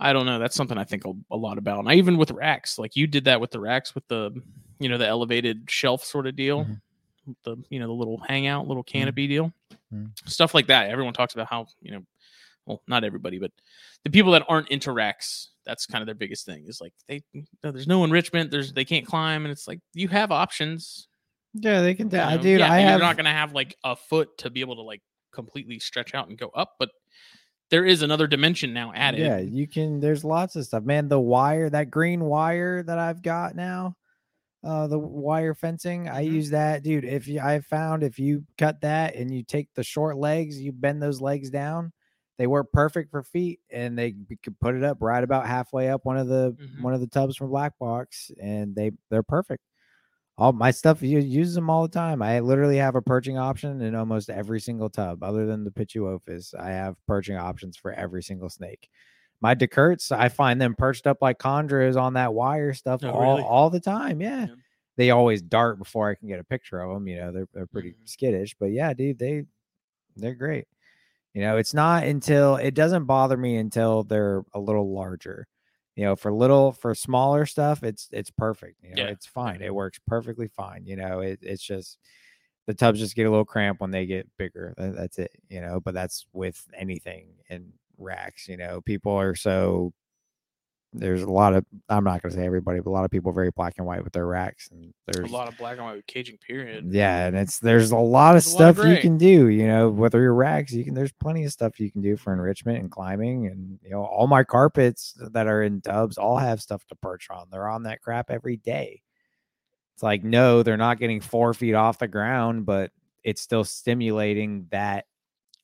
[0.00, 0.38] I don't know.
[0.38, 1.78] That's something I think a, a lot about.
[1.80, 4.30] And I even with racks, like you did that with the racks with the,
[4.80, 6.80] you know, the elevated shelf sort of deal, Mhm.
[7.44, 8.98] The, you know, the little hangout, little Mm-hmm.
[8.98, 9.52] canopy deal,
[9.92, 10.10] Mhm.
[10.28, 10.90] stuff like that.
[10.90, 12.02] Everyone talks about how, you know,
[12.66, 13.52] well, not everybody, but
[14.04, 17.22] the people that aren't into racks, that's kind of their biggest thing is like they,
[17.62, 18.50] there's no enrichment.
[18.50, 19.44] There's, they can't climb.
[19.44, 21.08] And it's like, you have options.
[21.54, 22.06] Yeah, they can.
[22.06, 22.30] you tell.
[22.30, 22.38] know?
[22.42, 23.00] Dude, Yeah, I you're have.
[23.00, 25.02] not going to have like a foot to be able to like
[25.32, 26.90] completely stretch out and go up, but
[27.70, 29.20] there is another dimension now added.
[29.20, 30.00] Yeah, you can.
[30.00, 31.08] There's lots of stuff, man.
[31.08, 33.96] The wire, that green wire that I've got now,
[34.64, 36.08] uh, the wire fencing.
[36.08, 36.38] I Mhm.
[36.38, 37.04] use that, dude.
[37.04, 40.72] If you, I found if you cut that and you take the short legs, you
[40.72, 41.92] bend those legs down,
[42.38, 46.04] they work perfect for feet, and they could put it up right about halfway up
[46.04, 46.74] one of the Mhm.
[46.76, 49.62] one of the tubs from Black Box, and they they're perfect.
[50.36, 52.20] All my stuff, you use them all the time.
[52.20, 56.54] I literally have a perching option in almost every single tub, other than the Pituophis.
[56.58, 58.88] I have perching options for every single snake.
[59.44, 63.20] My Decurts, I find them perched up like chondros on that wire stuff Oh, all,
[63.36, 63.42] really?
[63.42, 64.22] all the time.
[64.22, 64.46] Yeah.
[64.46, 64.54] Yeah.
[64.96, 67.06] They always dart before I can get a picture of them.
[67.06, 68.08] You know, they're, they're pretty Mhm.
[68.08, 69.44] skittish, but yeah, dude, they
[70.16, 70.66] they're great.
[71.34, 75.46] You know, it's not until it doesn't bother me until they're a little larger.
[75.94, 78.78] You know, for little for smaller stuff, it's it's perfect.
[78.82, 79.60] You know, Yeah, it's fine.
[79.60, 80.86] It works perfectly fine.
[80.86, 81.98] You know, it, it's just
[82.66, 84.72] the tubs just get a little cramped when they get bigger.
[84.78, 85.32] That's it.
[85.50, 88.48] You know, but that's with anything in racks.
[88.48, 89.92] You know, people are so
[90.94, 93.34] there's a lot of I'm not gonna say everybody, but a lot of people are
[93.34, 95.96] very black and white with their racks, and there's a lot of black and white
[95.96, 96.86] with caging period.
[96.92, 99.48] yeah, and it's there's a lot of There's a lot of stuff you can do.
[99.48, 100.94] You know, whether you're racks, you can.
[100.94, 104.28] There's plenty of stuff you can do for enrichment and climbing, and you know, all
[104.28, 107.48] my carpets that are in tubs all have stuff to perch on.
[107.50, 109.02] They're on that crap every day.
[109.94, 112.92] It's like no, they're not getting four feet off the ground, but
[113.24, 115.06] it's still stimulating that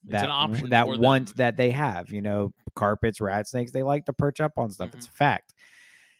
[0.08, 0.86] that an option that
[1.26, 1.36] them.
[1.36, 2.10] that they have.
[2.10, 4.90] You know, carpets, rat snakes, they like to perch up on stuff.
[4.94, 5.10] It's Mhm.
[5.10, 5.54] a fact.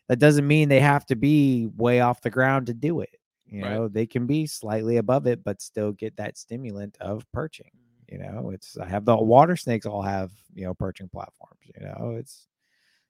[0.09, 3.11] That doesn't mean they have to be way off the ground to do it.
[3.47, 3.71] You Right.
[3.73, 7.71] know, they can be slightly above it, but still get that stimulant of perching.
[8.11, 11.61] You know, it's I have the water snakes all have you know perching platforms.
[11.77, 12.49] You know, it's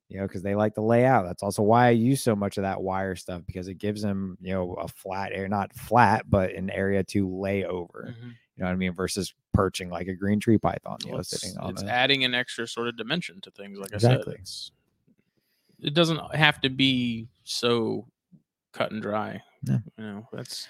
[0.08, 1.24] you know because they like to lay out.
[1.26, 4.36] That's also why I use so much of that wire stuff because it gives them
[4.40, 8.14] you know a flat air, not flat, but an area to lay over.
[8.18, 8.36] Mhm.
[8.60, 8.92] You know what I mean?
[8.92, 12.24] Versus perching like a green tree python, you Well, know, it's, sitting on it's adding
[12.24, 13.78] an extra sort of dimension to things.
[13.78, 14.34] Like Exactly.
[14.34, 14.72] I said, it's,
[15.80, 18.06] it doesn't have to be so
[18.74, 19.40] cut and dry.
[19.62, 19.80] No.
[19.96, 20.68] You know, that's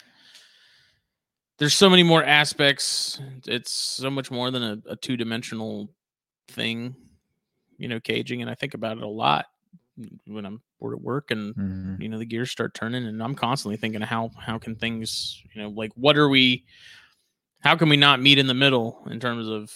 [1.59, 3.21] there's so many more aspects.
[3.49, 5.91] It's so much more than a, a two dimensional
[6.47, 6.95] thing.
[7.77, 9.47] You know, caging, and I think about it a lot
[10.27, 12.01] when I'm bored at work and Mhm.
[12.01, 15.61] you know the gears start turning and i'm constantly thinking how how can things you
[15.61, 16.65] know like what are we
[17.61, 19.73] how can we not meet in the middle in terms of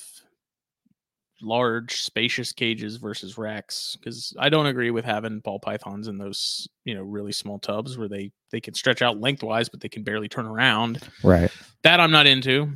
[1.43, 6.69] large spacious cages versus racks because i don't agree with having ball pythons in those
[6.85, 10.03] you know really small tubs where they they can stretch out lengthwise but they can
[10.05, 11.51] barely turn around Right.
[11.83, 12.73] that i'm not into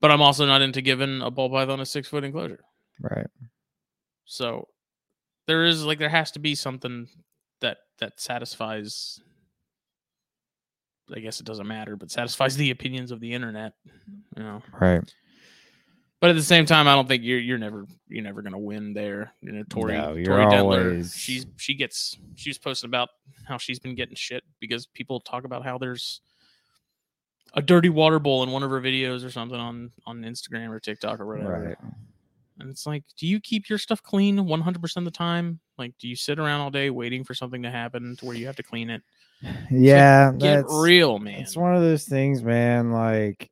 [0.00, 2.60] but i'm also not into giving a ball python a six foot enclosure
[3.00, 3.26] Right.
[4.26, 4.68] so
[5.48, 7.08] there is like there has to be something
[7.62, 9.20] that that satisfies
[11.14, 13.72] I guess it doesn't matter, but satisfies the opinions of the internet,
[14.36, 14.62] you know.
[14.80, 15.02] Right.
[16.20, 18.92] But at the same time, I don't think you're you're never you're never gonna win
[18.94, 19.32] there.
[19.40, 23.08] You know, Tori No, Tori always- she's she gets she was posting about
[23.44, 26.20] how she's been getting shit because people talk about how there's
[27.54, 30.78] a dirty water bowl in one of her videos or something on on Instagram or
[30.78, 31.76] TikTok or whatever.
[31.80, 31.92] Right.
[32.60, 35.58] And it's like, do you keep your stuff clean 100% of the time?
[35.78, 38.46] Like, do you sit around all day waiting for something to happen to where you
[38.46, 39.02] have to clean it?
[39.70, 40.32] Yeah.
[40.32, 41.40] Get that's, real, man.
[41.40, 42.92] It's one of those things, man.
[42.92, 43.50] Like,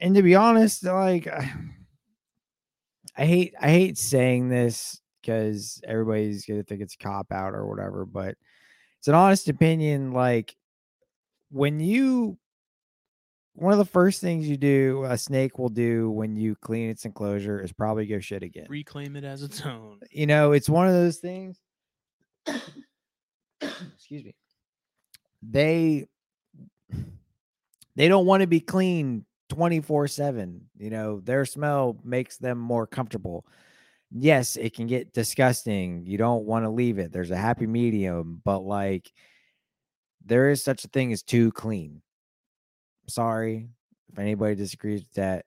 [0.00, 1.52] and to be honest, like, I,
[3.16, 7.66] I hate I hate saying this because everybody's gonna think it's a cop out or
[7.66, 8.36] whatever, but
[8.98, 10.12] it's an honest opinion.
[10.12, 10.54] Like,
[11.50, 12.38] when you
[13.54, 17.04] one of the first things you do, a snake will do when you clean its
[17.04, 18.66] enclosure is probably go shit again.
[18.68, 19.98] Reclaim it as its own.
[20.12, 21.58] You know, it's one of those things.
[22.46, 24.34] excuse me.
[25.42, 26.06] They
[27.96, 30.60] they don't want to be clean 24/7.
[30.78, 33.46] You know, their smell makes them more comfortable.
[34.10, 36.06] Yes, it can get disgusting.
[36.06, 37.12] You don't want to leave it.
[37.12, 39.12] There's a happy medium, but like
[40.24, 42.02] there is such a thing as too clean.
[43.08, 43.68] Sorry
[44.12, 45.44] if anybody disagrees with that.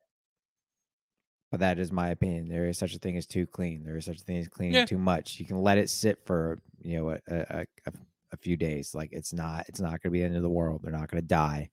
[1.51, 2.47] But that is my opinion.
[2.47, 3.83] There is such a thing as too clean.
[3.83, 4.85] There is such a thing as cleaning Yeah.
[4.85, 5.39] too much.
[5.39, 7.91] You can let it sit for you know a a, a,
[8.31, 8.93] a few days.
[8.95, 10.81] Like it's not it's not going to be the end of the world.
[10.83, 11.69] They're not going to die.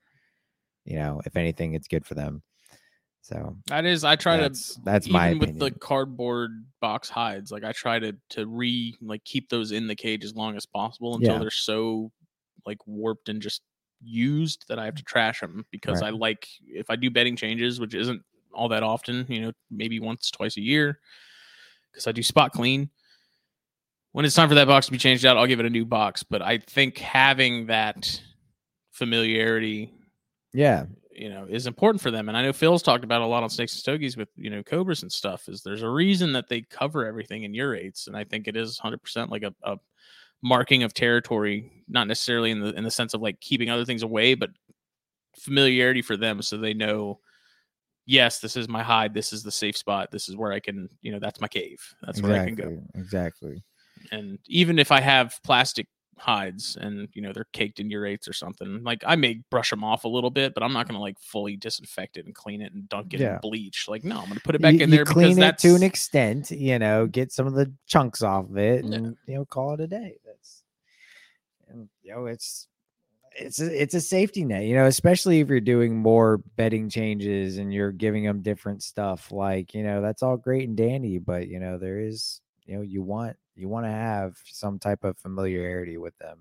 [0.85, 2.43] You know, if anything, it's good for them.
[3.21, 7.51] So That is, I try that's to that's even my with the cardboard box hides.
[7.53, 10.65] Like I try to to re like keep those in the cage as long as
[10.67, 11.41] possible until Yeah.
[11.41, 12.11] they're so
[12.65, 13.63] like warped and just
[14.01, 16.09] used that I have to trash them because Right.
[16.09, 18.23] I like if I do bedding changes, which isn't
[18.53, 21.01] all that often, you know, maybe once twice a year,
[21.93, 22.91] because I do spot clean.
[24.19, 25.85] When it's time for that box to be changed out, I'll give it a new
[25.85, 26.25] box.
[26.25, 28.21] But I think having that
[28.91, 29.95] familiarity
[30.53, 32.29] yeah, you know is important for them.
[32.29, 34.65] And i know phil's talked about a lot on snakes and stogies with you know
[34.65, 38.25] cobras and stuff is there's a reason that they cover everything in urates and i
[38.25, 39.77] think it is 100% like a, a
[40.43, 44.03] marking of territory not necessarily in the in the sense of like keeping other things
[44.03, 44.51] away but
[45.39, 46.43] familiarity for them.
[46.43, 47.21] So they know
[48.07, 49.15] yes this is my hide.
[49.15, 50.11] This is the safe spot.
[50.11, 51.95] This is where i can you know that's my cave.
[52.03, 52.65] That's where i can go.
[52.95, 53.65] Exactly, Exactly.
[54.11, 55.87] And even if I have plastic
[56.21, 59.85] hides and you know they're caked in urates or something, like I may brush them
[59.85, 62.73] off a little bit, but I'm not gonna like fully disinfect it and clean it
[62.73, 63.35] and dunk it Yeah.
[63.35, 63.87] in bleach.
[63.89, 65.75] Like no, I'm gonna put it back you, in there because clean it that's to
[65.75, 68.97] an extent, you know, get some of the chunks off of it, Yeah.
[68.97, 70.19] and you know, call it a day.
[70.25, 70.63] That's
[71.69, 72.67] and you know, it's
[73.37, 77.59] it's a, it's a safety net, you know, especially if you're doing more bedding changes
[77.59, 79.31] and you're giving them different stuff.
[79.31, 82.83] Like you know, that's all great and dandy, but you know, there is you know,
[82.83, 86.41] you want you want to have some type of familiarity with them.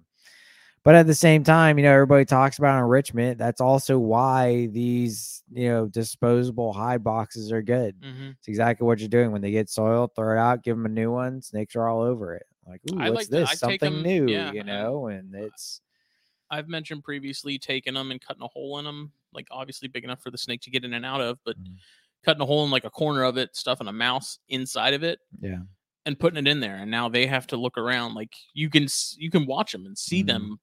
[0.83, 3.37] But at the same time, you know, everybody talks about enrichment.
[3.37, 7.99] That's also why these, you know, disposable hide boxes are good.
[7.99, 8.35] Mhm.
[8.39, 9.31] It's exactly what you're doing.
[9.31, 11.41] When they get soiled, throw it out, give them a new one.
[11.41, 12.45] Snakes are all over it.
[12.65, 13.59] Like, ooh, I what's like this?
[13.59, 15.07] Something 'em- new, yeah, you know?
[15.07, 15.81] And it's
[16.49, 20.21] I've mentioned previously taking them and cutting a hole in them, like obviously big enough
[20.23, 21.75] for the snake to get in and out of, but Mhm.
[22.23, 25.19] cutting a hole in like a corner of it, stuffing a mouse inside of it,
[25.41, 25.59] yeah,
[26.07, 26.77] and putting it in there.
[26.77, 28.15] And now they have to look around.
[28.15, 30.27] Like you can you can watch them and see Mhm.
[30.27, 30.59] them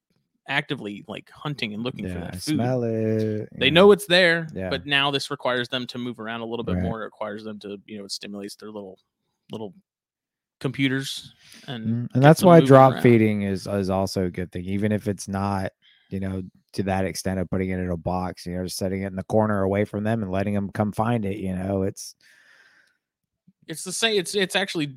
[0.48, 2.56] actively like hunting and looking for that food.
[2.56, 3.48] smell it.
[3.58, 4.68] they you know it's there Yeah.
[4.68, 6.82] but now this requires them to move around a little bit Right.
[6.82, 8.98] more it requires them to you know it stimulates their little
[9.50, 9.72] little
[10.60, 11.32] computers
[11.66, 13.02] and Mm, and that's why drop around.
[13.02, 15.72] feeding is is also a good thing, even if it's not,
[16.10, 16.42] you know,
[16.74, 18.44] to that extent of putting it in a box.
[18.46, 20.92] You know, just setting it in the corner away from them and letting them come
[20.92, 21.38] find it.
[21.38, 22.14] You know, it's
[23.66, 24.96] it's the same it's it's actually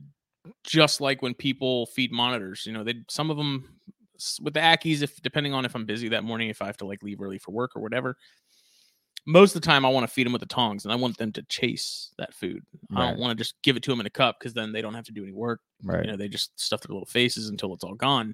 [0.64, 3.80] just like when people feed monitors you know they some of them
[4.42, 6.86] with the ackies if depending on if i'm busy that morning if i have to
[6.86, 8.18] like leave early for work or whatever
[9.26, 11.18] most of the time i want to feed them with the tongs and i want
[11.18, 12.64] them to chase that food.
[12.96, 14.82] I don't want to just give it to them in a cup because then they
[14.82, 15.60] don't have to do any work.
[15.84, 16.04] Right.
[16.06, 18.34] you know they just stuff their little faces until it's all gone.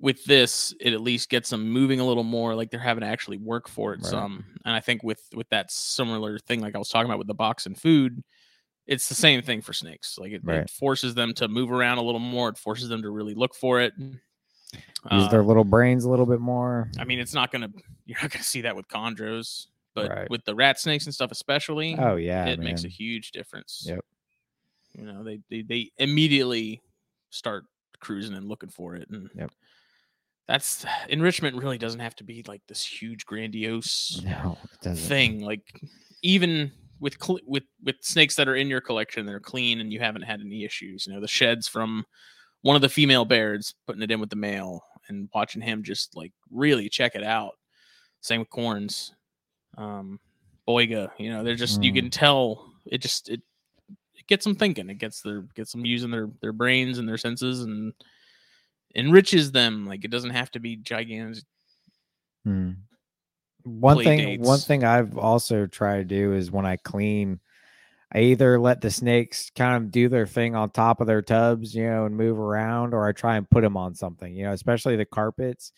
[0.00, 3.06] With this it at least gets them moving a little more like they're having to
[3.06, 4.10] actually work for it Right.
[4.10, 4.44] some.
[4.64, 7.34] And i think with with that similar thing like i was talking about with the
[7.34, 8.24] box and food
[8.92, 10.60] it's the same thing for snakes like it, Right.
[10.60, 13.54] it forces them to move around a little more it forces them to really look
[13.54, 16.90] for it Use Uh, their little brains a little bit more.
[16.98, 17.68] i mean it's not gonna
[18.06, 20.30] you're not gonna see that with chondros but Right.
[20.30, 23.84] with the rat snakes and stuff especially Oh yeah, it makes a huge difference.
[23.86, 24.04] Yep.
[24.98, 26.80] You know, they they, they immediately
[27.30, 27.64] start
[28.00, 29.08] cruising and looking for it.
[29.10, 29.50] And Yep.
[30.48, 34.58] that's enrichment really doesn't have to be like this huge grandiose No,
[34.94, 35.40] thing.
[35.40, 35.62] Like
[36.22, 36.72] even
[37.02, 39.98] with cl- with with snakes that are in your collection that are clean and you
[40.00, 41.06] haven't had any issues.
[41.06, 42.06] You know, the sheds from
[42.62, 46.16] one of the female bears putting it in with the male and watching him just
[46.16, 47.54] like really check it out.
[48.20, 49.12] Same with corns.
[49.76, 50.18] Um
[50.68, 51.96] Boiga, you know, they're just you Mm.
[51.96, 53.42] can tell it just it
[54.14, 54.88] it gets them thinking.
[54.88, 57.92] It gets their gets them using their their brains and their senses and
[58.94, 59.86] enriches them.
[59.86, 61.42] Like it doesn't have to be gigantic.
[62.44, 62.72] Hmm.
[63.64, 67.40] One thing, one thing I've also tried to do is when I clean,
[68.12, 71.74] I either let the snakes kind of do their thing on top of their tubs,
[71.74, 74.52] you know, and move around, or I try and put them on something, you know,
[74.52, 75.72] especially the carpets.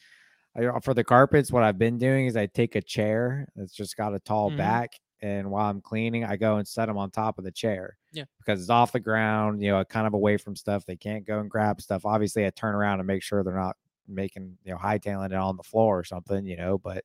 [0.57, 3.75] I, uh, for the carpets, what I've been doing is I take a chair that's
[3.75, 4.53] just got a tall Mhm.
[4.53, 7.99] back, and while I'm cleaning, I go and set them on top of the chair.
[8.13, 8.25] Yeah.
[8.39, 10.87] because it's off the ground, you know, kind of away from stuff.
[10.87, 12.05] They can't go and grab stuff.
[12.07, 13.77] Obviously, I turn around and make sure they're not
[14.09, 17.05] making, you know, high hightailing it on the floor or something, you know, but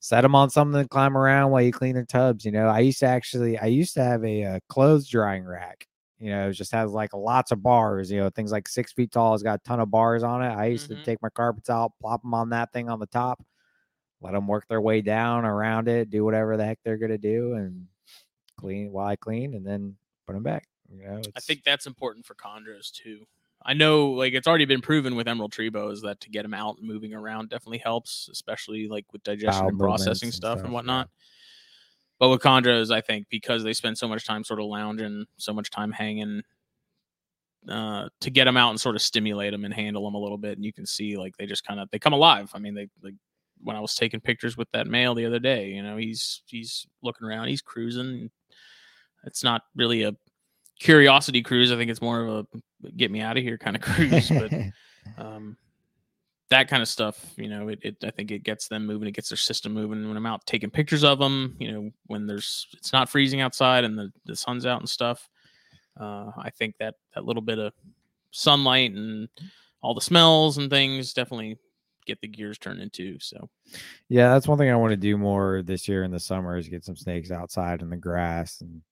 [0.00, 2.44] set them on something to climb around while you clean their tubs.
[2.44, 5.86] You know, I used to actually, I used to have a, uh clothes drying rack
[6.18, 8.10] You know, it just has like lots of bars.
[8.10, 9.34] You know, things like six feet tall.
[9.34, 10.48] It's got a ton of bars on it.
[10.54, 10.96] I used Mhm.
[10.96, 13.42] to take my carpets out, plop them on that thing on the top,
[14.20, 17.54] let them work their way down around it, do whatever the heck they're gonna do,
[17.54, 17.86] and
[18.58, 19.96] clean while I clean, and then
[20.26, 20.66] put them back.
[20.90, 23.26] You know, I think that's important for chondros too.
[23.64, 26.54] I know, like it's already been proven with emerald tree boas that to get them
[26.54, 30.52] out and moving around definitely helps, especially like with digestion Bowel and processing and stuff
[30.52, 30.74] and stuff, yeah.
[30.74, 31.08] whatnot.
[32.18, 35.52] But with chondros, I think because they spend so much time sort of lounging, so
[35.52, 36.42] much time hanging,
[37.68, 40.38] uh, to get them out and sort of stimulate them and handle them a little
[40.38, 42.50] bit, and you can see like they just kind of they come alive.
[42.54, 43.14] I mean, they like
[43.62, 46.86] when I was taking pictures with that male the other day, you know, he's he's
[47.02, 48.30] looking around, he's cruising.
[49.24, 50.12] It's not really a
[50.78, 51.72] curiosity cruise.
[51.72, 52.46] I think it's more of
[52.82, 54.30] a get me out of here kind of cruise.
[54.30, 54.52] but
[55.18, 55.56] um,
[56.48, 59.08] that kind of stuff, you know, it, it I think it gets them moving.
[59.08, 60.06] It gets their system moving.
[60.06, 63.84] When I'm out taking pictures of them, you know, when there's it's not freezing outside
[63.84, 65.28] and the the sun's out and stuff.
[65.98, 67.72] Uh, I think that that little bit of
[68.30, 69.28] sunlight and
[69.80, 71.58] all the smells and things definitely
[72.06, 73.18] get the gears turned into.
[73.18, 73.48] So
[74.08, 76.68] Yeah, that's one thing I want to do more this year in the summer is
[76.68, 78.82] get some snakes outside in the grass and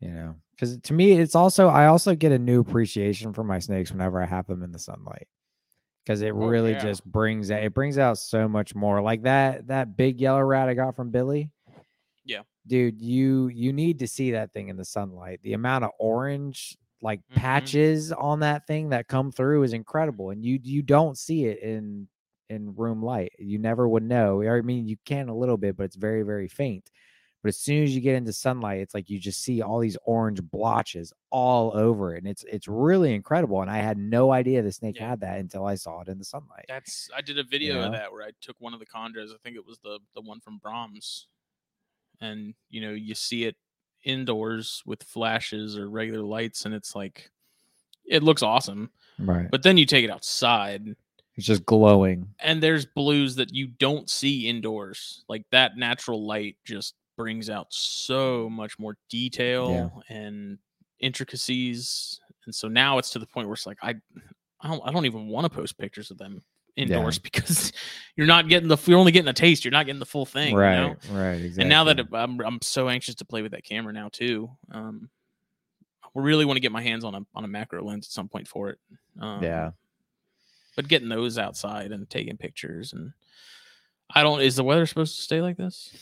[0.00, 3.58] you know, because to me it's also I also get a new appreciation for my
[3.58, 5.28] snakes whenever I have them in the sunlight.
[6.04, 6.82] Because it Oh, really yeah.
[6.82, 9.02] just brings it brings out so much more.
[9.02, 11.50] Like that that big yellow rat I got from Billy.
[12.24, 12.42] Yeah.
[12.66, 15.40] Dude, you you need to see that thing in the sunlight.
[15.42, 17.34] The amount of orange like Mhm.
[17.34, 20.30] patches on that thing that come through is incredible.
[20.30, 22.08] And you you don't see it in
[22.50, 23.32] in room light.
[23.38, 24.42] You never would know.
[24.42, 26.90] I mean, you can a little bit, but it's very, very faint.
[27.42, 29.96] But as soon as you get into sunlight, it's like you just see all these
[30.04, 32.18] orange blotches all over it.
[32.18, 33.62] And it's it's really incredible.
[33.62, 35.10] And I had no idea the snake Yeah.
[35.10, 36.64] had that until I saw it in the sunlight.
[36.68, 37.86] that's I did a video know?
[37.86, 39.32] of that where I took one of the chondros.
[39.32, 41.28] I think it was the the one from Brahms,
[42.20, 43.56] and you know you see it
[44.04, 47.30] indoors with flashes or regular lights, and it's like
[48.04, 48.90] it looks awesome.
[49.18, 49.48] Right.
[49.50, 50.86] But then you take it outside,
[51.36, 52.28] It's just glowing.
[52.40, 55.24] and there's blues that you don't see indoors.
[55.28, 60.56] Like that natural light just brings out so much more detail and
[61.00, 62.20] intricacies.
[62.46, 63.96] And so now it's to the point where it's like I
[64.60, 66.42] I don't I don't even want to post pictures of them
[66.76, 67.72] indoors because
[68.16, 69.64] you're not getting the you're only getting a taste.
[69.64, 70.52] You're not getting the full thing.
[70.52, 70.76] you right.
[70.76, 70.96] know?
[71.10, 71.42] Right.
[71.42, 71.62] Exactly.
[71.62, 74.48] And now that I'm I'm so anxious to play with that camera now too.
[74.70, 75.10] Um,
[76.04, 78.28] I really want to get my hands on a on a macro lens at some
[78.28, 78.78] point for it.
[79.20, 79.72] Um, yeah.
[80.76, 83.12] but getting those outside and taking pictures and
[84.14, 84.40] I don't.
[84.40, 85.92] Is the weather supposed to stay like this?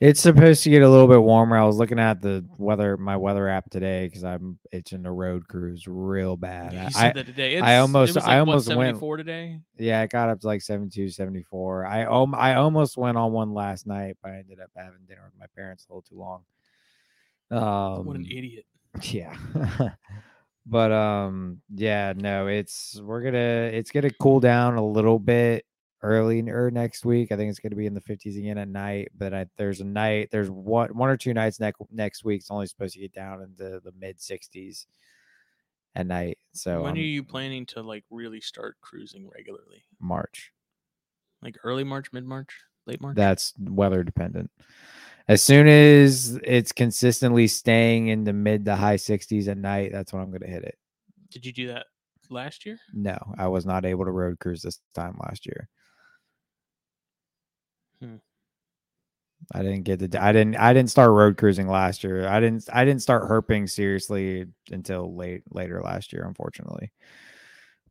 [0.00, 1.56] It's supposed to get a little bit warmer.
[1.56, 5.46] I was looking at the weather, my weather app today because I'm itching to road
[5.46, 6.72] cruise real bad.
[6.72, 7.54] You I, said that today.
[7.54, 9.60] It's, I almost- was I like, what, almost went- 74 today.
[9.78, 11.86] Yeah, it got up to like 72, 74.
[11.86, 15.22] I um, I almost went on one last night, but I ended up having dinner
[15.24, 16.42] with my parents a little too long.
[17.52, 18.64] Um, what an idiot!
[19.02, 19.36] yeah.
[20.66, 25.64] but um, yeah, no, it's we're gonna it's gonna cool down a little bit
[26.02, 27.32] early or next week.
[27.32, 29.08] I think it's gonna be in the 50s again at night.
[29.16, 32.40] But I, there's a night, there's one one or two nights next next week.
[32.40, 34.86] It's only supposed to get down into the mid 60s
[35.94, 36.38] at night.
[36.52, 39.84] So when um, are you planning to like really start cruising regularly?
[40.00, 40.52] March.
[41.42, 42.54] Like early March, mid March,
[42.86, 43.16] late March?
[43.16, 44.50] That's weather dependent.
[45.28, 50.12] As soon as it's consistently staying in the mid to high 60s at night, that's
[50.12, 50.76] when I'm going to hit it.
[51.30, 51.86] Did you do that
[52.28, 52.78] last year?
[52.92, 55.68] No, I was not able to road cruise this time last year.
[58.02, 58.16] Hmm.
[59.54, 60.22] I didn't get to.
[60.22, 60.56] I didn't.
[60.56, 62.28] I didn't start road cruising last year.
[62.28, 62.68] I didn't.
[62.72, 66.92] I didn't start herping seriously until late later last year, unfortunately.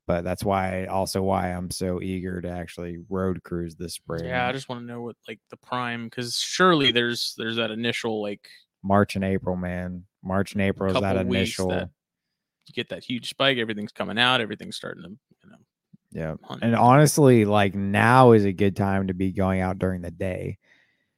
[0.08, 4.26] But that's why, also why I'm so eager to actually road cruise this spring.
[4.26, 7.72] Yeah, I just want to know what like the prime because surely there's there's that
[7.72, 8.48] initial like
[8.84, 10.04] March and April, man.
[10.24, 11.70] March and April is that initial.
[11.70, 11.90] that
[12.68, 13.58] you get that huge spike.
[13.58, 14.42] Everything's coming out.
[14.42, 15.31] Everything's starting to
[16.12, 16.36] Yeah.
[16.62, 20.58] And honestly, like now is a good time to be going out during the day,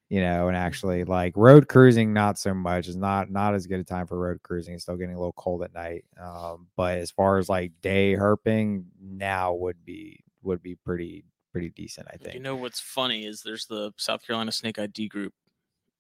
[0.10, 2.88] you know, and actually like road cruising, not so much.
[2.88, 4.76] It's not not as good a time for road cruising.
[4.76, 6.06] It's still getting a little cold at night.
[6.22, 11.70] Um, but as far as like day herping, now would be would be pretty pretty
[11.70, 12.36] decent, I think.
[12.36, 15.34] You know what's funny is there's the South Carolina Snake ID group,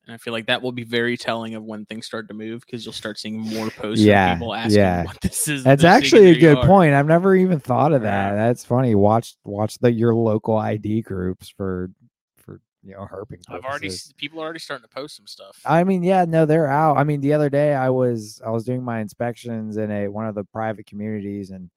[0.05, 2.61] and I feel like that will be very telling of when things start to move
[2.65, 5.03] because you'll start seeing more posts Yeah, people asking yeah.
[5.03, 5.63] what this is.
[5.63, 6.93] That's actually a good point.
[6.93, 8.33] I've never even thought of that.
[8.33, 8.95] That's funny.
[8.95, 11.89] Watch watch the your local ID groups for
[12.35, 13.41] for you know herping.
[13.47, 15.59] I've already people are already starting to post some stuff.
[15.65, 16.97] I mean, yeah, no, they're out.
[16.97, 20.27] I mean, the other day I was I was doing my inspections in a one
[20.27, 21.69] of the private communities, and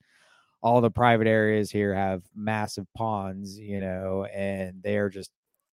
[0.62, 5.30] all the private areas here have massive ponds, you know, and they are just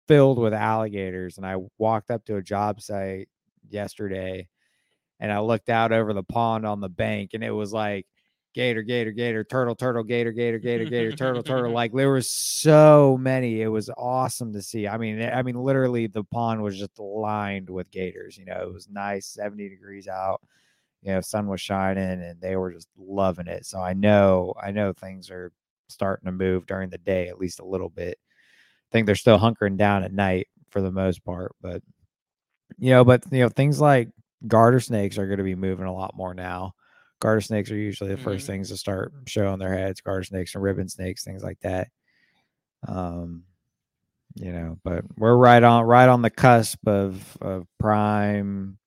[0.08, 1.36] filled with alligators.
[1.36, 3.28] And I walked up to a job site
[3.68, 4.48] yesterday,
[5.20, 8.06] and I looked out over the pond on the bank, and it was like
[8.54, 11.72] gator, gator, gator, turtle, turtle, gator, gator, gator, gator, turtle, turtle.
[11.78, 13.60] Like there was so many.
[13.60, 14.88] It was awesome to see.
[14.88, 18.36] I mean, eh, I mean, literally the pond was just lined with gators.
[18.36, 20.40] You know, it was nice, 70 degrees out.
[21.02, 23.64] You know, sun was shining and they were just loving it.
[23.66, 25.52] So I know, I know things are
[25.88, 28.18] starting to move during the day, at least a little bit.
[28.88, 31.82] I think they're still hunkering down at night for the most part, but
[32.78, 34.08] you know, but you know, things like
[34.46, 36.72] garter snakes are going to be moving a lot more now
[37.20, 38.46] garter snakes are usually the 1st Mhm.
[38.46, 41.88] things to start showing their heads garter snakes and ribbon snakes things like that
[42.86, 43.42] um
[44.36, 48.78] you know but we're right on right on the cusp of of prime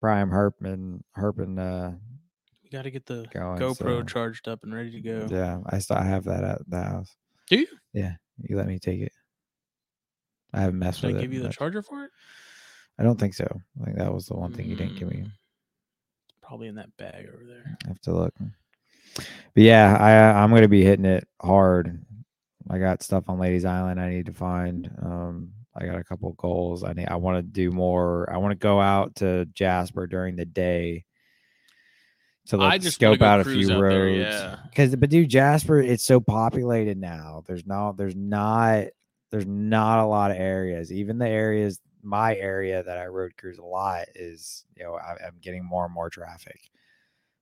[0.00, 1.92] prime herpin herpin uh
[2.64, 5.28] You got to get the going GoPro so, charged up and ready to go.
[5.30, 7.14] yeah i still I have that at the house
[7.48, 7.66] Do you?
[7.92, 9.12] yeah you let me take it
[10.52, 11.56] i haven't messed Did with I it give you the much.
[11.58, 12.10] charger for it?
[12.98, 13.46] i don't think so
[13.80, 15.30] i think that was the one thing you didn't give me Mm,
[16.42, 17.76] Probably in that bag over there.
[17.84, 18.34] I have to look.
[19.14, 19.24] But
[19.62, 22.04] yeah, I I'm gonna be hitting it hard.
[22.68, 24.90] I got stuff on Lady's Island I need to find.
[25.00, 26.82] Um, I got a couple goals.
[26.82, 27.06] I need.
[27.06, 28.28] I want to do more.
[28.32, 31.04] I want to go out to Jasper during the day
[32.48, 34.18] to I like just scope out a few out roads.
[34.18, 34.56] yeah.
[34.68, 37.44] Because but dude, Jasper, it's so populated now.
[37.46, 37.94] There's no.
[37.96, 38.86] There's not.
[39.30, 40.92] There's not a lot of areas.
[40.92, 45.12] Even the areas, my area that I road cruise a lot is, you know, I,
[45.26, 46.60] I'm getting more and more traffic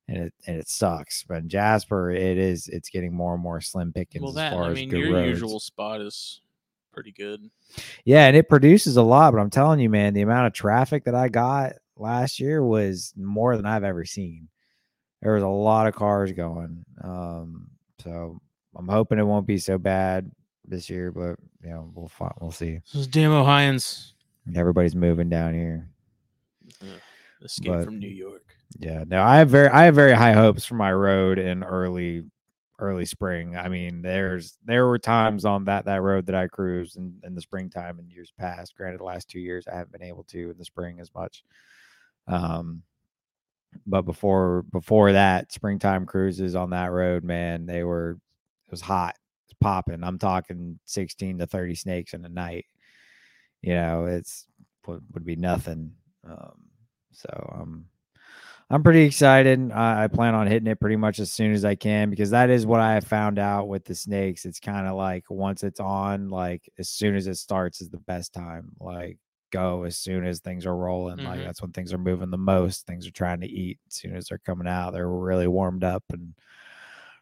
[0.09, 1.23] and it and it sucks.
[1.23, 4.52] But in Jasper, it is it's getting more and more slim pickings Well, as that
[4.52, 5.28] far I as mean, your roads.
[5.40, 6.40] usual spot is
[6.93, 7.48] pretty good.
[8.05, 9.32] Yeah, and it produces a lot.
[9.32, 13.12] But I'm telling you, man, the amount of traffic that I got last year was
[13.16, 14.48] more than I've ever seen.
[15.23, 16.85] There was a lot of cars going.
[17.02, 17.69] Um,
[18.02, 18.40] so
[18.77, 20.31] I'm hoping it won't be so bad
[20.69, 22.81] this year, but you know, we'll find, we'll see.
[22.93, 24.15] This is damn Ohioans.
[24.55, 25.89] Everybody's moving down here.
[27.43, 28.43] Escape But- from New York.
[28.78, 32.24] Yeah, no, I have very I have very high hopes for my road in early
[32.78, 33.57] early spring.
[33.57, 37.35] I mean, there's there were times on that that road that I cruised in, in
[37.35, 38.77] the springtime in years past.
[38.77, 41.43] Granted, the last two years I haven't been able to in the spring as much.
[42.27, 42.82] Um
[43.86, 48.19] but before before that, springtime cruises on that road, man, they were
[48.66, 49.16] it was hot.
[49.61, 50.05] Popping.
[50.05, 52.66] I'm talking 16 to 30 snakes in a night.
[53.62, 54.47] You know, it's
[54.87, 55.93] would, would be nothing.
[56.29, 56.55] Um
[57.12, 57.87] so um
[58.70, 59.73] I'm pretty excited.
[59.73, 62.51] I, I plan on hitting it pretty much as soon as I can because that
[62.51, 64.45] is what I have found out with the snakes.
[64.45, 67.99] It's kind of like once it's on, like as soon as it starts is the
[68.01, 68.73] best time.
[68.81, 69.19] Like
[69.53, 71.25] go as soon as things are rolling.
[71.25, 71.45] Like Mhm.
[71.47, 72.87] that's when things are moving the most.
[72.87, 74.93] Things are trying to eat as soon as they're coming out.
[74.93, 76.35] They're really warmed up and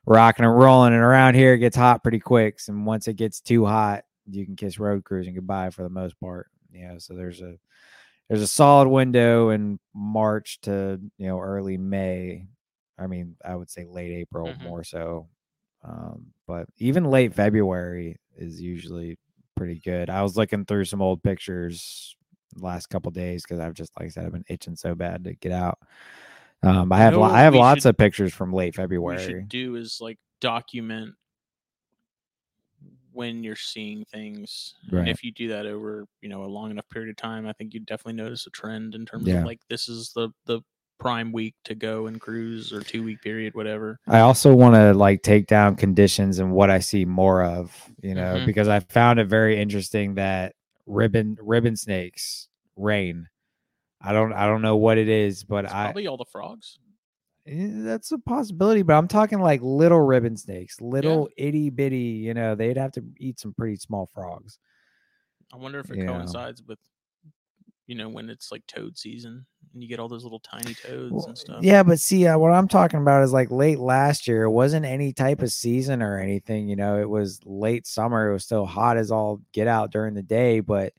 [0.06, 0.94] rocking and rolling.
[0.94, 2.58] And around here it gets hot pretty quick.
[2.68, 6.18] And once it gets too hot, you can kiss road cruising goodbye for the most
[6.20, 6.48] part.
[6.72, 7.54] You know, so there's a
[8.28, 12.46] there's a solid window in March to you know early May.
[12.98, 14.62] I mean, I would say late April Mhm.
[14.62, 15.28] more so,
[15.84, 19.18] um, but even late February is usually
[19.56, 20.10] pretty good.
[20.10, 22.16] I was looking through some old pictures
[22.54, 25.24] the last couple days because I've just like I said I've been itching so bad
[25.24, 25.78] to get out.
[26.62, 29.22] Um, I You have know lo- I have lots should- of pictures from late February.
[29.22, 31.14] should do is like document
[33.12, 34.74] when you're seeing things.
[34.90, 35.00] Right.
[35.00, 37.52] And if you do that over, you know, a long enough period of time, I
[37.54, 39.38] think you'd definitely notice a trend in terms Yeah.
[39.40, 40.60] of like this is the the
[40.98, 43.98] prime week to go and cruise or two week period, whatever.
[44.08, 48.14] I also want to like take down conditions and what I see more of, you
[48.14, 48.46] know, Mhm.
[48.46, 50.54] because I found it very interesting that
[50.86, 53.28] ribbon ribbon snakes rain.
[54.00, 56.78] I don't I don't know what it is, but It's I probably all the frogs.
[57.46, 58.82] eh, that's a possibility.
[58.82, 61.96] But I'm talking like little ribbon snakes, little itty bitty.
[62.26, 64.58] You know, they'd have to eat some pretty small frogs.
[65.52, 66.06] I wonder if it Yeah.
[66.06, 66.78] coincides with
[67.86, 71.12] you know when it's like toad season and you get all those little tiny toads
[71.12, 71.64] Well, and stuff.
[71.64, 74.42] Yeah, but see, uh, what I'm talking about is like late last year.
[74.44, 76.68] It wasn't any type of season or anything.
[76.68, 78.28] You know, it was late summer.
[78.30, 80.92] It was still hot as all get out during the day, but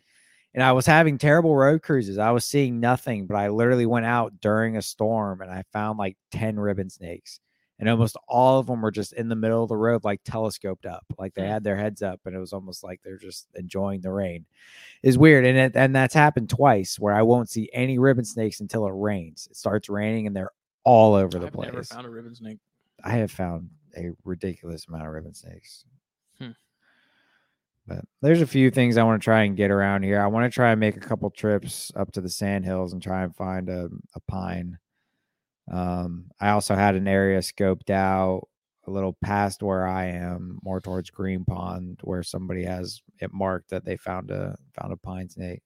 [0.53, 2.17] and I was having terrible road cruises.
[2.17, 5.99] I was seeing nothing, but I literally went out during a storm and I found
[5.99, 7.39] like 10 ribbon snakes.
[7.79, 10.87] And almost all of them were just in the middle of the road, like telescoped
[10.87, 11.49] up, like they Hmm.
[11.49, 14.47] had their heads up, and it was almost like they're just enjoying the rain.
[15.03, 18.61] Is weird, and it, and that's happened twice where I won't see any ribbon snakes
[18.61, 19.47] until it rains.
[19.51, 20.49] It starts raining, and they're
[20.85, 21.89] all over the I've never place.
[21.89, 22.57] found a ribbon snake.
[23.03, 25.85] I have found a ridiculous amount of ribbon snakes.
[26.39, 26.51] Hmm.
[27.87, 30.21] But there's a few things I want to try and get around here.
[30.21, 33.01] I want to try and make a couple trips up to the sand hills and
[33.01, 34.77] try and find a, a pine.
[35.71, 38.47] Um, I also had an area scoped out
[38.87, 43.69] a little past where I am, more towards Green Pond, where somebody has it marked
[43.69, 45.61] that they found a found a pine snake.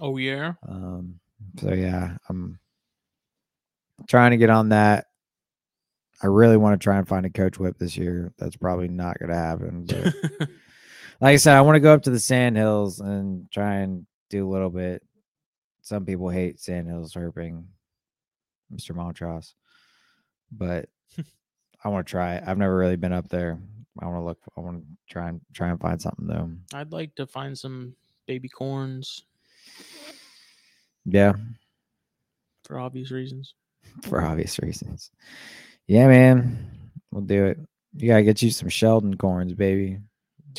[0.00, 0.54] Oh yeah.
[0.68, 1.20] Um,
[1.60, 2.58] so yeah, I'm
[4.08, 5.06] trying to get on that.
[6.20, 8.32] I really want to try and find a coach whip this year.
[8.38, 9.86] That's probably not going to happen.
[11.20, 14.06] Like I said, I want to go up to the Sand Hills and try and
[14.30, 15.02] do a little bit.
[15.82, 17.64] Some people hate Sand Hills herping,
[18.72, 18.94] Mr.
[18.94, 19.54] Montross,
[20.52, 20.88] but
[21.84, 22.44] I want to try it.
[22.46, 23.58] I've never really been up there.
[24.00, 24.38] I want to look.
[24.56, 26.50] I want to try and try and find something though.
[26.72, 27.94] I'd like to find some
[28.26, 29.24] baby corns
[31.04, 31.32] Yeah,
[32.64, 33.54] for obvious reasons.
[34.02, 35.10] for obvious reasons.
[35.88, 37.58] Yeah, man, we'll do it.
[37.96, 39.98] You gotta get you some Sheldon corns, baby.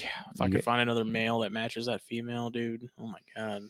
[0.01, 2.89] Yeah, if I could find another male that matches that female, dude.
[2.99, 3.63] Oh my god.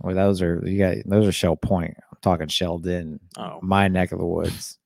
[0.00, 0.96] Well, those are you got.
[1.06, 1.96] Those are Shell Point.
[2.10, 4.78] I'm talking Sheldon, Oh, my neck of the woods.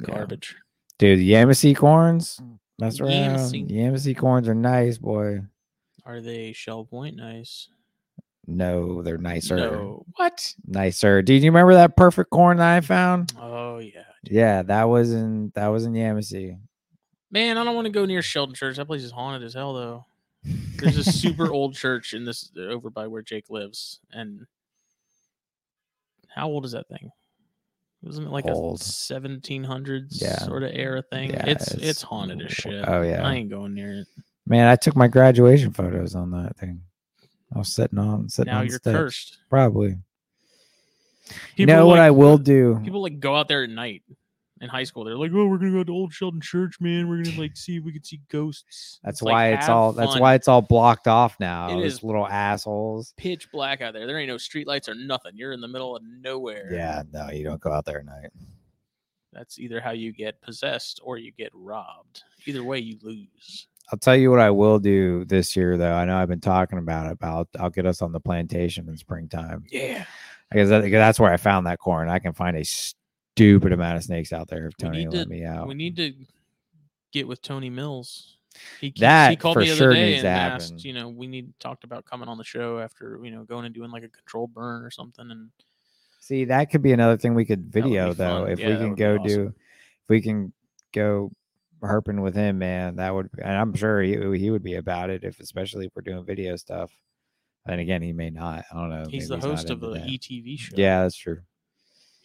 [0.00, 0.14] Yeah.
[0.14, 0.54] garbage.
[0.98, 2.40] Dude, Yemassee corns.
[2.78, 3.10] Mess around.
[3.10, 3.70] Yemassee.
[3.70, 5.40] Yemassee corns are nice, boy.
[6.04, 7.68] Are they shell point nice?
[8.46, 9.56] No, they're nicer.
[9.56, 10.04] No.
[10.16, 10.54] What?
[10.66, 11.20] Nicer.
[11.22, 13.32] Did you remember that perfect corn that I found?
[13.40, 14.02] Oh yeah.
[14.24, 16.58] Yeah, that was in that was in Yemassee.
[17.30, 18.76] Man, I don't want to go near Sheldon Church.
[18.76, 20.06] That place is haunted as hell though.
[20.76, 24.46] There's a super old church in this uh, over by where Jake lives, and
[26.28, 27.10] how old is that thing?
[28.02, 28.80] Wasn't it like Old.
[28.80, 30.38] a 1700s Yeah.
[30.38, 31.30] sort of era thing?
[31.30, 32.84] Yeah, it's, it's- it's haunted as shit.
[32.86, 33.26] Oh yeah.
[33.26, 34.06] I ain't going near it.
[34.46, 36.82] Man, I took my graduation photos on that thing.
[37.54, 38.96] I was sitting on sitting Now on you're steps.
[38.96, 39.38] cursed.
[39.50, 39.88] Probably.
[39.88, 39.96] you
[41.56, 42.80] People know what I will do?
[42.84, 44.02] People like go out there at night
[44.60, 45.04] in high school.
[45.04, 47.08] They're like, "Oh, we're gonna go to Old Sheldon Church, man.
[47.08, 49.92] We're gonna like see if we can see ghosts." That's like, why it's have all
[49.92, 51.68] that's why it's all blocked off now.
[51.68, 53.14] It those is- little assholes.
[53.16, 54.06] pitch black out there.
[54.06, 55.32] There ain't no street lights or nothing.
[55.34, 56.68] You're in the middle of nowhere.
[56.72, 58.30] Yeah, no, you don't go out there at night.
[59.32, 62.22] That's either how you get possessed or you get robbed.
[62.46, 63.68] Either way, you lose.
[63.92, 65.94] I'll tell you what I will do this year though.
[65.94, 68.88] I know I've been talking about it, but I'll, I'll get us on the plantation
[68.88, 69.64] in springtime.
[69.70, 70.04] Yeah.
[70.50, 72.08] Because that, because that's where I found that corn.
[72.08, 72.64] I can find a
[73.38, 75.66] stupid amount of snakes out there if Tony will to- let me out.
[75.68, 76.12] We need to
[77.12, 78.36] get with Tony Mills.
[78.80, 80.78] He, That he called for me the other sure day and asked, happen.
[80.86, 83.74] you know, we need talked about coming on the show after, you know, going and
[83.74, 85.30] doing like a control burn or something.
[85.30, 85.50] And
[86.20, 88.42] See, that could be another thing we could That would be video though.
[88.44, 88.50] fun.
[88.52, 89.26] If Yeah, we can go awesome.
[89.28, 89.42] do,
[90.02, 90.52] if we can
[90.92, 91.30] go
[91.82, 93.30] herping with him, man, that would.
[93.40, 96.56] And I'm sure he he would be about it if, especially if we're doing video
[96.56, 96.90] stuff.
[97.66, 98.64] And again, he may not.
[98.72, 99.04] I don't know.
[99.08, 100.02] he's the host of the that.
[100.06, 100.74] ETV show.
[100.76, 101.40] Yeah, that's true.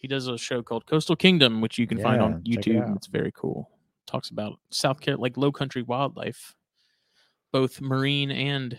[0.04, 2.74] He does a show called Coastal Kingdom, which you can find on Yeah, check it
[2.74, 2.96] YouTube.
[2.96, 3.70] It's very cool.
[4.06, 6.54] Talks about South Carolina, like low country wildlife,
[7.52, 8.78] both marine and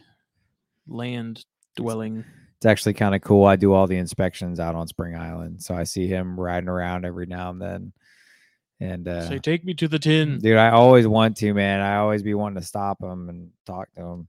[0.85, 1.43] land
[1.75, 2.23] dwelling.
[2.57, 3.43] It's actually kind of cool.
[3.43, 7.05] I do all the inspections out on Spring Island, so I see him riding around
[7.05, 7.93] every now and then.
[8.79, 10.37] And uh, Say, take me to the tin.
[10.37, 11.81] dude, I always want to, man.
[11.81, 14.27] I always be wanting to stop him and talk to him.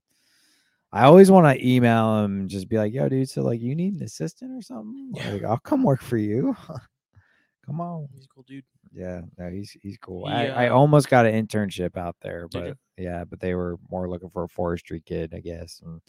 [0.96, 3.74] I always want to email him and just be like, "Yo, dude, so like, you
[3.74, 5.12] need an assistant or something?
[5.14, 5.30] Yeah.
[5.30, 6.56] Like, I'll come work for you.
[7.66, 8.64] come on." He's a cool dude.
[8.92, 10.26] Yeah, no, he's he's cool.
[10.26, 13.76] He, I, I uh, almost got an internship out there, but yeah, but they were
[13.90, 15.82] more looking for a forestry kid, I guess.
[15.84, 16.00] And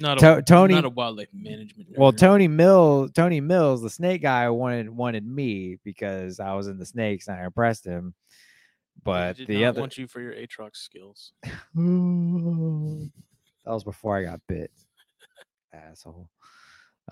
[0.00, 1.90] Not To- a Tony- not a wildlife management.
[1.96, 2.18] Well, nerd.
[2.18, 6.86] Tony Mills, Tony Mills, the snake guy wanted wanted me because I was in the
[6.86, 8.14] snakes and I impressed him.
[9.04, 11.32] But did the not other want you for your Atrox skills.
[13.64, 14.70] that was before I got bit,
[15.72, 16.28] asshole.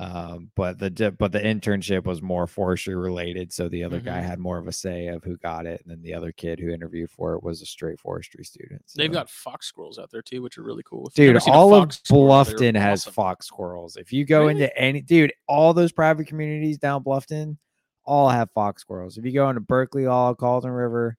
[0.00, 4.24] Um, but the but the internship was more forestry related, so the other guy Mhm.
[4.24, 6.70] had more of a say of who got it, and then the other kid who
[6.70, 8.82] interviewed for it was a straight forestry student.
[8.96, 11.08] They've got fox squirrels out there too, which are really cool.
[11.08, 13.12] If Dude, never seen a all of Bluffton has awesome.
[13.12, 13.96] fox squirrels.
[13.96, 14.62] If you go Really?
[14.62, 17.58] into any, dude, all those private communities down Bluffton,
[18.04, 19.18] all have fox squirrels.
[19.18, 21.18] If you go into Berkeley, all Colleton River,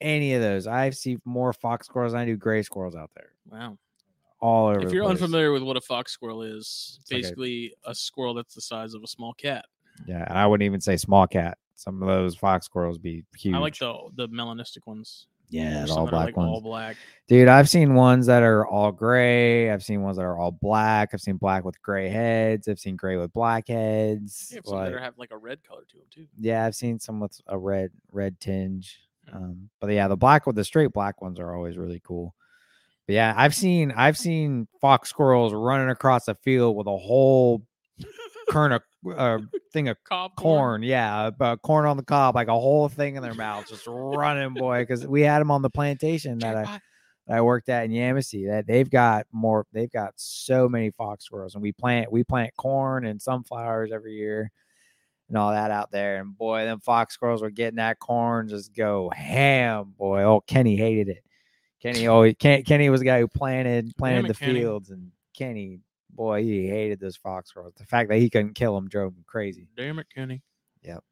[0.00, 3.32] any of those, I've seen more fox squirrels than I do gray squirrels out there.
[3.50, 3.78] Wow.
[4.40, 4.80] All over.
[4.86, 5.16] If you're place.
[5.20, 8.60] unfamiliar with what a fox squirrel is, It's like a- basically a squirrel that's the
[8.62, 9.66] size of a small cat.
[10.06, 11.58] yeah, and I wouldn't even say small cat.
[11.74, 13.54] Some of those fox squirrels be huge.
[13.54, 15.26] I like the the melanistic ones.
[15.50, 16.48] yeah, the all black like ones.
[16.50, 16.96] all black.
[17.26, 19.70] Dude, I've seen ones that are all gray.
[19.70, 21.10] I've seen ones that are all black.
[21.12, 22.68] I've seen black with gray heads.
[22.68, 24.50] I've seen gray with black heads.
[24.54, 26.26] Yeah, some that like- are- have like a red color to them too.
[26.38, 28.98] Yeah, I've seen some with a red red tinge.
[29.30, 29.36] Mm.
[29.36, 32.34] Um, but yeah, the black with the straight black ones are always really cool.
[33.10, 37.60] But yeah, I've seen I've seen fox squirrels running across a field with a whole
[38.48, 38.82] kern of
[39.16, 39.40] uh,
[39.72, 40.84] thing of Cob corn.
[40.84, 44.54] Yeah, uh, corn on the cob, like a whole thing in their mouth, just running,
[44.54, 44.82] boy.
[44.82, 46.78] Because we had them on the plantation that I
[47.26, 48.48] that I worked at in Yemassee.
[48.48, 49.66] That they've got more.
[49.72, 54.14] They've got so many fox squirrels, and we plant we plant corn and sunflowers every
[54.14, 54.52] year,
[55.28, 56.20] and all that out there.
[56.20, 60.22] And boy, them fox squirrels were getting that corn just go ham, boy.
[60.22, 61.24] Oh, Kenny hated it.
[61.80, 64.60] Kenny always Ken, Kenny was the guy who planted planted the Kenny.
[64.60, 65.80] fields, and Kenny,
[66.10, 67.74] boy, he hated those fox squirrels.
[67.76, 69.66] The fact that he couldn't kill them drove him crazy.
[69.76, 70.42] Damn it, Kenny.
[70.82, 71.02] Yep.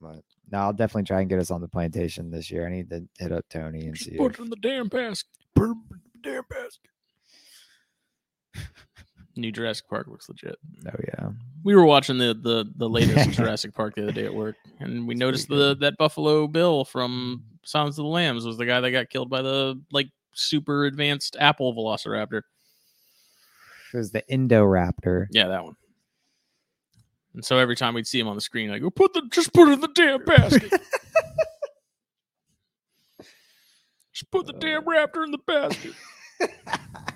[0.00, 2.66] But no, I'll definitely try and get us on the plantation this year.
[2.66, 4.16] I need to hit up Tony and see.
[4.16, 5.28] Put it in the damn basket.
[5.54, 6.90] Put 'em in the damn basket.
[9.40, 10.56] New Jurassic Park looks legit.
[10.86, 11.30] Oh yeah.
[11.64, 15.06] We were watching the the the latest Jurassic Park the other day at work, and
[15.06, 17.56] we It's noticed the that Buffalo Bill from mm-hmm.
[17.62, 21.36] Sounds of the Lambs was the guy that got killed by the like super advanced
[21.38, 22.42] Apple Velociraptor.
[23.92, 25.26] It was the Indoraptor.
[25.30, 25.76] Yeah, that one.
[27.34, 29.22] And so every time we'd see him on the screen, I go, oh, "Put the
[29.30, 30.70] just put it in the damn basket.
[34.12, 35.92] just put the damn raptor in the basket."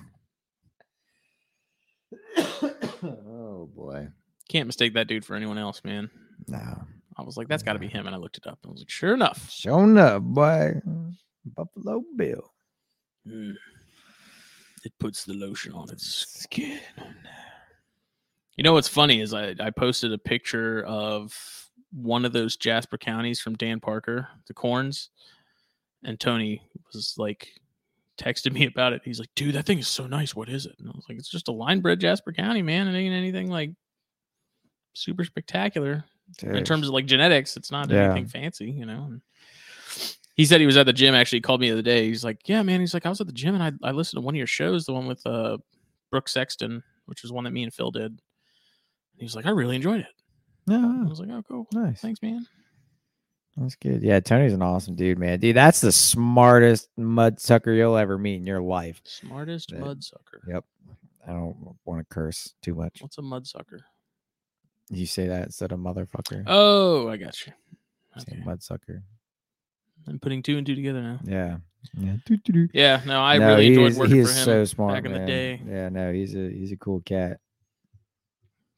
[2.37, 4.09] oh boy.
[4.49, 6.11] Can't mistake that dude for anyone else, man.
[6.49, 6.85] No.
[7.17, 8.59] I was like, "That's got to be him," and I looked it up.
[8.63, 10.81] and I was like, "Sure enough." Showing up, boy.
[11.45, 12.53] Buffalo Bill.
[13.27, 13.55] Mm.
[14.85, 16.81] It puts the lotion on its skin.
[18.57, 21.35] You know what's funny is I, I posted a picture of
[21.93, 25.11] one of those Jasper counties from Dan Parker, the corns,
[26.05, 26.63] and Tony
[26.93, 27.49] was like
[28.19, 29.03] texted me about it.
[29.05, 30.35] He's like, dude, that thing is so nice.
[30.35, 30.75] What is it?
[30.79, 32.89] And I was like, it's just a line bred Jasper County, man.
[32.89, 33.71] It ain't anything like
[34.95, 36.05] super spectacular
[36.43, 38.05] in terms of like genetics, it's not Yeah.
[38.05, 39.05] anything fancy, you know.
[39.11, 39.21] And
[40.37, 41.15] he said he was at the gym.
[41.15, 42.07] Actually, he called me the other day.
[42.09, 44.19] He's like, "Yeah, man." He's like, "I was at the gym and I I listened
[44.21, 45.59] to one of your shows, the one with uh
[46.11, 48.21] Brooke Sexton, which is one that me and Phil did."
[49.19, 50.07] He was like, "I really enjoyed it."
[50.67, 50.79] Yeah.
[51.05, 51.69] I was like, "Oh, cool.
[51.73, 52.01] nice.
[52.01, 52.47] Thanks, man."
[53.57, 54.03] That's good.
[54.03, 55.39] Yeah, Tony's an awesome dude, man.
[55.39, 59.01] Dude, that's the smartest mud sucker you'll ever meet in your life.
[59.05, 60.41] Smartest That- mud sucker.
[60.49, 60.65] Yep.
[61.27, 63.01] I don't want to curse too much.
[63.01, 63.81] What's a mud sucker?
[64.91, 66.43] You say that instead of motherfucker.
[66.47, 67.53] Oh, I got you.
[68.19, 68.43] Say Okay.
[68.45, 69.03] mud sucker.
[70.07, 71.21] I'm putting two and two together now.
[71.25, 71.57] Yeah.
[71.99, 72.17] Yeah.
[72.75, 74.45] Yeah, no, I No, really he enjoyed is- working he for is him.
[74.45, 75.63] so smart back in the day.
[75.67, 77.41] Yeah, no, he's a he's a cool cat.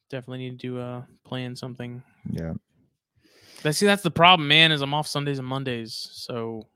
[0.09, 2.01] Definitely need to uh plan something
[2.31, 2.53] Yeah.
[3.63, 4.71] But see, that's the problem, man.
[4.71, 6.67] Is I'm off Sundays and Mondays, so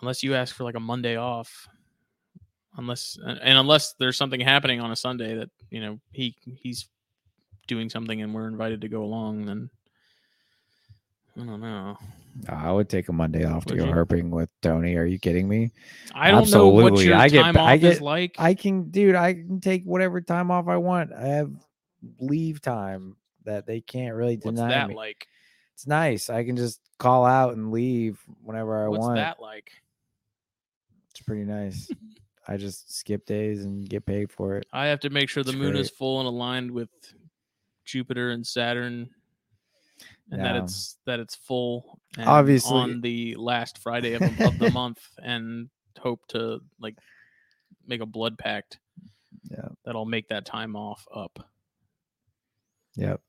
[0.00, 1.68] unless you ask for like a Monday off,
[2.76, 6.88] unless and unless there's something happening on a Sunday that you know he he's
[7.66, 9.68] doing something and we're invited to go along, then
[11.36, 11.98] I don't know.
[12.48, 13.90] I would take a Monday off to go you?
[13.92, 14.94] herping with Tony.
[14.94, 15.72] Are you kidding me?
[16.14, 17.06] I don't know what Absolutely.
[17.06, 18.36] your I get- time I off is like.
[18.38, 19.16] I can, dude.
[19.16, 21.12] I can take whatever time off I want.
[21.12, 21.50] I have
[22.20, 24.94] leave time that they can't really What's deny that me.
[24.94, 25.26] like?
[25.78, 26.28] It's nice.
[26.28, 29.10] I can just call out and leave whenever I What's want.
[29.10, 29.70] What's that like?
[31.12, 31.88] It's pretty nice.
[32.48, 34.66] I just skip days and get paid for it.
[34.72, 36.88] I have to make sure the It's moon is full and aligned with
[37.84, 39.10] Jupiter and Saturn,
[40.32, 42.00] and that it's that it's full.
[42.16, 46.96] And Obviously- on the last Friday of, of the month, and hope to like
[47.86, 48.80] make a blood pact.
[49.48, 49.68] Yeah.
[49.84, 51.38] that'll make that time off up.
[52.96, 53.20] Yep.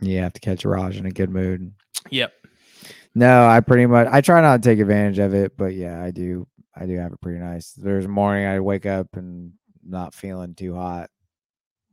[0.00, 1.72] You have to catch Raj in a good mood.
[2.10, 2.32] Yep.
[3.14, 6.10] No, I pretty much I try not to take advantage of it, but yeah, I
[6.10, 6.46] do.
[6.74, 7.72] I do have it pretty nice.
[7.72, 9.52] There's a morning I wake up and
[9.82, 11.08] not feeling too hot,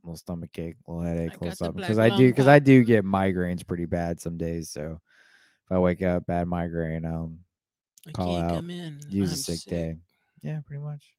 [0.02, 1.80] little stomach ache, little headache, got little something.
[1.80, 4.68] Because I do, because I do get migraines pretty bad some days.
[4.68, 5.00] So
[5.64, 7.38] if I wake up bad migraine, um,
[8.08, 9.00] I'll Call out, come in.
[9.08, 9.96] use a I'm sick, day.
[10.42, 11.14] Yeah, pretty much.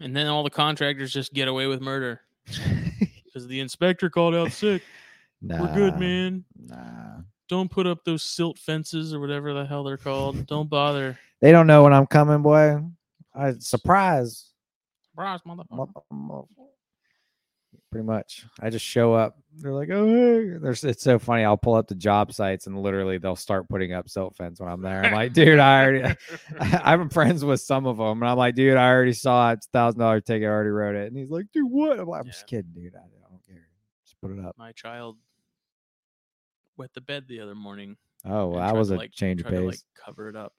[0.00, 2.20] And then all the contractors just get away with murder
[3.24, 4.82] because the inspector called out sick.
[5.46, 6.44] Nah, We're good, man.
[6.56, 10.46] Nah, Don't put up those silt fences or whatever the hell they're called.
[10.46, 11.18] Don't bother.
[11.40, 12.80] they don't know when I'm coming, boy.
[13.34, 14.50] I surprise.
[15.10, 15.66] Surprise, motherfucker.
[15.70, 16.48] Mo- mo-
[17.90, 18.44] Pretty much.
[18.60, 19.36] I just show up.
[19.58, 20.58] They're like, oh, hey.
[20.60, 21.44] There's, it's so funny.
[21.44, 24.68] I'll pull up the job sites and literally they'll start putting up silt fence when
[24.68, 25.04] I'm there.
[25.04, 26.16] I'm like, dude, I already,
[26.58, 28.20] I'm friends with some of them.
[28.20, 29.54] And I'm like, dude, I already saw it.
[29.54, 30.48] It's thousand dollar ticket.
[30.48, 31.06] I already wrote it.
[31.06, 32.00] And he's like, dude, what?
[32.00, 32.94] I'm, like, I'm just kidding, dude.
[32.96, 32.98] I
[33.30, 33.68] don't care.
[34.04, 34.56] Just put it up.
[34.58, 35.16] My child
[36.76, 37.96] wet the bed the other morning.
[38.24, 39.84] Oh, well, that was to, a like, change of tried to like pace.
[40.04, 40.54] cover it up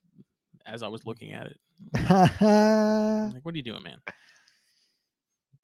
[0.65, 1.57] as I was looking at it.
[2.41, 3.97] Like, what are you doing, man?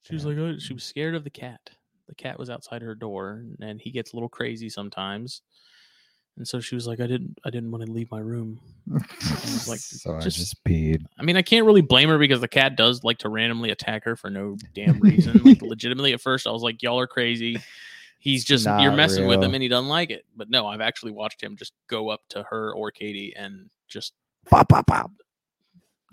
[0.04, 1.60] She was like, oh, she was scared of the cat.
[2.08, 5.42] The cat was outside her door, and he gets a little crazy sometimes.
[6.38, 8.60] And so she was like, I didn't, I didn't want to leave my room.
[8.90, 9.00] like,
[9.80, 11.04] so I just- just peed.
[11.20, 14.04] I mean, I can't really blame her because the cat does like to randomly attack
[14.06, 15.40] her for no damn reason.
[15.44, 17.58] like, legitimately, at first, I was like, y'all are crazy.
[18.22, 20.26] He's just you're not messing with him, and he doesn't like it.
[20.38, 24.14] But no, I've actually watched him just go up to her or Katie and just
[24.48, 25.12] Pop, pop, pop.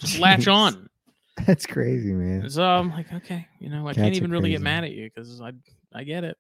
[0.01, 0.89] just latch on.
[1.47, 2.49] That's crazy, man.
[2.49, 5.11] So I'm like, okay, you know, I Cats can't even really get mad at you
[5.15, 5.53] because I
[5.95, 6.39] I get it.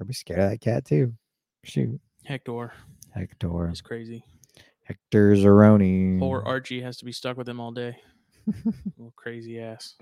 [0.00, 1.12] I'd be scared of that cat too.
[1.64, 2.00] Shoot.
[2.24, 2.72] Hector
[3.12, 3.68] Hector.
[3.70, 4.24] is crazy.
[4.84, 6.20] Hector Zeroni.
[6.20, 7.96] Poor Archie has to be stuck with him all day.
[8.96, 9.96] Little crazy ass.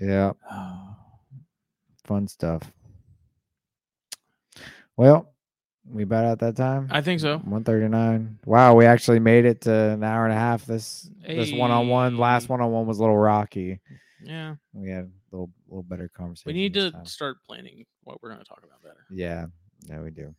[0.00, 0.32] Yeah.
[2.06, 2.62] Fun stuff.
[4.96, 5.30] Well,
[5.86, 6.88] We bet at that time.
[6.90, 7.36] I think so.
[7.38, 8.38] One thirty nine.
[8.46, 10.64] Wow, we actually made it to an hour and a half.
[10.64, 12.16] This this one on one.
[12.16, 13.80] Last one on one was a little rocky.
[14.22, 14.54] Yeah.
[14.72, 16.46] We had a little little better conversation.
[16.46, 17.04] We need to time.
[17.04, 19.04] start planning what we're going to talk about better.
[19.10, 19.46] Yeah,
[19.86, 20.34] yeah, we do.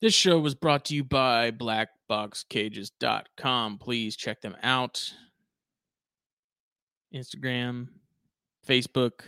[0.00, 3.78] This show was brought to you by blackboxcages.com.
[3.78, 5.12] Please check them out.
[7.12, 7.88] Instagram,
[8.66, 9.22] Facebook,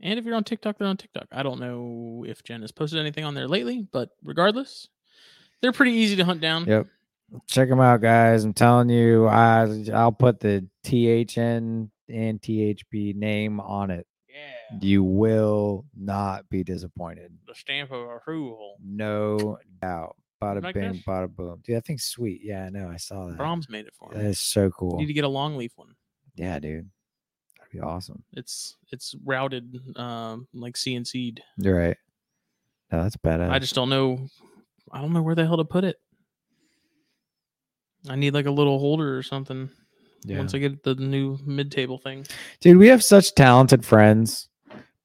[0.00, 1.26] and if you're on TikTok, they're on TikTok.
[1.32, 4.88] I don't know if Jen has posted anything on there lately, but regardless,
[5.60, 6.66] they're pretty easy to hunt down.
[6.66, 6.86] Yep.
[7.46, 8.42] Check them out, guys.
[8.44, 14.06] I'm telling you, I I'll put the THN and THP name on it.
[14.28, 14.78] Yeah.
[14.80, 17.32] You will not be disappointed.
[17.46, 18.76] The stamp of approval.
[18.84, 20.16] No doubt.
[20.42, 21.02] Bada like bing, this?
[21.02, 21.60] bada boom.
[21.64, 22.40] Dude, that thing's sweet.
[22.42, 22.88] Yeah, I know.
[22.88, 23.36] I saw that.
[23.36, 24.30] Brahms made it for That me.
[24.30, 24.92] is so cool.
[24.92, 25.94] You Need to get a long leaf one.
[26.34, 26.88] Yeah, dude.
[27.70, 28.22] Be awesome.
[28.32, 31.40] It's it's routed um like CNC'd.
[31.56, 31.96] You're right.
[32.90, 33.50] No, that's badass.
[33.50, 34.26] I just don't know.
[34.90, 35.96] I don't know where the hell to put it.
[38.08, 39.70] I need like a little holder or something.
[40.24, 40.38] yeah.
[40.38, 42.26] Once I get the new mid table thing.
[42.60, 44.48] Dude, we have such talented friends.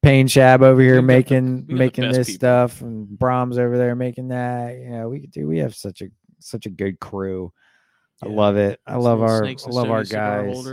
[0.02, 2.38] Payne Shab over here the- making the making this people.
[2.40, 4.78] stuff, and Brahms over there making that.
[4.78, 5.48] You know, we do.
[5.48, 6.08] We have such a
[6.40, 7.52] such a good crew.
[8.24, 8.80] I love it.
[8.88, 10.66] I love our I love our guys.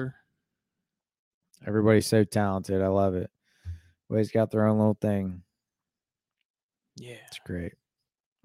[1.67, 2.83] Everybody's so talented.
[2.83, 3.31] I love it.
[4.11, 5.43] Everybody's got their own little thing.
[6.97, 7.17] Yeah.
[7.27, 7.73] It's great.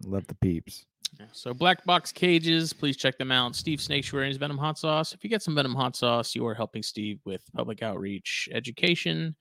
[0.03, 0.85] Love the peeps.
[1.19, 3.56] Yeah, So Black Box Cages, please check them out.
[3.56, 5.14] Steve's Snaketuary's Venom Hot Sauce.
[5.14, 9.35] If you get some Venom Hot Sauce, you are helping Steve with public outreach, education,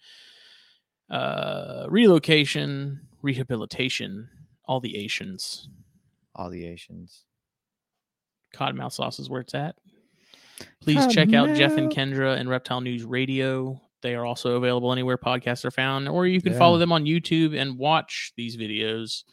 [1.11, 4.29] uh, relocation, rehabilitation,
[4.65, 5.69] all the Asians.
[6.35, 7.25] All the Asians.
[8.55, 9.77] Cottonmouth sauce is where it's at.
[10.81, 13.81] Please check out Jeff and Kendra and Reptile News Radio.
[14.03, 17.59] They are also available anywhere podcasts are found, or you can follow them on YouTube
[17.61, 19.25] and watch these videos.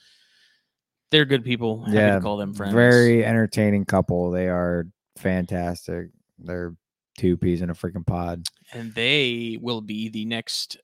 [1.11, 1.83] They're good people.
[1.83, 2.73] Happy Yeah, to call them friends.
[2.73, 4.31] Very entertaining couple.
[4.31, 4.87] They are
[5.17, 6.07] fantastic.
[6.39, 6.73] They're
[7.19, 8.47] two peas in a freaking pod.
[8.71, 10.77] and they will be the next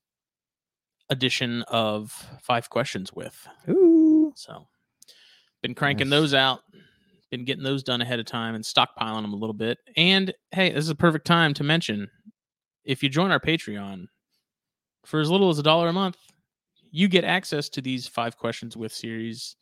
[1.10, 2.12] edition of
[2.44, 3.48] Five Questions with.
[3.68, 4.32] Ooh.
[4.36, 4.68] So,
[5.64, 6.62] been cranking those out,
[7.32, 9.78] been getting those done ahead of time and stockpiling them a little bit.
[9.96, 12.10] And hey, this is a perfect time to mention
[12.86, 14.08] if you join our Patreon
[15.06, 16.18] for as little as a dollar a month,
[16.92, 19.56] you get access to these Five Questions with series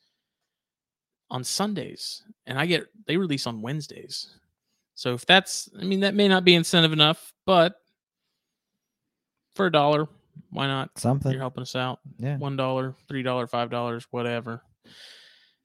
[1.30, 4.34] on Sundays, and I get they release on Wednesdays.
[4.96, 7.76] So if that's, I mean, that may not be incentive enough, but
[9.56, 10.08] for a dollar,
[10.52, 10.98] why not?
[10.98, 11.32] Something.
[11.34, 12.38] You're helping us out Yeah.
[12.38, 14.64] one dollar, three dollar, five dollars, whatever.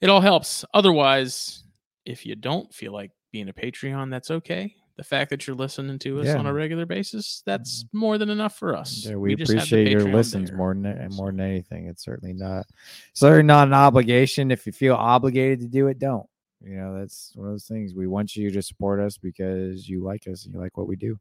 [0.00, 0.64] It all helps.
[0.74, 1.62] Otherwise,
[2.04, 4.74] if you don't feel like being a Patreon, that's okay.
[4.96, 6.36] The fact that you're listening to us Yeah.
[6.36, 7.98] on a regular basis, that's mm-hmm.
[7.98, 9.06] more than enough for us.
[9.06, 10.58] Yeah, we, the appreciate your listens there.
[10.58, 11.86] more than more than anything.
[11.86, 12.66] It's certainly not
[13.14, 14.50] certainly not an obligation.
[14.50, 16.26] If you feel obligated to do it, don't.
[16.60, 17.94] You know, that's one of those things.
[17.94, 20.96] We want you to support us because you like us and you like what we
[20.96, 21.18] do.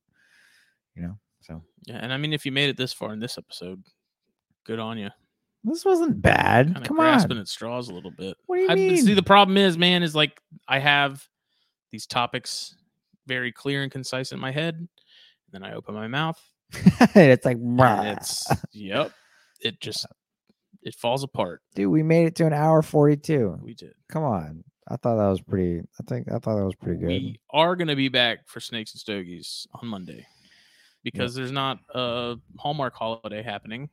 [0.95, 3.37] You know, so Yeah, and I mean, if you made it this far in this
[3.37, 3.81] episode,
[4.65, 5.09] good on you.
[5.63, 6.67] This wasn't bad.
[6.67, 7.41] Kind of Come grasping on.
[7.41, 8.37] at straws a little bit.
[8.47, 8.97] What do you I, mean?
[8.97, 11.27] see, the problem is, man, is like I have
[11.91, 12.75] these topics
[13.27, 14.89] very clear and concise in my head, and
[15.51, 16.41] then I open my mouth,
[17.15, 19.11] And it's like, it's yep,
[19.61, 20.05] it just
[20.83, 21.61] it falls apart.
[21.75, 23.59] dude, we made it to an hour forty-two.
[23.61, 23.93] We did.
[24.09, 24.63] Come on.
[24.87, 25.79] I thought that was pretty.
[25.79, 27.07] I think I thought that was pretty good.
[27.07, 30.25] We are going to be back for Snakes and Stogies on Monday
[31.03, 33.89] because there's not a Hallmark holiday happening.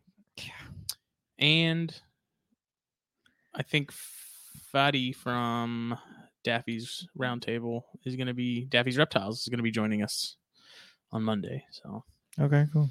[1.38, 1.94] And
[3.54, 5.96] I think Fatty from
[6.44, 10.36] Daffy's Roundtable is going to be, Daffy's Reptiles is going to be joining us
[11.12, 11.64] on Monday.
[11.70, 12.04] So
[12.40, 12.90] okay, cool.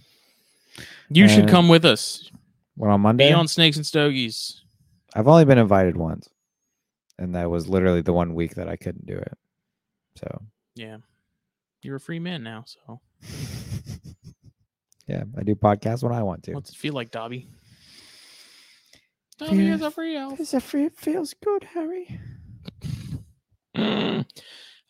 [1.09, 2.29] you should Uh, come with us.
[2.75, 3.29] What on Monday?
[3.29, 4.61] Be on Snakes and Stogies.
[5.15, 6.29] I've only been invited once,
[7.17, 9.37] and that was literally the one week that I couldn't do it.
[10.17, 10.41] So,
[10.75, 10.97] Yeah.
[11.83, 12.65] You're a free man now.
[12.65, 12.99] So
[15.07, 16.53] yeah, I do podcasts when I want to.
[16.53, 17.47] what's it feel like, Dobby?
[19.37, 20.39] Dobby is a Feels- free elf.
[20.39, 22.19] It's a free, it feels good, Harry.
[23.75, 24.25] Mm.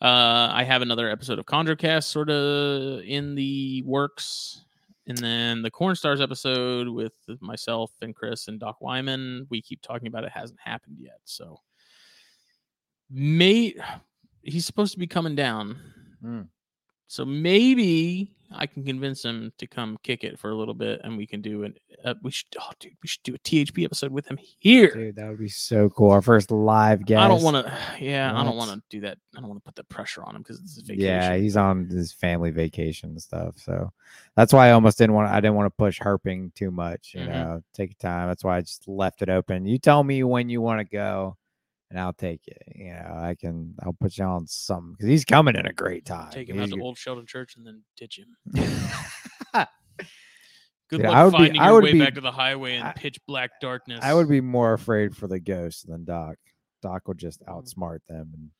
[0.00, 4.64] Uh, I have another episode of ConjureCast sort of in the works.
[5.08, 9.82] And then the Corn Stars episode with myself and Chris and Doc Wyman, we keep
[9.82, 11.18] talking about it hasn't happened yet.
[11.24, 11.58] So
[13.10, 13.74] may
[14.42, 15.80] he's supposed to be coming down.
[16.24, 16.46] Mm.
[17.08, 21.16] So maybe I can convince him to come kick it for a little bit, and
[21.16, 21.74] we can do an.
[22.04, 24.92] Uh, we should, oh, dude, we should do a THP episode with him here.
[24.92, 26.10] Dude, that would be so cool.
[26.12, 27.20] Our first live guest.
[27.20, 27.78] I don't want to.
[28.00, 29.18] Yeah, I don't want to do that.
[29.36, 31.04] I don't want to put the pressure on him because it's vacation.
[31.04, 33.58] Yeah, he's on his family vacation and stuff.
[33.58, 33.92] So
[34.36, 35.28] that's why I almost didn't want.
[35.30, 37.12] I didn't want to push herping too much.
[37.14, 37.26] You Mhm.
[37.28, 38.28] know, take your time.
[38.28, 39.66] That's why I just left it open.
[39.66, 41.36] You tell me when you want to go,
[41.90, 42.62] and I'll take it.
[42.74, 43.74] You know, I can.
[43.82, 46.30] I'll put you on something because he's coming in a great time.
[46.30, 48.36] take him out to go- Old Sheldon Church and then ditch him.
[50.90, 52.32] Good Dude, luck I would be- finding I your would way be- back to the
[52.32, 54.00] highway in I- pitch black darkness.
[54.02, 56.36] I would be more afraid for the ghost than Doc.
[56.80, 57.48] Doc would just Mm.
[57.48, 58.50] outsmart them, and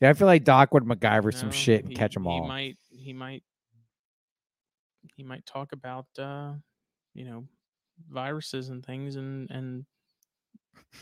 [0.00, 2.42] yeah, I feel like Doc would MacGyver some shit and he- catch them all.
[2.42, 2.78] He might.
[2.90, 3.42] He might.
[5.16, 6.52] He might talk about, uh,
[7.14, 7.48] you know,
[8.08, 9.84] viruses and things, and and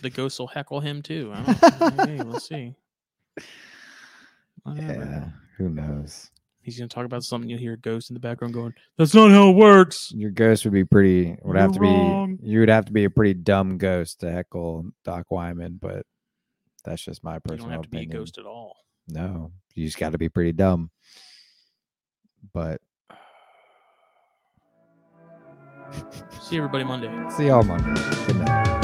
[0.02, 1.32] the ghosts will heckle him too.
[1.34, 2.05] I don't know.
[2.06, 2.74] Maybe, we'll see.
[4.62, 4.92] Whatever.
[4.94, 6.30] Yeah, who knows?
[6.62, 7.48] He's gonna talk about something.
[7.48, 10.64] You'll hear a ghost in the background going, "That's not how it works." Your ghost
[10.64, 11.34] would be pretty.
[11.42, 12.36] Would have to wrong.
[12.36, 12.47] be.
[12.47, 16.05] You would have to be a pretty dumb ghost to heckle Doc Wyman, but
[16.84, 18.18] that's just my You personal don't have to be a opinion.
[18.20, 18.76] ghost at all.
[19.09, 20.90] No, you just got to be pretty dumb.
[22.52, 22.82] But
[26.42, 27.10] See everybody Monday.
[27.30, 28.01] see y'all Monday.
[28.26, 28.80] Good night.